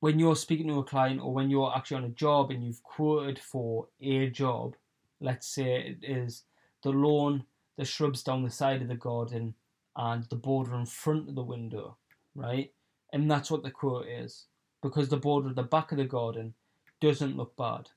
when 0.00 0.18
you're 0.18 0.36
speaking 0.36 0.68
to 0.68 0.80
a 0.80 0.84
client 0.84 1.20
or 1.20 1.32
when 1.32 1.48
you're 1.48 1.72
actually 1.74 1.98
on 1.98 2.04
a 2.04 2.10
job 2.10 2.50
and 2.50 2.64
you've 2.64 2.82
quoted 2.82 3.38
for 3.38 3.88
a 4.00 4.28
job, 4.28 4.74
let's 5.20 5.46
say 5.46 5.76
it 5.76 5.98
is 6.02 6.42
the 6.82 6.90
lawn, 6.90 7.44
the 7.78 7.84
shrubs 7.84 8.22
down 8.22 8.42
the 8.42 8.50
side 8.50 8.82
of 8.82 8.88
the 8.88 8.96
garden, 8.96 9.54
and 9.96 10.24
the 10.24 10.36
border 10.36 10.74
in 10.74 10.86
front 10.86 11.28
of 11.28 11.34
the 11.34 11.42
window, 11.42 11.96
right? 12.34 12.72
And 13.12 13.30
that's 13.30 13.50
what 13.50 13.62
the 13.62 13.70
quote 13.70 14.06
is 14.06 14.46
because 14.82 15.08
the 15.08 15.16
border 15.16 15.50
at 15.50 15.56
the 15.56 15.62
back 15.62 15.92
of 15.92 15.98
the 15.98 16.04
garden 16.04 16.54
doesn't 17.00 17.36
look 17.36 17.54
bad, 17.56 17.88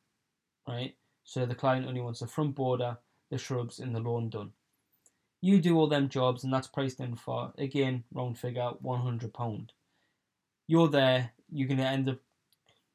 right? 0.68 0.96
So 1.24 1.46
the 1.46 1.56
client 1.56 1.88
only 1.88 2.02
wants 2.02 2.20
the 2.20 2.28
front 2.28 2.56
border 2.56 2.98
the 3.32 3.38
shrubs 3.38 3.80
in 3.80 3.94
the 3.94 4.00
lawn 4.00 4.30
done. 4.30 4.52
You 5.46 5.62
do 5.62 5.78
all 5.78 5.86
them 5.86 6.10
jobs 6.10 6.44
and 6.44 6.52
that's 6.52 6.66
priced 6.66 7.00
in 7.00 7.18
for, 7.18 7.54
again, 7.60 8.04
round 8.12 8.40
figure, 8.40 8.72
£100. 8.84 9.70
You're 10.66 10.88
there, 10.88 11.34
you're 11.52 11.68
going 11.68 11.78
to 11.78 11.86
end 11.86 12.10
up, 12.10 12.18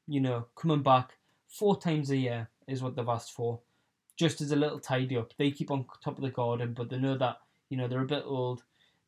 you 0.05 0.19
know, 0.19 0.47
coming 0.53 0.83
back 0.83 1.13
four 1.47 1.79
times 1.79 2.11
a 2.11 2.17
year 2.17 2.49
is 2.67 2.83
what 2.83 2.97
they've 2.97 3.07
asked 3.07 3.31
for. 3.31 3.61
Just 4.17 4.41
as 4.41 4.51
a 4.51 4.57
little 4.57 4.81
tidy 4.81 5.15
up. 5.15 5.31
They 5.37 5.51
keep 5.51 5.71
on 5.71 5.85
top 6.03 6.17
of 6.17 6.23
the 6.25 6.29
garden, 6.29 6.73
but 6.73 6.89
they 6.89 6.97
know 6.97 7.17
that, 7.17 7.37
you 7.69 7.77
know, 7.77 7.87
they're 7.87 8.01
a 8.01 8.05
bit 8.05 8.23
old. 8.25 8.63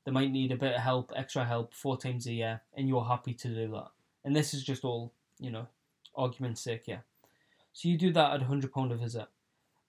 They 0.06 0.12
might 0.14 0.32
need 0.32 0.54
a 0.54 0.56
bit 0.56 0.76
of 0.76 0.82
help, 0.82 1.12
extra 1.14 1.44
help, 1.44 1.74
four 1.74 1.98
times 1.98 2.26
a 2.28 2.32
year, 2.32 2.62
and 2.78 2.88
you're 2.88 3.04
happy 3.04 3.34
to 3.34 3.48
do 3.50 3.70
that. 3.72 3.90
And 4.24 4.34
this 4.34 4.54
is 4.54 4.64
just 4.64 4.86
all, 4.86 5.12
you 5.38 5.52
know, 5.52 5.68
argument's 6.16 6.62
sake, 6.62 6.84
yeah. 6.88 7.00
So 7.74 7.90
you 7.90 7.98
do 7.98 8.14
that 8.14 8.36
at 8.36 8.48
£100 8.48 8.94
a 8.94 8.96
visit. 8.96 9.28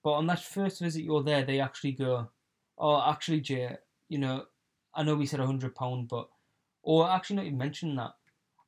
But 0.03 0.11
on 0.11 0.27
that 0.27 0.43
first 0.43 0.81
visit 0.81 1.05
you're 1.05 1.23
there, 1.23 1.45
they 1.45 1.61
actually 1.61 1.93
go, 1.93 2.27
"Oh, 2.77 3.01
actually, 3.01 3.41
Jay, 3.41 3.77
you 4.09 4.17
know, 4.17 4.45
I 4.93 5.03
know 5.03 5.15
we 5.15 5.25
said 5.25 5.39
a 5.39 5.45
hundred 5.45 5.75
pound, 5.75 6.07
but 6.07 6.29
or 6.83 7.09
actually 7.09 7.37
not 7.37 7.45
even 7.45 7.57
mention 7.57 7.95
that. 7.95 8.13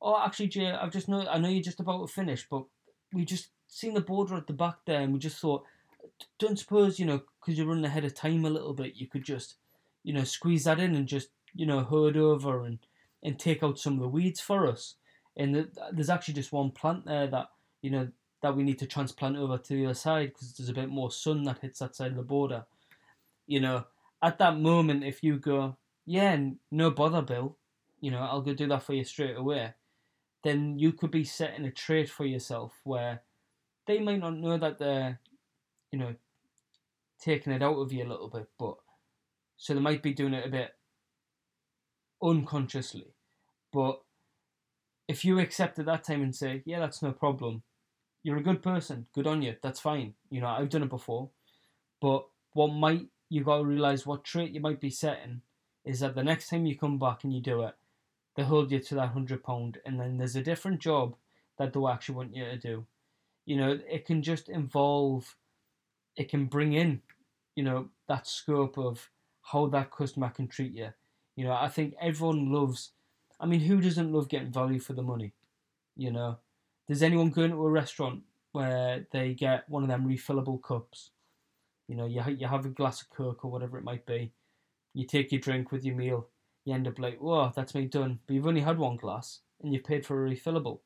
Oh, 0.01 0.21
actually, 0.23 0.47
Jay, 0.47 0.71
I've 0.71 0.91
just 0.91 1.07
know 1.07 1.27
I 1.27 1.37
know 1.37 1.49
you're 1.49 1.63
just 1.63 1.79
about 1.79 2.05
to 2.05 2.13
finish, 2.13 2.47
but 2.49 2.63
we 3.13 3.25
just 3.25 3.49
seen 3.67 3.93
the 3.93 4.01
border 4.01 4.35
at 4.35 4.47
the 4.47 4.53
back 4.53 4.77
there, 4.85 5.01
and 5.01 5.13
we 5.13 5.19
just 5.19 5.39
thought, 5.39 5.63
don't 6.39 6.59
suppose 6.59 6.99
you 6.99 7.05
know, 7.05 7.21
because 7.39 7.57
you're 7.57 7.67
running 7.67 7.85
ahead 7.85 8.05
of 8.05 8.13
time 8.13 8.45
a 8.45 8.49
little 8.49 8.73
bit, 8.73 8.95
you 8.95 9.07
could 9.07 9.23
just, 9.23 9.55
you 10.03 10.13
know, 10.13 10.23
squeeze 10.23 10.65
that 10.65 10.79
in 10.79 10.95
and 10.95 11.07
just 11.07 11.29
you 11.53 11.65
know 11.65 11.83
herd 11.83 12.17
over 12.17 12.63
and 12.65 12.79
and 13.23 13.39
take 13.39 13.63
out 13.63 13.79
some 13.79 13.93
of 13.93 13.99
the 13.99 14.07
weeds 14.07 14.39
for 14.39 14.67
us. 14.67 14.95
And 15.35 15.69
there's 15.91 16.09
actually 16.09 16.33
just 16.33 16.51
one 16.51 16.71
plant 16.71 17.05
there 17.05 17.27
that 17.27 17.49
you 17.81 17.91
know 17.91 18.09
that 18.41 18.55
we 18.55 18.63
need 18.63 18.79
to 18.79 18.85
transplant 18.85 19.37
over 19.37 19.57
to 19.57 19.73
the 19.73 19.85
other 19.85 19.93
side 19.93 20.29
because 20.29 20.53
there's 20.53 20.69
a 20.69 20.73
bit 20.73 20.89
more 20.89 21.11
sun 21.11 21.43
that 21.43 21.59
hits 21.59 21.79
that 21.79 21.95
side 21.95 22.11
of 22.11 22.17
the 22.17 22.23
border. 22.23 22.65
You 23.47 23.59
know, 23.59 23.85
at 24.21 24.39
that 24.39 24.59
moment, 24.59 25.03
if 25.03 25.23
you 25.23 25.37
go, 25.37 25.77
yeah, 26.05 26.37
no 26.71 26.91
bother, 26.91 27.21
Bill, 27.21 27.57
you 27.99 28.11
know, 28.11 28.19
I'll 28.19 28.41
go 28.41 28.53
do 28.53 28.67
that 28.67 28.83
for 28.83 28.93
you 28.93 29.03
straight 29.03 29.37
away, 29.37 29.73
then 30.43 30.79
you 30.79 30.93
could 30.93 31.11
be 31.11 31.23
setting 31.23 31.65
a 31.65 31.71
trade 31.71 32.09
for 32.09 32.25
yourself 32.25 32.73
where 32.83 33.21
they 33.85 33.99
might 33.99 34.19
not 34.19 34.37
know 34.37 34.57
that 34.57 34.79
they're, 34.79 35.19
you 35.91 35.99
know, 35.99 36.15
taking 37.19 37.53
it 37.53 37.63
out 37.63 37.77
of 37.77 37.91
you 37.91 38.03
a 38.03 38.07
little 38.07 38.29
bit, 38.29 38.47
but 38.59 38.75
so 39.57 39.73
they 39.73 39.79
might 39.79 40.03
be 40.03 40.13
doing 40.13 40.33
it 40.33 40.45
a 40.45 40.49
bit 40.49 40.71
unconsciously. 42.21 43.07
But 43.73 44.01
if 45.07 45.25
you 45.25 45.39
accept 45.39 45.79
at 45.79 45.85
that 45.85 46.03
time 46.03 46.21
and 46.21 46.35
say, 46.35 46.61
yeah, 46.65 46.79
that's 46.79 47.01
no 47.01 47.11
problem, 47.11 47.63
you're 48.23 48.37
a 48.37 48.43
good 48.43 48.61
person. 48.61 49.07
Good 49.13 49.27
on 49.27 49.41
you. 49.41 49.55
That's 49.61 49.79
fine. 49.79 50.13
You 50.29 50.41
know, 50.41 50.47
I've 50.47 50.69
done 50.69 50.83
it 50.83 50.89
before. 50.89 51.29
But 52.01 52.27
what 52.53 52.67
might 52.67 53.07
you 53.29 53.43
got 53.43 53.57
to 53.57 53.65
realize 53.65 54.05
what 54.05 54.23
trait 54.23 54.51
you 54.51 54.61
might 54.61 54.79
be 54.79 54.89
setting 54.89 55.41
is 55.83 55.99
that 55.99 56.15
the 56.15 56.23
next 56.23 56.49
time 56.49 56.65
you 56.65 56.77
come 56.77 56.97
back 56.97 57.23
and 57.23 57.33
you 57.33 57.41
do 57.41 57.63
it, 57.63 57.75
they 58.35 58.43
hold 58.43 58.71
you 58.71 58.79
to 58.79 58.95
that 58.95 59.09
hundred 59.09 59.43
pound, 59.43 59.79
and 59.85 59.99
then 59.99 60.17
there's 60.17 60.35
a 60.35 60.43
different 60.43 60.79
job 60.79 61.15
that 61.57 61.73
they'll 61.73 61.89
actually 61.89 62.15
want 62.15 62.35
you 62.35 62.45
to 62.45 62.57
do. 62.57 62.85
You 63.45 63.57
know, 63.57 63.79
it 63.89 64.05
can 64.05 64.21
just 64.21 64.49
involve, 64.49 65.35
it 66.15 66.29
can 66.29 66.45
bring 66.45 66.73
in, 66.73 67.01
you 67.55 67.63
know, 67.63 67.89
that 68.07 68.27
scope 68.27 68.77
of 68.77 69.09
how 69.41 69.67
that 69.67 69.91
customer 69.91 70.29
can 70.29 70.47
treat 70.47 70.73
you. 70.73 70.89
You 71.35 71.45
know, 71.45 71.53
I 71.53 71.69
think 71.69 71.95
everyone 72.01 72.51
loves. 72.51 72.91
I 73.39 73.45
mean, 73.45 73.61
who 73.61 73.81
doesn't 73.81 74.11
love 74.11 74.29
getting 74.29 74.51
value 74.51 74.79
for 74.79 74.93
the 74.93 75.01
money? 75.01 75.33
You 75.95 76.11
know, 76.11 76.37
does 76.87 77.01
anyone 77.01 77.31
go 77.31 77.43
into 77.43 77.65
a 77.65 77.69
restaurant 77.69 78.23
where 78.51 79.07
they 79.11 79.33
get 79.33 79.69
one 79.69 79.83
of 79.83 79.89
them 79.89 80.07
refillable 80.07 80.61
cups? 80.61 81.11
You 81.87 81.95
know, 81.95 82.05
you 82.05 82.21
you 82.37 82.47
have 82.47 82.65
a 82.65 82.69
glass 82.69 83.01
of 83.01 83.09
coke 83.09 83.45
or 83.45 83.51
whatever 83.51 83.77
it 83.77 83.83
might 83.83 84.05
be. 84.05 84.31
You 84.93 85.05
take 85.05 85.31
your 85.31 85.41
drink 85.41 85.71
with 85.71 85.85
your 85.85 85.95
meal. 85.95 86.27
You 86.65 86.73
end 86.73 86.87
up 86.87 86.99
like, 86.99 87.19
whoa, 87.19 87.51
that's 87.55 87.75
me 87.75 87.85
done. 87.85 88.19
But 88.27 88.33
you've 88.33 88.47
only 88.47 88.61
had 88.61 88.77
one 88.77 88.97
glass 88.97 89.39
and 89.61 89.73
you've 89.73 89.85
paid 89.85 90.05
for 90.05 90.25
a 90.25 90.29
refillable. 90.29 90.79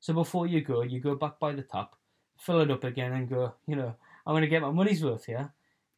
So 0.00 0.12
before 0.12 0.46
you 0.46 0.60
go, 0.60 0.82
you 0.82 1.00
go 1.00 1.14
back 1.14 1.38
by 1.38 1.52
the 1.52 1.62
tap, 1.62 1.94
fill 2.38 2.60
it 2.60 2.70
up 2.70 2.84
again, 2.84 3.12
and 3.12 3.28
go. 3.28 3.54
You 3.66 3.76
know, 3.76 3.94
I'm 4.26 4.32
going 4.32 4.42
to 4.42 4.48
get 4.48 4.62
my 4.62 4.70
money's 4.70 5.04
worth 5.04 5.26
here. 5.26 5.52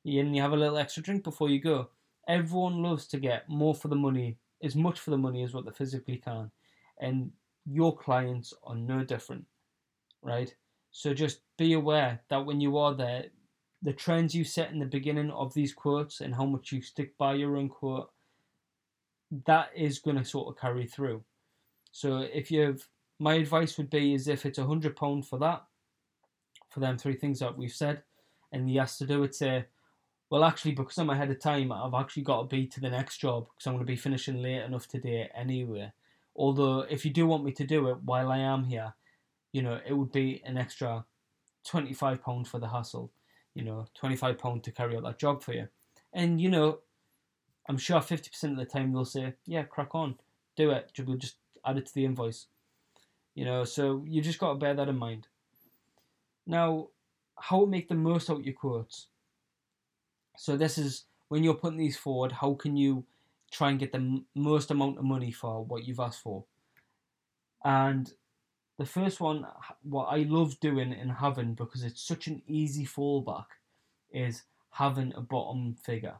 And 0.04 0.34
you 0.34 0.42
have 0.42 0.52
a 0.52 0.56
little 0.56 0.78
extra 0.78 1.02
drink 1.02 1.24
before 1.24 1.50
you 1.50 1.61
go. 1.61 1.90
Everyone 2.28 2.82
loves 2.82 3.06
to 3.08 3.18
get 3.18 3.48
more 3.48 3.74
for 3.74 3.88
the 3.88 3.96
money, 3.96 4.38
as 4.62 4.76
much 4.76 5.00
for 5.00 5.11
the 5.11 5.18
money 5.18 5.42
as 5.42 5.52
what 5.52 5.64
they 5.64 5.72
physically 5.72 6.16
can, 6.16 6.50
and 7.00 7.32
your 7.66 7.96
clients 7.96 8.54
are 8.64 8.76
no 8.76 9.04
different, 9.04 9.44
right? 10.22 10.54
So 10.92 11.12
just 11.12 11.40
be 11.56 11.72
aware 11.72 12.20
that 12.28 12.44
when 12.46 12.61
you 12.61 12.76
are 12.78 12.94
there, 12.94 13.26
the 13.83 13.93
trends 13.93 14.35
you 14.35 14.45
set 14.45 14.70
in 14.70 14.78
the 14.78 14.87
beginning 14.87 15.31
of 15.31 15.55
these 15.55 15.72
quotes 15.72 16.20
and 16.20 16.35
how 16.35 16.45
much 16.45 16.72
you 16.72 16.83
stick 16.83 17.16
by 17.16 17.35
your 17.35 17.57
own 17.57 17.68
quote, 17.68 18.11
that 19.47 19.70
is 19.74 19.99
going 19.99 20.16
to 20.16 20.24
sort 20.24 20.49
of 20.49 20.61
carry 20.61 20.87
through. 20.87 21.22
So 21.93 22.18
if 22.18 22.51
you've, 22.51 22.89
my 23.18 23.35
advice 23.35 23.78
would 23.78 23.91
be 23.91 24.14
is 24.14 24.28
if 24.28 24.45
it's 24.45 24.59
a 24.59 24.66
hundred 24.66 24.97
pound 24.97 25.26
for 25.26 25.39
that, 25.39 25.64
for 26.68 26.81
them 26.81 26.99
three 26.99 27.14
things 27.14 27.41
that 27.41 27.57
we've 27.57 27.72
said, 27.72 28.03
and 28.53 28.68
he 28.68 28.76
has 28.76 28.99
to 28.99 29.07
do 29.07 29.22
it, 29.22 29.35
say, 29.35 29.64
well, 30.28 30.45
actually, 30.45 30.72
because 30.72 30.99
I'm 30.99 31.11
ahead 31.11 31.31
of 31.31 31.41
time, 31.41 31.72
I've 31.72 31.95
actually 31.95 32.22
got 32.22 32.43
to 32.43 32.57
be 32.57 32.66
to 32.66 32.81
the 32.81 32.91
next 32.91 33.18
job 33.18 33.47
because 33.49 33.66
I'm 33.66 33.74
going 33.74 33.87
to 33.87 33.91
be 33.91 33.97
finishing 33.97 34.43
late 34.43 34.62
enough 34.62 34.87
today 34.87 35.28
anyway. 35.35 35.93
Although, 36.37 36.81
if 36.81 37.05
you 37.05 37.12
do 37.12 37.26
want 37.26 37.45
me 37.45 37.53
to 37.53 37.66
do 37.66 37.89
it 37.89 38.03
while 38.05 38.31
I 38.31 38.39
am 38.39 38.64
here, 38.64 38.95
you 39.53 39.62
know, 39.62 39.81
it 39.85 39.93
would 39.93 40.12
be 40.12 40.43
an 40.45 40.57
extra 40.57 41.05
£25 41.66 42.47
for 42.47 42.61
the 42.61 42.68
hassle 42.68 43.11
you 43.61 43.66
know, 43.66 43.84
£25 44.02 44.62
to 44.62 44.72
carry 44.72 44.96
out 44.96 45.02
that 45.02 45.18
job 45.18 45.42
for 45.42 45.52
you. 45.52 45.68
And, 46.14 46.40
you 46.40 46.48
know, 46.48 46.78
I'm 47.68 47.76
sure 47.76 48.00
50% 48.00 48.44
of 48.44 48.56
the 48.56 48.64
time 48.64 48.92
they'll 48.92 49.04
say, 49.04 49.34
yeah, 49.44 49.64
crack 49.64 49.94
on, 49.94 50.16
do 50.56 50.70
it. 50.70 50.90
We'll 50.98 51.18
just 51.18 51.36
add 51.64 51.76
it 51.76 51.86
to 51.86 51.94
the 51.94 52.06
invoice. 52.06 52.46
You 53.34 53.44
know, 53.44 53.64
so 53.64 54.02
you 54.08 54.22
just 54.22 54.38
got 54.38 54.54
to 54.54 54.58
bear 54.58 54.74
that 54.74 54.88
in 54.88 54.96
mind. 54.96 55.28
Now, 56.46 56.88
how 57.38 57.66
make 57.66 57.88
the 57.88 57.94
most 57.94 58.30
out 58.30 58.44
your 58.44 58.54
quotes. 58.54 59.06
So 60.36 60.56
this 60.56 60.78
is 60.78 61.04
when 61.28 61.44
you're 61.44 61.54
putting 61.54 61.78
these 61.78 61.96
forward, 61.96 62.32
how 62.32 62.54
can 62.54 62.76
you 62.76 63.04
try 63.50 63.70
and 63.70 63.78
get 63.78 63.92
the 63.92 64.24
most 64.34 64.70
amount 64.70 64.98
of 64.98 65.04
money 65.04 65.30
for 65.30 65.64
what 65.64 65.84
you've 65.84 66.00
asked 66.00 66.22
for? 66.22 66.44
And 67.62 68.12
the 68.81 68.87
first 68.87 69.20
one, 69.20 69.47
what 69.83 70.07
I 70.07 70.22
love 70.22 70.59
doing 70.59 70.95
and 70.95 71.12
having 71.12 71.53
because 71.53 71.85
it's 71.85 72.01
such 72.01 72.28
an 72.28 72.41
easy 72.49 72.87
fallback, 72.87 73.45
is 74.11 74.45
having 74.70 75.12
a 75.14 75.20
bottom 75.20 75.74
figure. 75.74 76.14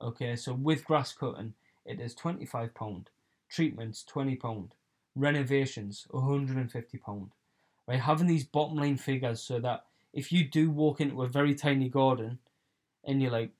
Okay, 0.00 0.34
so 0.34 0.52
with 0.52 0.84
grass 0.84 1.12
cutting, 1.12 1.54
it 1.86 2.00
is 2.00 2.12
£25, 2.16 3.06
treatments 3.48 4.04
£20, 4.12 4.70
renovations 5.14 6.08
£150. 6.12 7.28
Right, 7.86 8.00
having 8.00 8.26
these 8.26 8.44
bottom 8.46 8.78
line 8.78 8.96
figures 8.96 9.40
so 9.40 9.60
that 9.60 9.84
if 10.12 10.32
you 10.32 10.42
do 10.42 10.72
walk 10.72 11.00
into 11.00 11.22
a 11.22 11.28
very 11.28 11.54
tiny 11.54 11.88
garden 11.88 12.40
and 13.04 13.22
you're 13.22 13.30
like, 13.30 13.52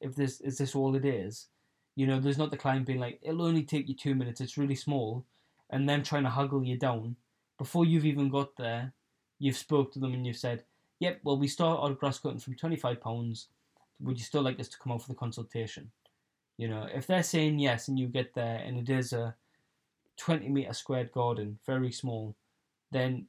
if 0.00 0.16
this 0.16 0.40
is 0.40 0.56
this 0.56 0.74
all 0.74 0.96
it 0.96 1.04
is, 1.04 1.48
you 1.96 2.06
know, 2.06 2.18
there's 2.18 2.38
not 2.38 2.50
the 2.50 2.56
client 2.56 2.86
being 2.86 2.98
like, 2.98 3.18
it'll 3.20 3.42
only 3.42 3.62
take 3.62 3.90
you 3.90 3.94
two 3.94 4.14
minutes, 4.14 4.40
it's 4.40 4.56
really 4.56 4.74
small, 4.74 5.26
and 5.68 5.86
them 5.86 6.02
trying 6.02 6.24
to 6.24 6.30
haggle 6.30 6.64
you 6.64 6.78
down 6.78 7.16
before 7.58 7.84
you've 7.84 8.06
even 8.06 8.28
got 8.28 8.56
there, 8.56 8.92
you've 9.38 9.56
spoke 9.56 9.92
to 9.92 9.98
them 9.98 10.14
and 10.14 10.26
you've 10.26 10.36
said, 10.36 10.64
"Yep, 11.00 11.20
well, 11.24 11.38
we 11.38 11.48
start 11.48 11.80
our 11.80 11.94
grass 11.94 12.18
cutting 12.18 12.38
from 12.38 12.56
twenty 12.56 12.76
five 12.76 13.00
pounds. 13.00 13.48
Would 14.00 14.18
you 14.18 14.24
still 14.24 14.42
like 14.42 14.60
us 14.60 14.68
to 14.68 14.78
come 14.78 14.92
out 14.92 15.02
for 15.02 15.08
the 15.08 15.14
consultation?" 15.14 15.90
You 16.56 16.68
know, 16.68 16.88
if 16.92 17.06
they're 17.06 17.22
saying 17.22 17.58
yes 17.58 17.88
and 17.88 17.98
you 17.98 18.06
get 18.06 18.34
there 18.34 18.58
and 18.64 18.78
it 18.78 18.88
is 18.88 19.12
a 19.12 19.34
twenty 20.16 20.48
meter 20.48 20.72
squared 20.72 21.12
garden, 21.12 21.58
very 21.66 21.90
small, 21.90 22.36
then 22.90 23.26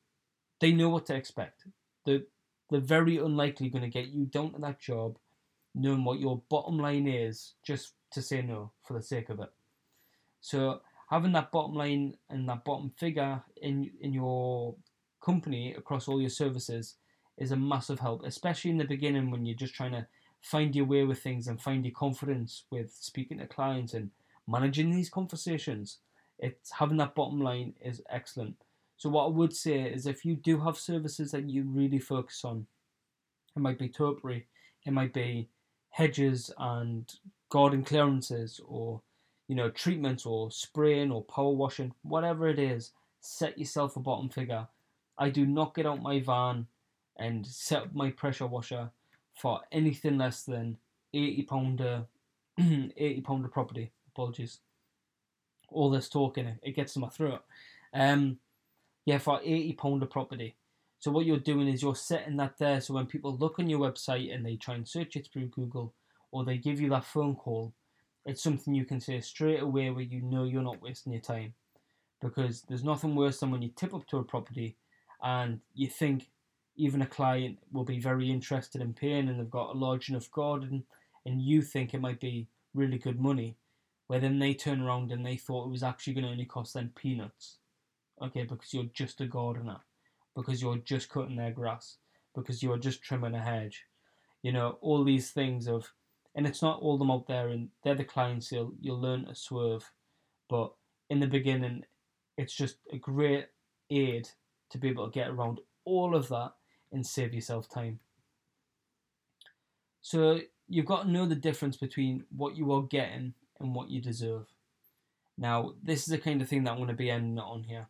they 0.59 0.71
know 0.71 0.89
what 0.89 1.05
to 1.07 1.15
expect. 1.15 1.65
They're, 2.05 2.21
they're 2.69 2.79
very 2.79 3.17
unlikely 3.17 3.69
going 3.69 3.83
to 3.83 3.89
get 3.89 4.07
you 4.07 4.25
down 4.25 4.53
to 4.53 4.59
that 4.61 4.79
job 4.79 5.17
knowing 5.73 6.03
what 6.03 6.19
your 6.19 6.41
bottom 6.49 6.77
line 6.77 7.07
is 7.07 7.53
just 7.63 7.93
to 8.11 8.21
say 8.21 8.41
no 8.41 8.71
for 8.83 8.93
the 8.93 9.01
sake 9.01 9.29
of 9.29 9.39
it. 9.41 9.49
So 10.39 10.81
having 11.09 11.33
that 11.33 11.51
bottom 11.51 11.75
line 11.75 12.15
and 12.29 12.47
that 12.49 12.63
bottom 12.63 12.91
figure 12.97 13.41
in 13.61 13.91
in 14.01 14.13
your 14.13 14.75
company 15.23 15.73
across 15.73 16.07
all 16.07 16.21
your 16.21 16.29
services 16.29 16.95
is 17.37 17.51
a 17.51 17.55
massive 17.55 17.99
help, 17.99 18.23
especially 18.23 18.71
in 18.71 18.77
the 18.77 18.85
beginning 18.85 19.29
when 19.29 19.45
you're 19.45 19.57
just 19.57 19.75
trying 19.75 19.91
to 19.91 20.07
find 20.41 20.75
your 20.75 20.85
way 20.85 21.03
with 21.03 21.21
things 21.21 21.47
and 21.47 21.61
find 21.61 21.83
your 21.83 21.93
confidence 21.93 22.65
with 22.69 22.93
speaking 22.93 23.39
to 23.39 23.47
clients 23.47 23.93
and 23.93 24.11
managing 24.47 24.91
these 24.91 25.09
conversations. 25.09 25.97
It's 26.39 26.71
having 26.71 26.97
that 26.97 27.15
bottom 27.15 27.41
line 27.41 27.73
is 27.83 28.01
excellent. 28.09 28.55
So 28.97 29.09
what 29.09 29.25
I 29.25 29.29
would 29.29 29.53
say 29.53 29.81
is 29.81 30.05
if 30.05 30.23
you 30.23 30.35
do 30.35 30.59
have 30.61 30.77
services 30.77 31.31
that 31.31 31.49
you 31.49 31.63
really 31.63 31.99
focus 31.99 32.45
on, 32.45 32.67
it 33.55 33.59
might 33.59 33.79
be 33.79 33.89
topiary, 33.89 34.47
it 34.85 34.93
might 34.93 35.13
be 35.13 35.49
hedges 35.89 36.51
and 36.57 37.11
garden 37.49 37.83
clearances 37.83 38.61
or 38.67 39.01
you 39.47 39.55
know, 39.55 39.69
treatments 39.69 40.25
or 40.25 40.51
spraying 40.51 41.11
or 41.11 41.23
power 41.23 41.51
washing, 41.51 41.93
whatever 42.01 42.47
it 42.47 42.59
is, 42.59 42.91
set 43.19 43.57
yourself 43.57 43.95
a 43.95 43.99
bottom 43.99 44.29
figure. 44.29 44.67
I 45.17 45.29
do 45.29 45.45
not 45.45 45.75
get 45.75 45.85
out 45.85 46.01
my 46.01 46.19
van 46.19 46.67
and 47.17 47.45
set 47.45 47.83
up 47.83 47.95
my 47.95 48.11
pressure 48.11 48.47
washer 48.47 48.89
for 49.33 49.61
anything 49.71 50.17
less 50.17 50.43
than 50.43 50.77
eighty 51.13 51.43
pounder, 51.43 52.05
eighty 52.59 53.21
pounder 53.21 53.47
property. 53.47 53.91
Apologies. 54.13 54.59
All 55.69 55.89
this 55.89 56.09
talking, 56.09 56.57
it 56.61 56.75
gets 56.75 56.93
to 56.93 56.99
my 56.99 57.09
throat. 57.09 57.43
Um, 57.93 58.37
yeah, 59.05 59.17
for 59.17 59.39
eighty 59.43 59.73
pounder 59.73 60.05
property. 60.05 60.55
So 60.99 61.11
what 61.11 61.25
you're 61.25 61.37
doing 61.37 61.67
is 61.67 61.81
you're 61.81 61.95
setting 61.95 62.37
that 62.37 62.57
there. 62.57 62.81
So 62.81 62.93
when 62.93 63.05
people 63.05 63.37
look 63.37 63.59
on 63.59 63.69
your 63.69 63.79
website 63.79 64.33
and 64.33 64.45
they 64.45 64.55
try 64.55 64.75
and 64.75 64.87
search 64.87 65.15
it 65.15 65.29
through 65.31 65.47
Google, 65.47 65.93
or 66.31 66.43
they 66.43 66.57
give 66.57 66.81
you 66.81 66.89
that 66.89 67.05
phone 67.05 67.35
call, 67.35 67.73
it's 68.25 68.41
something 68.41 68.73
you 68.73 68.85
can 68.85 68.99
say 68.99 69.19
straight 69.21 69.61
away 69.61 69.89
where 69.89 70.03
you 70.03 70.21
know 70.21 70.43
you're 70.43 70.61
not 70.61 70.81
wasting 70.81 71.13
your 71.13 71.21
time. 71.21 71.53
Because 72.21 72.63
there's 72.63 72.83
nothing 72.83 73.15
worse 73.15 73.39
than 73.39 73.51
when 73.51 73.61
you 73.61 73.69
tip 73.75 73.93
up 73.93 74.07
to 74.07 74.17
a 74.17 74.23
property 74.23 74.77
and 75.21 75.59
you 75.73 75.87
think 75.87 76.29
even 76.75 77.01
a 77.01 77.07
client 77.07 77.59
will 77.71 77.83
be 77.83 77.99
very 77.99 78.31
interested 78.31 78.81
in 78.81 78.93
paying 78.93 79.29
and 79.29 79.39
they've 79.39 79.49
got 79.49 79.75
a 79.75 79.77
large 79.77 80.09
enough 80.09 80.31
garden 80.31 80.83
and 81.25 81.41
you 81.41 81.61
think 81.61 81.93
it 81.93 82.01
might 82.01 82.19
be 82.19 82.47
really 82.73 82.97
good 82.97 83.19
money, 83.19 83.57
where 84.07 84.19
then 84.19 84.39
they 84.39 84.53
turn 84.53 84.81
around 84.81 85.11
and 85.11 85.25
they 85.25 85.35
thought 85.35 85.65
it 85.65 85.71
was 85.71 85.83
actually 85.83 86.13
going 86.13 86.25
to 86.25 86.31
only 86.31 86.45
cost 86.45 86.73
them 86.73 86.91
peanuts. 86.95 87.57
Okay, 88.21 88.43
because 88.43 88.73
you're 88.73 88.85
just 88.93 89.21
a 89.21 89.25
gardener, 89.25 89.77
because 90.35 90.61
you're 90.61 90.77
just 90.77 91.09
cutting 91.09 91.35
their 91.35 91.51
grass, 91.51 91.97
because 92.33 92.63
you're 92.63 92.77
just 92.77 93.01
trimming 93.01 93.35
a 93.35 93.41
hedge. 93.41 93.83
You 94.41 94.51
know, 94.51 94.77
all 94.81 95.03
these 95.03 95.31
things 95.31 95.67
of 95.67 95.91
and 96.35 96.45
it's 96.45 96.61
not 96.61 96.81
all 96.81 96.97
them 96.97 97.11
out 97.11 97.27
there 97.27 97.49
and 97.49 97.69
they're 97.83 97.95
the 97.95 98.03
clients 98.03 98.51
you'll 98.51 98.73
you'll 98.79 98.99
learn 98.99 99.25
to 99.25 99.35
swerve. 99.35 99.89
But 100.49 100.73
in 101.09 101.19
the 101.19 101.27
beginning 101.27 101.83
it's 102.37 102.53
just 102.53 102.77
a 102.91 102.97
great 102.97 103.47
aid 103.89 104.29
to 104.69 104.77
be 104.77 104.89
able 104.89 105.09
to 105.09 105.11
get 105.11 105.29
around 105.29 105.59
all 105.85 106.15
of 106.15 106.27
that 106.29 106.51
and 106.91 107.05
save 107.05 107.33
yourself 107.33 107.69
time. 107.69 107.99
So 110.01 110.39
you've 110.67 110.85
got 110.85 111.03
to 111.03 111.11
know 111.11 111.25
the 111.25 111.35
difference 111.35 111.77
between 111.77 112.25
what 112.35 112.57
you 112.57 112.71
are 112.73 112.83
getting 112.83 113.33
and 113.59 113.73
what 113.73 113.89
you 113.89 114.01
deserve. 114.01 114.47
Now 115.37 115.73
this 115.81 116.01
is 116.01 116.07
the 116.07 116.17
kind 116.17 116.41
of 116.41 116.49
thing 116.49 116.63
that 116.63 116.71
i'm 116.71 116.77
going 116.77 116.89
to 116.89 116.93
be 116.93 117.09
ending 117.09 117.39
on 117.39 117.63
here 117.63 117.87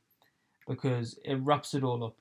because 0.67 1.17
it 1.23 1.35
wraps 1.35 1.73
it 1.73 1.83
all 1.83 2.03
up. 2.03 2.15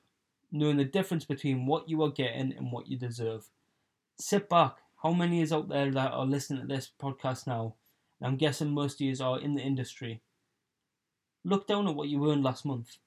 Knowing 0.51 0.77
the 0.77 0.85
difference 0.85 1.25
between 1.25 1.65
what 1.65 1.89
you 1.89 2.01
are 2.03 2.11
getting 2.11 2.53
and 2.53 2.71
what 2.71 2.87
you 2.87 2.97
deserve. 2.97 3.47
Sit 4.17 4.47
back 4.47 4.77
how 5.05 5.13
many 5.13 5.39
is 5.39 5.53
out 5.53 5.69
there 5.69 5.91
that 5.91 6.13
are 6.13 6.25
listening 6.25 6.61
to 6.61 6.67
this 6.67 6.89
podcast 6.99 7.45
now? 7.45 7.75
I'm 8.23 8.37
guessing 8.37 8.71
most 8.71 8.99
of 8.99 9.01
you 9.01 9.15
are 9.23 9.39
in 9.39 9.53
the 9.53 9.61
industry. 9.61 10.19
Look 11.43 11.67
down 11.67 11.87
at 11.87 11.93
what 11.93 12.07
you 12.07 12.27
earned 12.31 12.43
last 12.43 12.65
month, 12.65 12.97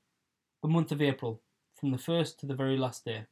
the 0.62 0.68
month 0.68 0.92
of 0.92 1.02
April, 1.02 1.40
from 1.74 1.90
the 1.90 1.98
first 1.98 2.38
to 2.38 2.46
the 2.46 2.54
very 2.54 2.76
last 2.76 3.04
day. 3.04 3.24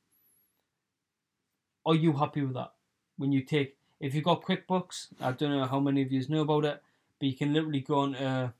Are 1.85 1.95
you 1.95 2.15
happy 2.15 2.43
with 2.43 2.55
that? 2.55 2.73
When 3.17 3.31
you 3.31 3.43
take, 3.43 3.77
if 4.01 4.17
you've 4.17 4.25
got 4.25 4.43
QuickBooks, 4.43 5.11
I 5.21 5.31
don't 5.31 5.53
know 5.53 5.67
how 5.67 5.79
many 5.79 6.03
of 6.03 6.11
you 6.11 6.27
know 6.29 6.41
about 6.41 6.65
it, 6.65 6.83
but 7.21 7.29
you 7.29 7.37
can 7.37 7.53
literally 7.55 7.83
go 7.83 8.01
on 8.01 8.15
to 8.15 8.53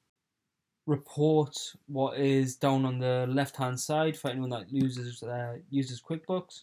report 0.87 1.57
what 1.89 2.17
is 2.17 2.55
down 2.55 2.85
on 2.85 3.01
the 3.01 3.27
left 3.29 3.57
hand 3.57 3.81
side 3.81 4.17
for 4.17 4.31
anyone 4.31 4.51
that 4.51 4.71
uses 4.71 5.25
uh, 5.25 5.57
uses 5.69 6.01
QuickBooks, 6.01 6.63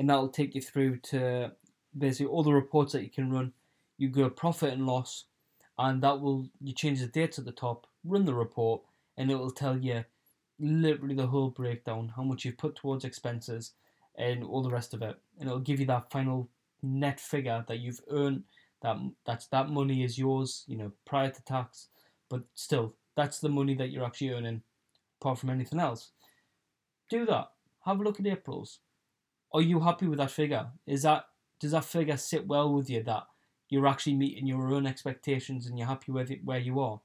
and 0.00 0.10
that'll 0.10 0.28
take 0.28 0.56
you 0.56 0.60
through 0.60 0.96
to 0.96 1.52
basically 1.96 2.26
all 2.26 2.42
the 2.42 2.52
reports 2.52 2.92
that 2.92 3.02
you 3.02 3.10
can 3.10 3.32
run. 3.32 3.52
You 3.96 4.08
go 4.08 4.28
profit 4.28 4.72
and 4.72 4.86
loss, 4.86 5.24
and 5.78 6.02
that 6.02 6.20
will 6.20 6.48
you 6.60 6.72
change 6.72 7.00
the 7.00 7.06
dates 7.06 7.38
at 7.38 7.44
the 7.44 7.52
top, 7.52 7.86
run 8.04 8.24
the 8.24 8.34
report, 8.34 8.82
and 9.16 9.30
it 9.30 9.36
will 9.36 9.50
tell 9.50 9.78
you 9.78 10.04
literally 10.58 11.14
the 11.14 11.26
whole 11.26 11.50
breakdown, 11.50 12.12
how 12.16 12.22
much 12.22 12.44
you've 12.44 12.58
put 12.58 12.76
towards 12.76 13.04
expenses, 13.04 13.72
and 14.16 14.44
all 14.44 14.62
the 14.62 14.70
rest 14.70 14.94
of 14.94 15.02
it, 15.02 15.16
and 15.38 15.48
it'll 15.48 15.60
give 15.60 15.80
you 15.80 15.86
that 15.86 16.10
final 16.10 16.48
net 16.82 17.18
figure 17.18 17.64
that 17.66 17.80
you've 17.80 18.00
earned. 18.10 18.44
That 18.82 18.98
that's 19.24 19.46
that 19.46 19.70
money 19.70 20.04
is 20.04 20.18
yours, 20.18 20.64
you 20.66 20.76
know, 20.76 20.92
prior 21.04 21.30
to 21.30 21.44
tax, 21.44 21.88
but 22.28 22.42
still 22.54 22.94
that's 23.16 23.38
the 23.40 23.48
money 23.48 23.74
that 23.74 23.90
you're 23.90 24.04
actually 24.04 24.30
earning, 24.30 24.62
apart 25.20 25.38
from 25.38 25.50
anything 25.50 25.80
else. 25.80 26.10
Do 27.08 27.24
that. 27.26 27.50
Have 27.84 28.00
a 28.00 28.02
look 28.02 28.20
at 28.20 28.26
April's. 28.26 28.80
Are 29.52 29.62
you 29.62 29.80
happy 29.80 30.06
with 30.06 30.18
that 30.18 30.30
figure? 30.30 30.66
Is 30.86 31.02
that 31.02 31.26
does 31.60 31.72
that 31.72 31.84
figure 31.84 32.16
sit 32.16 32.46
well 32.46 32.72
with 32.72 32.90
you 32.90 33.02
that 33.04 33.24
you're 33.68 33.86
actually 33.86 34.14
meeting 34.14 34.46
your 34.46 34.72
own 34.72 34.86
expectations 34.86 35.66
and 35.66 35.78
you're 35.78 35.88
happy 35.88 36.12
with 36.12 36.30
it 36.30 36.44
where 36.44 36.58
you 36.58 36.80
are? 36.80 37.00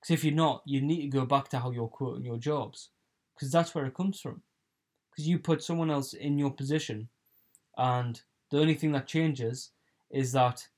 Because 0.00 0.14
if 0.14 0.24
you're 0.24 0.34
not, 0.34 0.62
you 0.64 0.80
need 0.80 1.02
to 1.02 1.18
go 1.18 1.26
back 1.26 1.48
to 1.48 1.58
how 1.58 1.70
you're 1.70 1.88
quoting 1.88 2.24
your 2.24 2.38
jobs, 2.38 2.90
because 3.34 3.50
that's 3.50 3.74
where 3.74 3.86
it 3.86 3.94
comes 3.94 4.20
from. 4.20 4.42
Because 5.10 5.28
you 5.28 5.38
put 5.38 5.62
someone 5.62 5.90
else 5.90 6.12
in 6.12 6.38
your 6.38 6.50
position, 6.50 7.08
and 7.76 8.20
the 8.50 8.60
only 8.60 8.74
thing 8.74 8.92
that 8.92 9.06
changes 9.06 9.70
is 10.10 10.32
that 10.32 10.68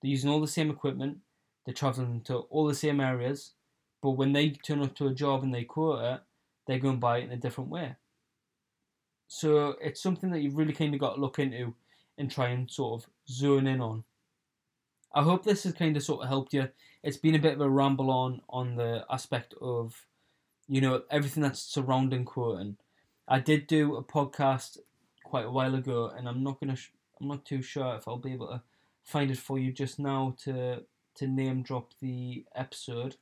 they're 0.00 0.10
using 0.10 0.30
all 0.30 0.40
the 0.40 0.46
same 0.46 0.70
equipment, 0.70 1.18
they're 1.64 1.74
traveling 1.74 2.20
to 2.22 2.36
all 2.50 2.66
the 2.66 2.74
same 2.74 3.00
areas, 3.00 3.52
but 4.02 4.10
when 4.10 4.32
they 4.32 4.50
turn 4.50 4.82
up 4.82 4.94
to 4.96 5.08
a 5.08 5.14
job 5.14 5.42
and 5.42 5.54
they 5.54 5.64
quote 5.64 6.04
it, 6.04 6.20
they're 6.66 6.78
going 6.78 7.00
buy 7.00 7.18
it 7.18 7.24
in 7.24 7.32
a 7.32 7.36
different 7.36 7.70
way. 7.70 7.96
So 9.26 9.76
it's 9.80 10.02
something 10.02 10.30
that 10.30 10.40
you've 10.40 10.56
really 10.56 10.72
kind 10.72 10.94
of 10.94 11.00
got 11.00 11.14
to 11.14 11.20
look 11.20 11.38
into 11.38 11.74
and 12.18 12.30
try 12.30 12.48
and 12.48 12.70
sort 12.70 13.02
of 13.02 13.10
zone 13.28 13.66
in 13.66 13.80
on. 13.80 14.04
I 15.14 15.22
hope 15.22 15.44
this 15.44 15.64
has 15.64 15.72
kind 15.72 15.96
of 15.96 16.02
sort 16.02 16.22
of 16.22 16.28
helped 16.28 16.52
you. 16.52 16.68
It's 17.02 17.16
been 17.16 17.34
a 17.34 17.40
bit 17.40 17.54
of 17.54 17.60
a 17.60 17.70
ramble 17.70 18.10
on 18.10 18.42
on 18.48 18.76
the 18.76 19.04
aspect 19.10 19.54
of, 19.60 20.06
you 20.68 20.80
know, 20.80 21.02
everything 21.10 21.42
that's 21.42 21.60
surrounding 21.62 22.24
quoting. 22.24 22.76
I 23.28 23.40
did 23.40 23.66
do 23.66 23.96
a 23.96 24.04
podcast 24.04 24.78
quite 25.24 25.46
a 25.46 25.50
while 25.50 25.74
ago, 25.74 26.12
and 26.16 26.28
I'm 26.28 26.42
not 26.42 26.60
gonna, 26.60 26.76
sh- 26.76 26.92
I'm 27.20 27.28
not 27.28 27.44
too 27.44 27.62
sure 27.62 27.96
if 27.96 28.06
I'll 28.06 28.18
be 28.18 28.32
able 28.32 28.48
to 28.48 28.62
find 29.04 29.30
it 29.30 29.38
for 29.38 29.58
you 29.58 29.72
just 29.72 29.98
now 29.98 30.34
to 30.44 30.84
to 31.16 31.26
name 31.26 31.62
drop 31.62 31.92
the 32.00 32.44
episode. 32.54 33.16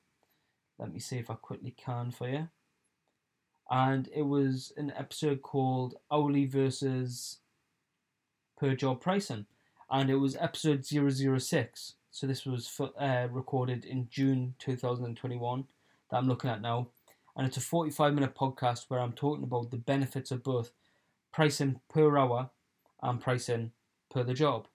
Let 0.78 0.92
me 0.92 0.99
see 0.99 1.18
if 1.18 1.30
I 1.30 1.34
quickly 1.34 1.74
can 1.76 2.11
for 2.11 2.28
you. 2.28 2.49
And 3.70 4.09
it 4.12 4.22
was 4.22 4.72
an 4.76 4.92
episode 4.97 5.42
called 5.42 5.95
Hourly 6.11 6.47
versus 6.47 7.38
Per 8.59 8.74
Job 8.74 9.00
Pricing. 9.00 9.46
And 9.90 10.11
it 10.11 10.16
was 10.16 10.36
episode 10.36 10.84
006. 10.84 11.94
So 12.11 12.26
this 12.26 12.46
was 12.46 12.68
for, 12.68 12.90
uh, 13.00 13.26
recorded 13.26 13.84
in 13.84 14.09
June 14.11 14.55
2021 14.59 15.64
that 16.11 16.16
I'm 16.16 16.28
looking 16.28 16.50
at 16.50 16.61
now. 16.61 16.88
And 17.36 17.46
it's 17.46 17.57
a 17.57 17.61
45 17.61 18.14
minute 18.14 18.34
podcast 18.34 18.84
where 18.88 19.00
I'm 19.00 19.12
talking 19.12 19.44
about 19.44 19.70
the 19.70 19.76
benefits 19.76 20.30
of 20.30 20.42
both 20.42 20.72
pricing 21.32 21.80
per 21.88 22.16
hour 22.16 22.50
and 23.02 23.20
pricing 23.20 23.72
per 24.11 24.22
the 24.22 24.34
job. 24.34 24.68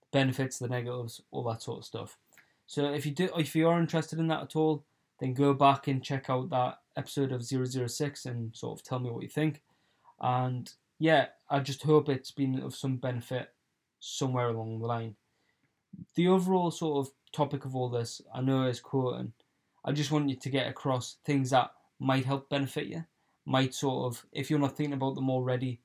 The 0.00 0.18
benefits, 0.18 0.58
the 0.58 0.68
negatives, 0.68 1.20
all 1.30 1.44
that 1.44 1.62
sort 1.62 1.78
of 1.78 1.84
stuff. 1.84 2.18
So 2.66 2.92
if 2.92 3.06
you 3.06 3.12
do 3.12 3.28
if 3.36 3.54
you 3.54 3.68
are 3.68 3.80
interested 3.80 4.18
in 4.18 4.28
that 4.28 4.42
at 4.42 4.56
all, 4.56 4.84
then 5.18 5.34
go 5.34 5.54
back 5.54 5.86
and 5.86 6.02
check 6.02 6.28
out 6.28 6.50
that 6.50 6.78
episode 6.96 7.32
of 7.32 7.44
006 7.44 8.26
and 8.26 8.54
sort 8.56 8.78
of 8.78 8.84
tell 8.84 8.98
me 8.98 9.10
what 9.10 9.22
you 9.22 9.28
think. 9.28 9.62
And 10.20 10.72
yeah, 11.00 11.26
I 11.48 11.58
just 11.58 11.82
hope 11.82 12.08
it's 12.08 12.30
been 12.30 12.60
of 12.60 12.76
some 12.76 12.96
benefit 12.96 13.52
somewhere 13.98 14.48
along 14.48 14.78
the 14.78 14.86
line. 14.86 15.16
The 16.14 16.28
overall 16.28 16.70
sort 16.70 17.04
of 17.06 17.12
topic 17.32 17.64
of 17.64 17.74
all 17.74 17.88
this, 17.88 18.20
I 18.32 18.42
know 18.42 18.66
is 18.66 18.78
quoting. 18.78 19.32
I 19.84 19.90
just 19.90 20.12
want 20.12 20.28
you 20.28 20.36
to 20.36 20.50
get 20.50 20.68
across 20.68 21.16
things 21.24 21.50
that 21.50 21.72
might 21.98 22.26
help 22.26 22.48
benefit 22.48 22.86
you, 22.86 23.06
might 23.44 23.74
sort 23.74 24.12
of, 24.12 24.26
if 24.30 24.50
you're 24.50 24.58
not 24.60 24.76
thinking 24.76 24.94
about 24.94 25.16
them 25.16 25.30
already, 25.30 25.80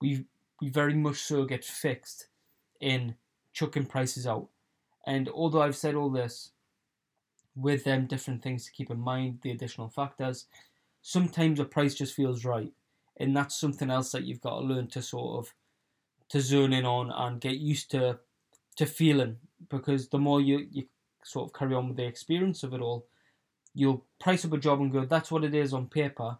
we 0.00 0.24
we 0.60 0.70
very 0.70 0.94
much 0.94 1.16
so 1.16 1.44
get 1.44 1.64
fixed 1.64 2.28
in 2.80 3.16
chucking 3.52 3.86
prices 3.86 4.26
out. 4.26 4.48
And 5.04 5.28
although 5.28 5.62
I've 5.62 5.76
said 5.76 5.96
all 5.96 6.10
this, 6.10 6.52
with 7.56 7.84
them 7.84 8.06
different 8.06 8.42
things 8.42 8.64
to 8.64 8.72
keep 8.72 8.90
in 8.90 9.00
mind, 9.00 9.38
the 9.42 9.50
additional 9.50 9.88
factors. 9.88 10.46
Sometimes 11.02 11.60
a 11.60 11.64
price 11.64 11.94
just 11.94 12.14
feels 12.14 12.44
right, 12.44 12.72
and 13.18 13.36
that's 13.36 13.56
something 13.56 13.90
else 13.90 14.12
that 14.12 14.24
you've 14.24 14.40
got 14.40 14.60
to 14.60 14.66
learn 14.66 14.88
to 14.88 15.02
sort 15.02 15.38
of 15.38 15.54
to 16.28 16.40
zone 16.40 16.72
in 16.72 16.84
on 16.84 17.10
and 17.10 17.40
get 17.40 17.58
used 17.58 17.90
to 17.90 18.18
to 18.76 18.86
feeling 18.86 19.36
because 19.70 20.08
the 20.08 20.18
more 20.18 20.40
you 20.40 20.66
you 20.70 20.84
sort 21.22 21.48
of 21.48 21.58
carry 21.58 21.74
on 21.74 21.88
with 21.88 21.96
the 21.96 22.04
experience 22.04 22.62
of 22.62 22.74
it 22.74 22.80
all, 22.80 23.06
you'll 23.74 24.04
price 24.20 24.44
up 24.44 24.52
a 24.52 24.58
job 24.58 24.80
and 24.80 24.92
go, 24.92 25.04
that's 25.04 25.30
what 25.30 25.44
it 25.44 25.54
is 25.54 25.72
on 25.72 25.86
paper, 25.86 26.36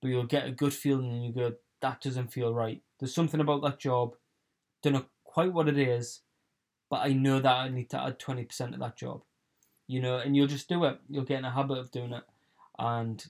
but 0.00 0.08
you'll 0.08 0.24
get 0.24 0.46
a 0.46 0.52
good 0.52 0.72
feeling 0.72 1.12
and 1.12 1.24
you 1.24 1.32
go, 1.32 1.52
that 1.82 2.00
doesn't 2.00 2.32
feel 2.32 2.54
right. 2.54 2.80
There's 2.98 3.14
something 3.14 3.40
about 3.40 3.62
that 3.62 3.78
job, 3.78 4.14
don't 4.82 4.94
know 4.94 5.04
quite 5.24 5.52
what 5.52 5.68
it 5.68 5.76
is, 5.76 6.20
but 6.88 7.00
I 7.04 7.12
know 7.12 7.40
that 7.40 7.54
I 7.54 7.68
need 7.68 7.90
to 7.90 8.02
add 8.02 8.18
20% 8.18 8.72
of 8.72 8.80
that 8.80 8.96
job 8.96 9.22
you 9.92 10.00
know, 10.00 10.16
and 10.16 10.34
you'll 10.34 10.46
just 10.46 10.68
do 10.70 10.84
it. 10.84 10.98
You'll 11.10 11.24
get 11.24 11.40
in 11.40 11.44
a 11.44 11.50
habit 11.50 11.78
of 11.78 11.90
doing 11.90 12.12
it, 12.12 12.24
and 12.78 13.22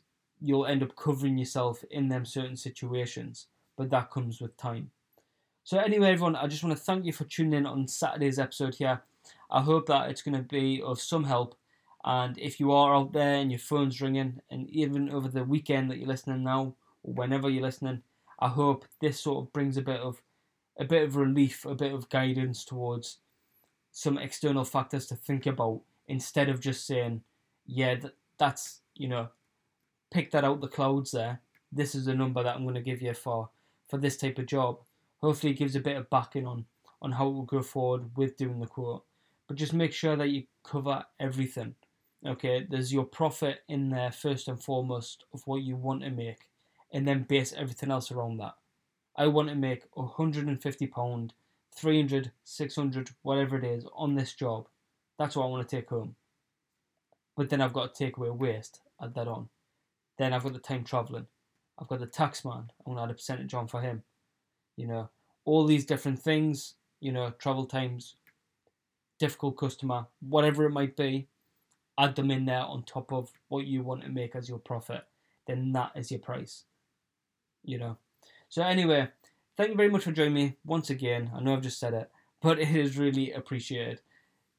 you'll 0.42 0.66
end 0.66 0.82
up 0.82 0.96
covering 0.96 1.38
yourself 1.38 1.84
in 1.90 2.08
them 2.08 2.24
certain 2.24 2.56
situations. 2.56 3.46
But 3.76 3.90
that 3.90 4.10
comes 4.10 4.40
with 4.40 4.56
time. 4.56 4.90
So 5.64 5.78
anyway, 5.78 6.10
everyone, 6.10 6.36
I 6.36 6.46
just 6.48 6.64
want 6.64 6.76
to 6.76 6.82
thank 6.82 7.04
you 7.04 7.12
for 7.12 7.24
tuning 7.24 7.54
in 7.54 7.66
on 7.66 7.86
Saturday's 7.86 8.38
episode 8.38 8.74
here. 8.74 9.02
I 9.50 9.60
hope 9.60 9.86
that 9.86 10.10
it's 10.10 10.22
going 10.22 10.36
to 10.36 10.42
be 10.42 10.82
of 10.82 11.00
some 11.00 11.24
help. 11.24 11.54
And 12.04 12.36
if 12.38 12.58
you 12.58 12.72
are 12.72 12.94
out 12.94 13.12
there 13.12 13.34
and 13.36 13.50
your 13.52 13.60
phone's 13.60 14.00
ringing, 14.00 14.40
and 14.50 14.68
even 14.70 15.10
over 15.10 15.28
the 15.28 15.44
weekend 15.44 15.90
that 15.90 15.98
you're 15.98 16.08
listening 16.08 16.42
now, 16.42 16.74
or 17.04 17.14
whenever 17.14 17.48
you're 17.48 17.62
listening, 17.62 18.02
I 18.40 18.48
hope 18.48 18.84
this 19.00 19.20
sort 19.20 19.44
of 19.44 19.52
brings 19.52 19.76
a 19.76 19.82
bit 19.82 20.00
of 20.00 20.20
a 20.78 20.84
bit 20.84 21.04
of 21.04 21.16
relief, 21.16 21.64
a 21.64 21.74
bit 21.74 21.92
of 21.92 22.08
guidance 22.08 22.64
towards 22.64 23.18
some 23.92 24.18
external 24.18 24.64
factors 24.64 25.06
to 25.06 25.14
think 25.14 25.46
about 25.46 25.82
instead 26.08 26.48
of 26.48 26.60
just 26.60 26.86
saying, 26.86 27.22
yeah, 27.66 27.94
th- 27.94 28.14
that's, 28.38 28.80
you 28.94 29.06
know, 29.06 29.28
pick 30.12 30.30
that 30.30 30.44
out 30.44 30.60
the 30.60 30.68
clouds 30.68 31.12
there. 31.12 31.40
This 31.72 31.94
is 31.94 32.04
the 32.04 32.14
number 32.14 32.42
that 32.42 32.54
I'm 32.54 32.64
going 32.64 32.74
to 32.74 32.82
give 32.82 33.00
you 33.00 33.14
for, 33.14 33.50
for 33.88 33.96
this 33.96 34.16
type 34.16 34.38
of 34.38 34.46
job. 34.46 34.80
Hopefully, 35.20 35.52
it 35.52 35.58
gives 35.58 35.74
a 35.74 35.80
bit 35.80 35.96
of 35.96 36.10
backing 36.10 36.46
on, 36.46 36.66
on 37.00 37.12
how 37.12 37.28
we'll 37.28 37.42
go 37.42 37.62
forward 37.62 38.16
with 38.16 38.36
doing 38.36 38.60
the 38.60 38.66
quote. 38.66 39.04
But 39.48 39.56
just 39.56 39.72
make 39.72 39.92
sure 39.92 40.16
that 40.16 40.28
you 40.28 40.44
cover 40.62 41.04
everything. 41.18 41.74
Okay, 42.24 42.66
there's 42.68 42.92
your 42.92 43.04
profit 43.04 43.60
in 43.68 43.88
there 43.88 44.12
first 44.12 44.46
and 44.46 44.62
foremost 44.62 45.24
of 45.32 45.42
what 45.46 45.62
you 45.62 45.76
want 45.76 46.02
to 46.02 46.10
make, 46.10 46.48
and 46.92 47.08
then 47.08 47.24
base 47.28 47.52
everything 47.52 47.90
else 47.90 48.12
around 48.12 48.36
that. 48.38 48.54
I 49.16 49.26
want 49.26 49.48
to 49.48 49.54
make 49.54 49.90
£150, 49.92 51.30
300, 51.74 52.32
600, 52.44 53.10
whatever 53.22 53.56
it 53.56 53.64
is 53.64 53.86
on 53.94 54.14
this 54.14 54.34
job. 54.34 54.68
That's 55.18 55.36
what 55.36 55.44
I 55.44 55.48
want 55.48 55.68
to 55.68 55.76
take 55.76 55.88
home. 55.88 56.16
But 57.36 57.48
then 57.50 57.60
I've 57.60 57.72
got 57.72 57.94
to 57.94 58.04
take 58.04 58.18
away 58.18 58.30
waste, 58.30 58.80
add 59.02 59.14
that 59.14 59.26
on. 59.28 59.48
Then 60.18 60.32
I've 60.32 60.42
got 60.42 60.52
the 60.52 60.58
time 60.58 60.84
travelling. 60.84 61.26
I've 61.78 61.88
got 61.88 62.00
the 62.00 62.06
tax 62.06 62.44
man. 62.44 62.70
I'm 62.86 62.94
gonna 62.94 63.04
add 63.04 63.10
a 63.10 63.14
percentage 63.14 63.54
on 63.54 63.66
for 63.66 63.80
him. 63.80 64.02
You 64.76 64.86
know, 64.86 65.10
all 65.44 65.66
these 65.66 65.84
different 65.84 66.20
things, 66.20 66.74
you 67.00 67.12
know, 67.12 67.30
travel 67.38 67.66
times, 67.66 68.16
difficult 69.18 69.56
customer, 69.56 70.06
whatever 70.20 70.64
it 70.64 70.70
might 70.70 70.96
be, 70.96 71.28
add 71.98 72.16
them 72.16 72.30
in 72.30 72.44
there 72.44 72.62
on 72.62 72.82
top 72.82 73.12
of 73.12 73.30
what 73.48 73.66
you 73.66 73.82
want 73.82 74.02
to 74.02 74.08
make 74.08 74.34
as 74.34 74.48
your 74.48 74.58
profit. 74.58 75.04
Then 75.46 75.72
that 75.72 75.92
is 75.94 76.10
your 76.10 76.20
price. 76.20 76.64
You 77.64 77.78
know. 77.78 77.98
So 78.48 78.62
anyway, 78.62 79.08
thank 79.56 79.70
you 79.70 79.76
very 79.76 79.90
much 79.90 80.04
for 80.04 80.12
joining 80.12 80.34
me 80.34 80.56
once 80.64 80.90
again. 80.90 81.30
I 81.34 81.40
know 81.40 81.54
I've 81.54 81.62
just 81.62 81.80
said 81.80 81.94
it, 81.94 82.10
but 82.40 82.58
it 82.60 82.74
is 82.74 82.98
really 82.98 83.32
appreciated. 83.32 84.00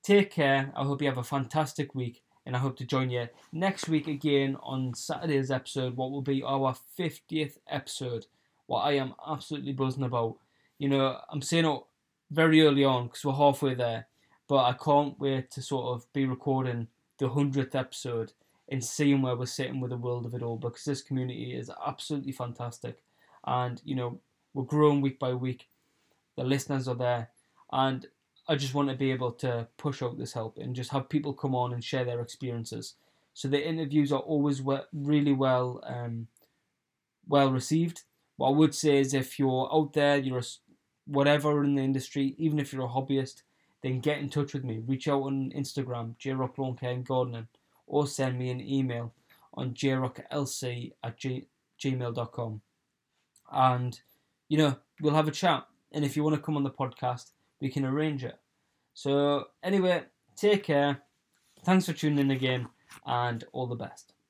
Take 0.02 0.32
care. 0.32 0.72
I 0.76 0.84
hope 0.84 1.02
you 1.02 1.08
have 1.08 1.18
a 1.18 1.24
fantastic 1.24 1.96
week, 1.96 2.24
and 2.46 2.56
I 2.56 2.60
hope 2.60 2.78
to 2.78 2.86
join 2.86 3.10
you 3.10 3.28
next 3.52 3.88
week 3.88 4.08
again 4.08 4.58
on 4.62 4.94
Saturday's 4.94 5.52
episode, 5.52 5.96
what 5.96 6.12
will 6.12 6.22
be 6.22 6.44
our 6.44 6.76
50th 7.00 7.58
episode. 7.70 8.26
What 8.68 8.82
I 8.82 8.94
am 8.94 9.14
absolutely 9.28 9.74
buzzing 9.74 10.04
about. 10.04 10.38
You 10.78 10.90
know, 10.90 11.20
I'm 11.30 11.42
saying 11.42 11.66
it 11.66 11.82
very 12.32 12.62
early 12.62 12.84
on 12.84 13.08
because 13.08 13.24
we're 13.24 13.34
halfway 13.34 13.76
there, 13.76 14.08
but 14.48 14.64
I 14.64 14.74
can't 14.74 15.20
wait 15.20 15.52
to 15.52 15.62
sort 15.62 15.96
of 15.96 16.12
be 16.14 16.26
recording 16.26 16.88
the 17.18 17.30
100th 17.30 17.76
episode 17.76 18.34
and 18.70 18.84
seeing 18.84 19.22
where 19.22 19.36
we're 19.36 19.46
sitting 19.46 19.80
with 19.80 19.92
the 19.92 19.98
world 19.98 20.26
of 20.26 20.34
it 20.34 20.42
all 20.42 20.58
because 20.58 20.84
this 20.86 21.02
community 21.02 21.54
is 21.54 21.70
absolutely 21.86 22.32
fantastic. 22.32 23.04
And, 23.46 23.82
you 23.84 23.96
know, 23.96 24.20
we're 24.54 24.64
growing 24.64 25.02
week 25.02 25.20
by 25.20 25.34
week. 25.34 25.68
The 26.38 26.44
listeners 26.44 26.88
are 26.88 26.96
there. 26.96 27.30
And 27.72 28.08
I 28.48 28.56
just 28.56 28.74
want 28.74 28.90
to 28.90 28.96
be 28.96 29.12
able 29.12 29.32
to 29.34 29.68
push 29.78 30.02
out 30.04 30.18
this 30.18 30.34
help 30.34 30.58
and 30.58 30.76
just 30.76 30.92
have 30.92 31.08
people 31.10 31.34
come 31.34 31.56
on 31.56 31.74
and 31.74 31.84
share 31.84 32.04
their 32.06 32.22
experiences 32.22 32.96
So 33.34 33.48
the 33.48 33.66
interviews 33.66 34.12
are 34.12 34.20
always 34.20 34.62
we- 34.62 34.90
really 34.92 35.34
well 35.34 35.82
um, 35.84 36.28
well 37.28 37.52
received. 37.52 38.04
What 38.38 38.50
I 38.50 38.52
would 38.52 38.76
say 38.76 38.98
is 38.98 39.14
if 39.14 39.40
you're 39.40 39.70
out 39.74 39.94
there, 39.94 40.18
you're 40.18 40.40
a, 40.40 40.44
whatever 41.06 41.64
in 41.64 41.76
the 41.76 41.84
industry, 41.84 42.36
even 42.38 42.60
if 42.60 42.74
you're 42.74 42.86
a 42.86 42.90
hobbyist, 42.90 43.44
then 43.82 44.00
get 44.00 44.20
in 44.20 44.30
touch 44.30 44.54
with 44.54 44.64
me. 44.64 44.80
Reach 44.86 45.08
out 45.08 45.24
on 45.24 45.52
Instagram, 45.56 46.16
jrock 46.18 46.58
lawn 46.58 46.76
care 46.76 46.92
and 46.92 47.06
gardening, 47.06 47.48
or 47.88 48.08
send 48.08 48.38
me 48.40 48.50
an 48.50 48.62
email 48.62 49.14
on 49.54 49.74
jrocklc 49.74 50.92
at 51.04 51.18
g- 51.18 51.48
gmail.com. 51.80 52.62
And, 53.52 54.00
you 54.50 54.58
know, 54.58 54.78
we'll 55.02 55.14
have 55.16 55.28
a 55.28 55.32
chat. 55.32 55.68
And 55.92 56.04
if 56.04 56.16
you 56.16 56.24
want 56.24 56.36
to 56.36 56.42
come 56.42 56.58
on 56.58 56.64
the 56.64 56.72
podcast, 56.72 57.32
we 57.64 57.70
can 57.70 57.86
arrange 57.86 58.26
it. 58.26 58.38
So, 58.94 59.46
anyway, 59.64 60.04
take 60.36 60.66
care. 60.66 61.02
Thanks 61.64 61.86
for 61.86 61.94
tuning 61.94 62.20
in 62.20 62.30
again, 62.32 62.68
and 63.06 63.44
all 63.54 63.68
the 63.68 63.76
best. 63.76 64.13